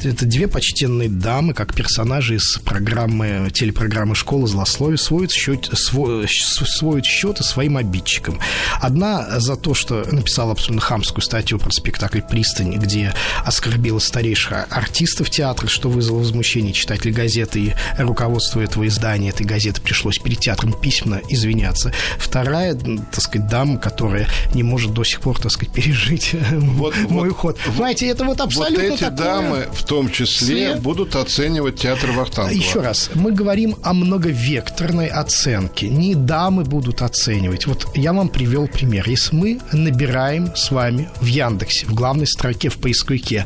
Это 0.02 0.24
две 0.24 0.48
почтенные 0.48 1.08
дамы, 1.08 1.54
как 1.54 1.74
персонажи 1.74 2.36
из 2.36 2.58
программы, 2.64 3.50
телепрограммы 3.52 4.14
«Школа 4.14 4.46
злословия», 4.46 4.96
сводят, 4.96 5.32
счет, 5.32 5.70
свой, 5.74 6.26
сводят 6.28 7.04
счеты 7.04 7.42
своим 7.42 7.76
обидчикам. 7.76 8.38
Одна 8.80 9.40
за 9.40 9.56
то, 9.56 9.74
что 9.74 10.06
написала 10.10 10.52
абсолютно 10.52 10.80
хамскую 10.80 11.22
статью 11.22 11.58
про 11.58 11.70
спектакль 11.70 12.20
«Пристань», 12.20 12.76
где 12.76 13.12
оскорбила 13.44 13.98
старейших 13.98 14.66
артистов 14.70 15.30
театра, 15.30 15.68
что 15.68 15.88
вызвало 15.88 16.20
возмущение 16.20 16.72
читателей 16.72 17.12
газеты 17.12 17.60
и 17.60 17.74
руководство 17.98 18.60
этого 18.60 18.86
издания 18.86 19.30
этой 19.30 19.46
газеты 19.46 19.80
пришлось 19.80 20.18
перед 20.18 20.40
театром 20.40 20.72
письменно 20.72 21.20
извиняться. 21.28 21.92
Вторая, 22.18 22.74
так 22.74 23.20
сказать, 23.20 23.48
дама, 23.48 23.78
которая 23.78 24.28
не 24.54 24.62
может 24.62 24.92
до 24.92 25.04
сих 25.04 25.20
пор, 25.20 25.38
так 25.40 25.50
сказать, 25.50 25.74
пережить 25.74 26.34
вот, 26.52 26.96
мой 27.08 27.28
вот, 27.28 27.30
уход. 27.30 27.58
Понимаете, 27.66 28.08
это 28.08 28.24
вот 28.24 28.40
абсолютно 28.40 28.84
вот 28.84 28.92
эти 28.94 29.00
такое... 29.00 29.16
дамы, 29.16 29.66
в 29.72 29.84
том 29.84 30.10
числе, 30.10 30.46
След... 30.46 30.82
будут 30.82 31.16
оценивать 31.16 31.76
театр 31.76 32.10
Вахтангова. 32.12 32.54
Еще 32.54 32.80
раз, 32.80 33.10
мы 33.14 33.32
говорим 33.32 33.76
о 33.82 33.92
многовекторной 33.94 35.08
оценке. 35.08 35.88
Не 35.88 36.14
дамы 36.14 36.64
будут 36.64 37.02
оценивать. 37.02 37.66
Вот 37.66 37.86
я 37.94 38.12
вам 38.12 38.28
привел 38.28 38.68
пример. 38.68 39.08
Если 39.08 39.34
мы 39.34 39.60
набираем 39.72 40.54
с 40.56 40.70
вами 40.70 41.08
в 41.20 41.26
Яндексе, 41.26 41.86
в 41.86 41.94
главной 41.94 42.26
строке 42.26 42.68
в 42.68 42.78
поисковике 42.78 43.44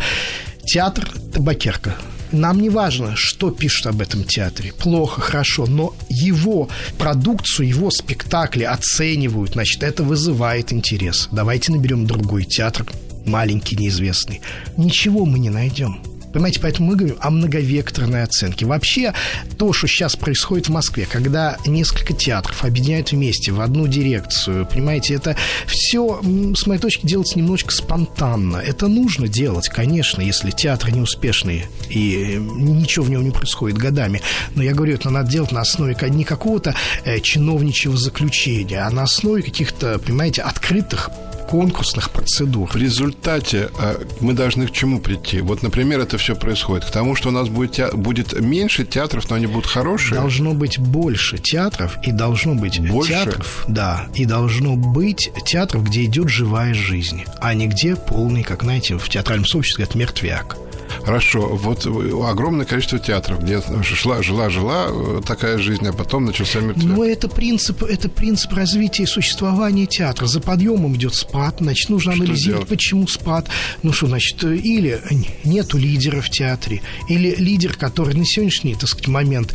театр 0.65 1.09
Табакерка, 1.33 1.97
нам 2.33 2.61
не 2.61 2.71
важно, 2.71 3.17
что 3.17 3.51
пишут 3.51 3.87
об 3.87 4.01
этом 4.01 4.25
театре. 4.25 4.73
Плохо, 4.73 5.21
хорошо, 5.21 5.67
но 5.67 5.95
его 6.09 6.69
продукцию, 6.99 7.69
его 7.69 7.91
спектакли 7.91 8.65
оценивают, 8.65 9.53
значит, 9.53 9.83
это 9.83 10.03
вызывает 10.03 10.73
интерес. 10.73 11.29
Давайте 11.33 11.73
наберем 11.73 12.07
другой 12.07 12.45
театр, 12.45 12.87
маленький, 13.25 13.77
неизвестный. 13.77 14.41
Ничего 14.77 15.25
мы 15.25 15.39
не 15.39 15.51
найдем. 15.51 16.03
Понимаете, 16.33 16.61
поэтому 16.61 16.89
мы 16.89 16.97
говорим 16.97 17.17
о 17.21 17.31
многовекторной 17.31 18.23
оценке. 18.23 18.67
Вообще, 18.67 19.15
то, 19.57 19.73
что 19.73 19.87
сейчас 19.87 20.17
происходит 20.17 20.69
в 20.69 20.73
Москве, 20.73 21.07
когда 21.11 21.57
несколько 21.67 22.13
театров 22.13 22.65
объединяют 22.65 23.13
вместе 23.13 23.53
в 23.53 23.61
одну 23.61 23.87
дирекцию, 23.87 24.67
понимаете, 24.67 25.15
это 25.15 25.37
все, 25.67 26.21
с 26.55 26.67
моей 26.67 26.81
точки, 26.81 27.07
делается 27.07 27.39
немножечко 27.39 27.73
спонтанно. 27.73 28.59
Это 28.59 28.89
нужно 28.89 29.29
делать, 29.29 29.69
конечно, 29.69 30.21
если 30.21 30.51
театры 30.51 30.93
неуспешные 30.93 31.67
и 31.89 32.37
ничего 32.39 33.05
в 33.05 33.11
нем 33.11 33.25
не 33.25 33.31
происходит 33.31 33.79
годами. 33.79 34.21
Но 34.55 34.63
я 34.63 34.75
говорю, 34.75 34.95
это 34.95 35.11
надо 35.11 35.31
делать 35.31 35.53
на 35.53 35.61
основе 35.61 35.97
не 36.09 36.25
какого-то 36.25 36.75
э, 37.05 37.21
чиновничьего 37.21 37.97
заключения, 37.97 38.81
а 38.81 38.91
на 38.91 39.03
основе 39.05 39.43
каких-то, 39.43 39.99
понимаете, 39.99 40.43
открытых 40.43 41.11
конкурсных 41.49 42.11
процедур. 42.11 42.69
В 42.71 42.77
результате 42.77 43.71
э, 43.79 44.05
мы 44.21 44.35
должны 44.35 44.67
к 44.67 44.71
чему 44.71 45.01
прийти? 45.01 45.41
Вот, 45.41 45.63
например, 45.63 46.01
это 46.01 46.19
все 46.19 46.37
происходит 46.37 46.85
к 46.85 46.91
тому, 46.91 47.17
что 47.17 47.31
у 47.31 47.33
нас 47.33 47.49
будет, 47.49 47.95
будет 47.95 48.39
меньше 48.39 48.85
театров, 48.85 49.31
но 49.31 49.37
они 49.37 49.47
будут 49.47 49.67
хорошие. 49.67 50.21
Должно 50.21 50.53
быть 50.53 50.79
больше 50.79 51.39
театров 51.39 51.97
и 52.03 52.13
должно 52.13 52.55
быть 52.55 52.79
больше? 52.81 53.13
театров, 53.13 53.65
да, 53.67 54.07
и 54.15 54.27
должно 54.27 54.77
быть 54.77 55.31
театров, 55.47 55.85
где 55.85 56.05
идет 56.05 56.29
живая 56.29 56.75
жизнь, 56.75 57.25
а 57.41 57.55
не 57.55 57.67
где 57.67 57.97
полный, 57.97 58.43
как 58.43 58.63
знаете, 58.63 58.99
в 58.99 59.09
театральном 59.09 59.47
сообществе 59.47 59.87
говорят, 59.87 59.95
мертвяк. 59.95 60.57
Хорошо. 61.05 61.41
Вот 61.41 61.87
огромное 61.87 62.67
количество 62.67 62.99
театров, 62.99 63.43
где 63.43 63.61
шла, 63.83 64.23
жила, 64.23 64.51
жила 64.51 64.87
э, 64.89 65.21
такая 65.27 65.59
жизнь, 65.59 65.87
а 65.87 65.93
потом 65.93 66.25
начался 66.25 66.61
мертвяк. 66.61 66.85
Но 66.85 67.05
это 67.05 67.29
принцип, 67.29 67.83
это 67.83 68.09
принцип 68.09 68.53
развития 68.53 69.05
и 69.05 69.07
существования 69.07 69.87
театра. 69.87 70.27
За 70.27 70.41
подъемом 70.41 70.97
идет 70.97 71.15
спад, 71.15 71.57
значит, 71.61 71.89
нужно 71.89 72.13
что 72.13 72.23
анализировать, 72.23 72.67
делать? 72.67 72.69
почему 72.69 73.07
спад. 73.07 73.49
Ну 73.83 73.93
что, 73.93 74.07
значит, 74.07 74.43
или 74.45 75.01
нету 75.45 75.79
лидера 75.79 76.21
в 76.21 76.31
театре, 76.31 76.83
или 77.09 77.35
лидер, 77.37 77.75
который 77.75 78.15
на 78.15 78.25
сегодняшний, 78.25 78.75
так 78.75 78.89
сказать, 78.89 79.09
момент 79.09 79.55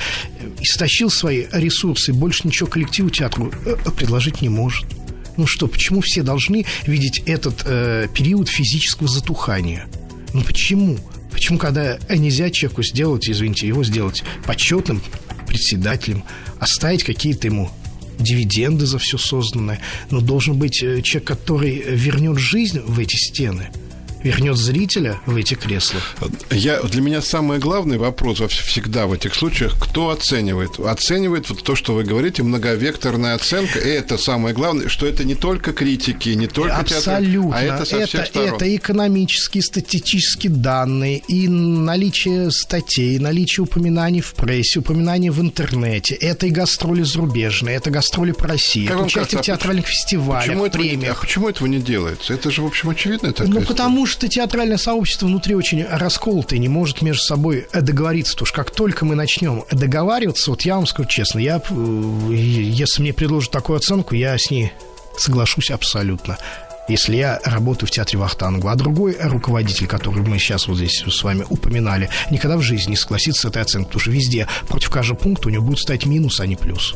истощил 0.62 1.10
свои 1.10 1.46
ресурсы, 1.52 2.14
больше 2.14 2.48
ничего 2.48 2.70
коллективу 2.70 3.10
театру 3.10 3.52
э, 3.66 3.76
предложить 3.96 4.42
не 4.42 4.50
может. 4.50 4.86
Ну 5.38 5.48
что, 5.48 5.68
почему 5.68 6.02
все 6.02 6.22
должны 6.22 6.66
видеть 6.86 7.24
этот 7.26 7.64
э, 7.66 8.08
период 8.14 8.50
физического 8.50 9.08
затухания? 9.08 9.88
Ну 10.34 10.42
почему? 10.42 10.98
Почему, 11.34 11.58
когда 11.58 11.98
нельзя 12.10 12.50
человеку 12.50 12.84
сделать, 12.84 13.30
извините, 13.30 13.68
его 13.68 13.84
сделать 13.84 14.24
почетным 14.46 15.02
председателем, 15.48 16.24
оставить 16.60 17.04
какие-то 17.04 17.48
ему 17.48 17.70
дивиденды 18.20 18.86
за 18.86 19.00
все 19.00 19.18
созданное, 19.18 19.82
но 20.10 20.22
должен 20.22 20.58
быть 20.58 20.82
э, 20.82 21.02
человек, 21.02 21.28
который 21.28 21.84
вернет 21.96 22.38
жизнь 22.38 22.80
в 22.80 23.00
эти 23.00 23.16
стены– 23.16 23.70
вернет 24.24 24.58
зрителя 24.58 25.20
в 25.26 25.36
эти 25.36 25.56
кресла? 25.56 26.00
Я, 26.50 26.82
для 26.82 27.02
меня 27.02 27.22
самый 27.22 27.60
главный 27.60 27.98
вопрос 27.98 28.40
всегда 28.40 29.06
в 29.06 29.14
этих 29.14 29.36
случаях, 29.36 29.76
кто 29.80 30.10
оценивает? 30.10 30.80
Оценивает 30.80 31.50
вот 31.50 31.64
то, 31.64 31.76
что 31.76 31.94
вы 31.94 32.04
говорите, 32.04 32.44
многовекторная 32.44 33.36
оценка, 33.36 33.80
и 33.80 33.90
это 33.90 34.18
самое 34.18 34.56
главное, 34.56 34.88
что 34.90 35.06
это 35.06 35.24
не 35.24 35.36
только 35.36 35.74
критики, 35.74 36.30
не 36.30 36.48
только 36.48 36.78
Абсолютно. 36.78 37.52
театр, 37.52 37.72
а 37.72 37.76
это 37.76 37.86
со 37.86 37.98
это, 37.98 38.08
всех 38.08 38.26
сторон. 38.28 38.56
Это 38.56 38.76
экономические, 38.76 39.64
статистические 39.64 40.52
данные, 40.52 41.22
и 41.28 41.48
наличие 41.48 42.52
статей, 42.52 43.20
наличие 43.20 43.64
упоминаний 43.64 44.22
в 44.22 44.34
прессе, 44.34 44.80
упоминаний 44.80 45.30
в 45.30 45.42
интернете, 45.42 46.16
это 46.16 46.48
и 46.48 46.50
гастроли 46.50 47.04
зарубежные, 47.04 47.76
это 47.76 47.90
гастроли 47.90 48.32
по 48.32 48.48
России, 48.48 48.86
как 48.86 48.98
это 48.98 49.06
участие 49.06 49.22
кажется, 49.22 49.38
в 49.38 49.40
а 49.40 49.44
театральных 49.44 49.88
фестивалях, 49.88 50.46
почему 50.46 50.70
премиях. 50.70 51.04
Этого, 51.04 51.18
а 51.18 51.22
почему 51.22 51.50
этого 51.50 51.68
не 51.68 51.80
делается? 51.80 52.34
Это 52.34 52.52
же, 52.52 52.62
в 52.62 52.66
общем, 52.66 52.90
очевидно. 52.90 53.34
Такая 53.34 53.54
ну, 53.54 53.62
потому 53.62 54.06
что 54.14 54.28
театральное 54.28 54.78
сообщество 54.78 55.26
внутри 55.26 55.56
очень 55.56 55.84
расколото 55.84 56.56
и 56.56 56.60
не 56.60 56.70
может 56.70 57.02
между 57.02 57.24
собой 57.24 57.68
договориться. 57.74 58.34
Потому 58.34 58.48
что 58.48 58.56
как 58.56 58.72
только 58.72 59.06
мы 59.06 59.16
начнем 59.16 59.64
договариваться, 59.72 60.52
вот 60.52 60.62
я 60.62 60.76
вам 60.76 60.88
скажу 60.88 61.10
честно, 61.10 61.40
я, 61.40 61.62
э, 61.70 62.34
если 62.34 63.02
мне 63.02 63.14
предложат 63.14 63.52
такую 63.52 63.78
оценку, 63.78 64.16
я 64.16 64.38
с 64.38 64.50
ней 64.52 64.72
соглашусь 65.18 65.72
абсолютно 65.72 66.38
если 66.88 67.16
я 67.16 67.40
работаю 67.46 67.88
в 67.88 67.92
театре 67.92 68.20
Вахтангова, 68.20 68.74
а 68.74 68.76
другой 68.76 69.16
руководитель, 69.18 69.88
который 69.88 70.22
мы 70.22 70.38
сейчас 70.38 70.68
вот 70.68 70.78
здесь 70.78 71.04
с 71.08 71.24
вами 71.24 71.46
упоминали, 71.50 72.10
никогда 72.30 72.58
в 72.58 72.62
жизни 72.62 72.92
не 72.92 72.98
согласится 72.98 73.44
с 73.44 73.46
этой 73.46 73.62
оценкой, 73.62 73.88
потому 73.88 74.02
что 74.02 74.12
везде 74.12 74.48
против 74.68 74.90
каждого 74.90 75.18
пункта 75.18 75.48
у 75.48 75.52
него 75.52 75.64
будет 75.64 75.80
стать 75.80 76.06
минус, 76.06 76.40
а 76.42 76.46
не 76.46 76.58
плюс. 76.58 76.96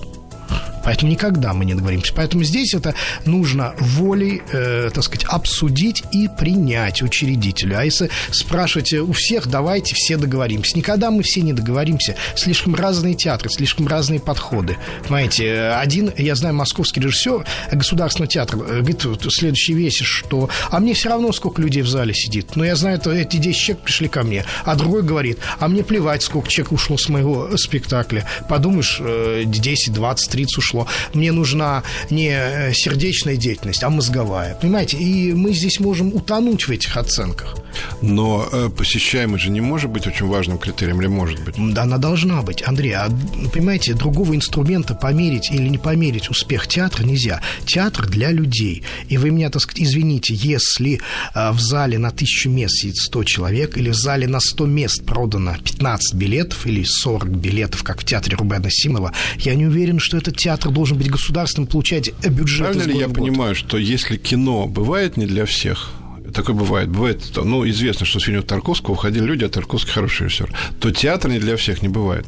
Поэтому 0.88 1.12
никогда 1.12 1.54
мы 1.54 1.66
не 1.66 1.74
договоримся. 1.74 2.14
Поэтому 2.16 2.44
здесь 2.44 2.74
это 2.74 2.96
нужно 3.26 3.74
волей, 3.78 4.42
э, 4.54 4.90
так 4.94 5.04
сказать, 5.04 5.26
обсудить 5.26 6.04
и 6.12 6.30
принять 6.30 7.02
учредителю. 7.02 7.78
А 7.78 7.84
если 7.84 8.10
спрашивать 8.32 8.94
у 8.94 9.12
всех, 9.12 9.48
давайте 9.48 9.96
все 9.96 10.16
договоримся. 10.16 10.78
Никогда 10.78 11.12
мы 11.12 11.24
все 11.24 11.42
не 11.42 11.52
договоримся. 11.52 12.16
Слишком 12.36 12.74
разные 12.74 13.16
театры, 13.16 13.50
слишком 13.50 13.88
разные 13.88 14.22
подходы. 14.22 14.78
Понимаете, 15.04 15.72
один, 15.76 16.12
я 16.18 16.36
знаю, 16.36 16.56
московский 16.56 17.02
режиссер 17.02 17.46
Государственного 17.74 18.32
театра 18.32 18.58
э, 18.60 18.80
говорит 18.80 19.04
следующий 19.30 19.74
весь, 19.74 20.00
что 20.00 20.50
«а 20.72 20.80
мне 20.80 20.94
все 20.94 21.10
равно, 21.10 21.34
сколько 21.34 21.62
людей 21.62 21.82
в 21.82 21.90
зале 21.90 22.14
сидит. 22.14 22.56
Но 22.56 22.64
я 22.64 22.78
знаю, 22.78 22.98
это, 22.98 23.12
эти 23.12 23.36
10 23.36 23.60
человек 23.60 23.84
пришли 23.84 24.08
ко 24.08 24.24
мне». 24.24 24.46
А 24.64 24.76
другой 24.76 25.04
говорит 25.04 25.40
«а 25.60 25.68
мне 25.68 25.84
плевать, 25.84 26.24
сколько 26.24 26.50
человек 26.50 26.72
ушло 26.72 26.98
с 26.98 27.10
моего 27.10 27.58
спектакля. 27.58 28.26
Подумаешь, 28.48 29.02
10, 29.46 29.92
20, 29.92 30.36
30 30.38 30.58
ушло. 30.58 30.88
Мне 31.14 31.32
нужна 31.32 31.84
не 32.10 32.30
э, 32.30 32.74
сердечная 32.74 33.38
деятельность, 33.38 33.84
а 33.84 33.90
мозговая. 33.90 34.56
Понимаете? 34.62 34.98
И 34.98 35.34
мы 35.34 35.54
здесь 35.54 35.80
можем 35.80 36.14
утонуть 36.14 36.68
в 36.68 36.72
этих 36.72 36.96
оценках. 36.96 37.56
Но 38.02 38.48
э, 38.52 38.70
посещаемость 38.70 39.44
же 39.44 39.52
не 39.52 39.62
может 39.62 39.90
быть 39.90 40.08
очень 40.08 40.28
важным 40.28 40.58
критерием, 40.58 41.02
или 41.02 41.08
может 41.08 41.44
быть? 41.44 41.56
Да, 41.58 41.84
она 41.84 41.98
должна 41.98 42.42
быть. 42.42 42.64
Андрей, 42.68 42.94
а, 42.94 43.10
понимаете, 43.54 43.94
другого 43.94 44.36
инструмента 44.36 44.94
померить 44.94 45.52
или 45.52 45.68
не 45.68 45.78
померить 45.78 46.30
успех 46.30 46.68
театра 46.68 47.04
нельзя. 47.04 47.42
Театр 47.66 48.08
для 48.08 48.32
людей. 48.32 48.84
И 49.10 49.18
вы 49.18 49.32
меня, 49.32 49.50
так 49.50 49.62
сказать, 49.62 49.82
извините, 49.82 50.34
если 50.36 51.00
э, 51.34 51.52
в 51.52 51.60
зале 51.60 51.98
на 51.98 52.12
тысячу 52.12 52.50
мест 52.50 52.78
сидит 52.78 52.98
100 52.98 53.24
человек, 53.24 53.78
или 53.78 53.90
в 53.90 53.96
зале 53.96 54.28
на 54.28 54.40
100 54.40 54.66
мест 54.66 55.06
продано 55.06 55.56
15 55.64 56.14
билетов 56.14 56.66
или 56.68 56.84
40 56.84 57.30
билетов, 57.30 57.84
как 57.84 58.02
в 58.02 58.06
театре 58.06 58.38
Рубена 58.38 58.70
Симова, 58.70 59.14
я 59.40 59.56
не 59.56 59.66
уверен, 59.66 60.00
что 60.00 60.18
этот 60.28 60.38
театр 60.38 60.72
должен 60.72 60.98
быть 60.98 61.10
государственным, 61.10 61.68
получать 61.68 62.12
бюджет 62.26 62.72
Правильно 62.74 62.92
ли 62.92 63.00
я 63.00 63.10
понимаю, 63.10 63.56
что 63.56 63.78
если 63.78 64.18
кино 64.18 64.68
бывает 64.68 65.18
не 65.18 65.26
для 65.26 65.46
всех, 65.46 65.92
такое 66.34 66.56
бывает. 66.56 66.90
Бывает, 66.90 67.32
ну, 67.36 67.68
известно, 67.68 68.06
что 68.06 68.20
с 68.20 68.24
фильма 68.24 68.44
Тарковского 68.44 68.94
уходили 68.94 69.24
люди, 69.24 69.44
а 69.44 69.50
Тарковский 69.50 69.92
хороший 69.92 70.26
режиссер. 70.26 70.54
То 70.80 70.92
театр 70.92 71.32
не 71.32 71.40
для 71.40 71.58
всех 71.58 71.82
не 71.82 71.90
бывает. 71.90 72.26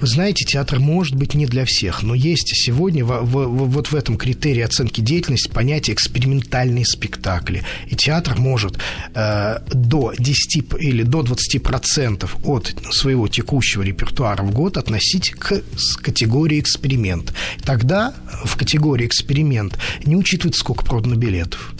Вы 0.00 0.06
знаете, 0.06 0.44
театр 0.44 0.78
может 0.78 1.14
быть 1.14 1.34
не 1.34 1.46
для 1.46 1.64
всех, 1.64 2.02
но 2.02 2.14
есть 2.14 2.50
сегодня 2.54 3.04
в, 3.04 3.22
в, 3.22 3.46
в, 3.46 3.70
вот 3.70 3.88
в 3.88 3.94
этом 3.94 4.16
критерии 4.16 4.62
оценки 4.62 5.00
деятельности 5.00 5.50
понятие 5.50 5.94
экспериментальные 5.94 6.84
спектакли. 6.84 7.64
И 7.88 7.96
театр 7.96 8.38
может 8.38 8.78
э, 9.14 9.58
до 9.72 10.12
10 10.18 10.64
или 10.80 11.02
до 11.02 11.22
20 11.22 11.62
процентов 11.62 12.36
от 12.44 12.74
своего 12.90 13.28
текущего 13.28 13.82
репертуара 13.82 14.42
в 14.42 14.52
год 14.52 14.76
относить 14.76 15.30
к 15.30 15.62
категории 16.02 16.60
эксперимент. 16.60 17.32
Тогда 17.64 18.14
в 18.44 18.56
категории 18.56 19.06
эксперимент 19.06 19.78
не 20.04 20.16
учитывается, 20.16 20.60
сколько 20.60 20.84
продано 20.84 21.16
билетов 21.16 21.74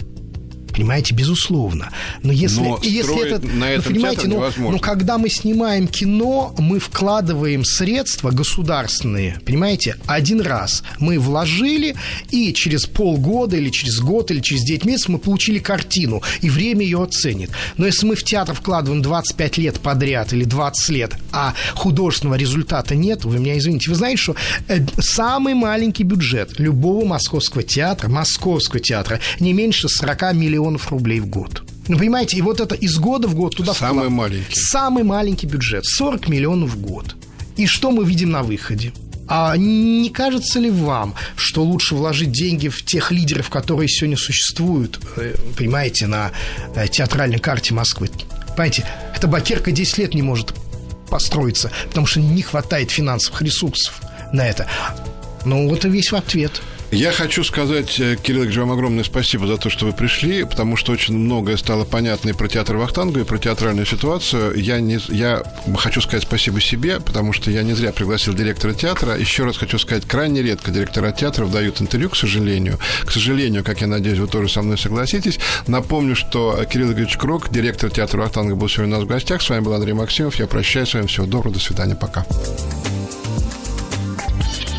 понимаете, 0.79 1.13
безусловно. 1.13 1.91
Но 2.23 2.31
если, 2.31 2.61
но 2.61 2.79
если 2.81 3.27
это, 3.27 3.45
на 3.45 3.69
этом 3.69 3.91
ну, 3.91 3.95
понимаете, 3.95 4.27
ну, 4.27 4.35
невозможно. 4.35 4.71
ну, 4.71 4.79
когда 4.79 5.17
мы 5.17 5.29
снимаем 5.29 5.89
кино, 5.89 6.55
мы 6.57 6.79
вкладываем 6.79 7.65
средства 7.65 8.31
государственные, 8.31 9.41
понимаете, 9.45 9.97
один 10.05 10.39
раз. 10.39 10.83
Мы 10.99 11.19
вложили, 11.19 11.95
и 12.31 12.53
через 12.53 12.85
полгода, 12.85 13.57
или 13.57 13.69
через 13.69 13.99
год, 13.99 14.31
или 14.31 14.39
через 14.39 14.63
9 14.63 14.85
месяцев 14.85 15.09
мы 15.09 15.19
получили 15.19 15.59
картину, 15.59 16.21
и 16.39 16.49
время 16.49 16.85
ее 16.85 17.03
оценит. 17.03 17.51
Но 17.75 17.85
если 17.85 18.05
мы 18.05 18.15
в 18.15 18.23
театр 18.23 18.55
вкладываем 18.55 19.01
25 19.01 19.57
лет 19.57 19.79
подряд 19.81 20.31
или 20.31 20.45
20 20.45 20.89
лет, 20.89 21.11
а 21.33 21.53
художественного 21.73 22.35
результата 22.35 22.95
нет, 22.95 23.25
вы 23.25 23.39
меня 23.39 23.57
извините, 23.57 23.89
вы 23.89 23.95
знаете, 23.95 24.21
что 24.21 24.35
э, 24.69 24.79
самый 24.99 25.55
маленький 25.55 26.03
бюджет 26.03 26.57
любого 26.57 27.05
московского 27.05 27.63
театра, 27.63 28.07
московского 28.07 28.79
театра, 28.79 29.19
не 29.41 29.51
меньше 29.51 29.89
40 29.89 30.33
миллионов 30.33 30.68
миллионов 30.69 30.91
рублей 30.91 31.19
в 31.19 31.27
год. 31.27 31.63
Ну, 31.87 31.97
понимаете, 31.97 32.37
и 32.37 32.41
вот 32.41 32.59
это 32.59 32.75
из 32.75 32.97
года 32.97 33.27
в 33.27 33.35
год 33.35 33.55
туда 33.55 33.73
Самый 33.73 34.05
вклад... 34.05 34.11
маленький. 34.11 34.55
Самый 34.55 35.03
маленький 35.03 35.47
бюджет. 35.47 35.85
40 35.85 36.29
миллионов 36.29 36.71
в 36.71 36.81
год. 36.81 37.15
И 37.57 37.65
что 37.65 37.91
мы 37.91 38.05
видим 38.05 38.31
на 38.31 38.43
выходе? 38.43 38.93
А 39.27 39.55
не 39.57 40.09
кажется 40.09 40.59
ли 40.59 40.71
вам, 40.71 41.13
что 41.35 41.63
лучше 41.63 41.95
вложить 41.95 42.31
деньги 42.31 42.67
в 42.67 42.83
тех 42.83 43.11
лидеров, 43.11 43.49
которые 43.49 43.87
сегодня 43.87 44.17
существуют, 44.17 44.99
э, 45.17 45.35
понимаете, 45.57 46.07
на 46.07 46.31
э, 46.75 46.87
театральной 46.87 47.39
карте 47.39 47.73
Москвы? 47.73 48.09
Понимаете, 48.49 48.85
эта 49.15 49.27
бакерка 49.27 49.71
10 49.71 49.97
лет 49.99 50.13
не 50.15 50.21
может 50.21 50.53
построиться, 51.09 51.71
потому 51.89 52.07
что 52.07 52.19
не 52.19 52.41
хватает 52.41 52.91
финансовых 52.91 53.41
ресурсов 53.41 54.01
на 54.33 54.47
это. 54.47 54.67
Ну, 55.45 55.69
вот 55.69 55.85
и 55.85 55.89
весь 55.89 56.11
ответ. 56.11 56.61
Я 56.91 57.11
хочу 57.11 57.43
сказать, 57.43 57.99
э, 57.99 58.15
Кирилл 58.15 58.43
Ильич, 58.43 58.57
вам 58.57 58.71
огромное 58.71 59.03
спасибо 59.03 59.45
за 59.45 59.57
то, 59.57 59.69
что 59.69 59.85
вы 59.85 59.93
пришли, 59.93 60.43
потому 60.43 60.75
что 60.75 60.91
очень 60.91 61.15
многое 61.15 61.55
стало 61.55 61.85
понятно 61.85 62.29
и 62.29 62.33
про 62.33 62.47
театр 62.47 62.77
Вахтанга, 62.77 63.19
и 63.19 63.23
про 63.23 63.37
театральную 63.37 63.85
ситуацию. 63.85 64.59
Я, 64.59 64.79
не, 64.79 64.99
я 65.09 65.43
хочу 65.77 66.01
сказать 66.01 66.23
спасибо 66.23 66.59
себе, 66.59 66.99
потому 66.99 67.31
что 67.31 67.51
я 67.51 67.61
не 67.61 67.73
зря 67.73 67.91
пригласил 67.91 68.33
директора 68.33 68.73
театра. 68.73 69.15
Еще 69.15 69.43
раз 69.45 69.57
хочу 69.57 69.77
сказать, 69.77 70.05
крайне 70.05 70.41
редко 70.41 70.71
директора 70.71 71.11
театров 71.11 71.51
дают 71.51 71.79
интервью, 71.79 72.09
к 72.09 72.15
сожалению. 72.15 72.79
К 73.05 73.11
сожалению, 73.11 73.63
как 73.63 73.81
я 73.81 73.87
надеюсь, 73.87 74.17
вы 74.17 74.27
тоже 74.27 74.49
со 74.49 74.63
мной 74.63 74.79
согласитесь. 74.79 75.39
Напомню, 75.67 76.15
что 76.15 76.59
Кирилл 76.71 76.91
Ильич 76.91 77.17
Крок, 77.17 77.51
директор 77.51 77.91
театра 77.91 78.21
Вахтанга, 78.21 78.55
был 78.55 78.67
сегодня 78.67 78.95
у 78.95 78.97
нас 78.97 79.05
в 79.05 79.07
гостях. 79.07 79.43
С 79.43 79.49
вами 79.49 79.61
был 79.61 79.73
Андрей 79.73 79.93
Максимов. 79.93 80.35
Я 80.35 80.47
прощаюсь 80.47 80.89
с 80.89 80.93
вами. 80.95 81.05
Всего 81.05 81.27
доброго. 81.27 81.53
До 81.53 81.61
свидания. 81.61 81.95
Пока. 81.95 82.25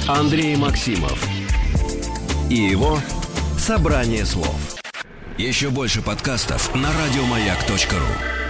Андрей 0.08 0.56
Максимов 0.56 1.24
и 2.50 2.56
его 2.56 2.98
«Собрание 3.56 4.26
слов». 4.26 4.56
Еще 5.38 5.70
больше 5.70 6.02
подкастов 6.02 6.74
на 6.74 6.90
радиомаяк.ру 6.92 8.49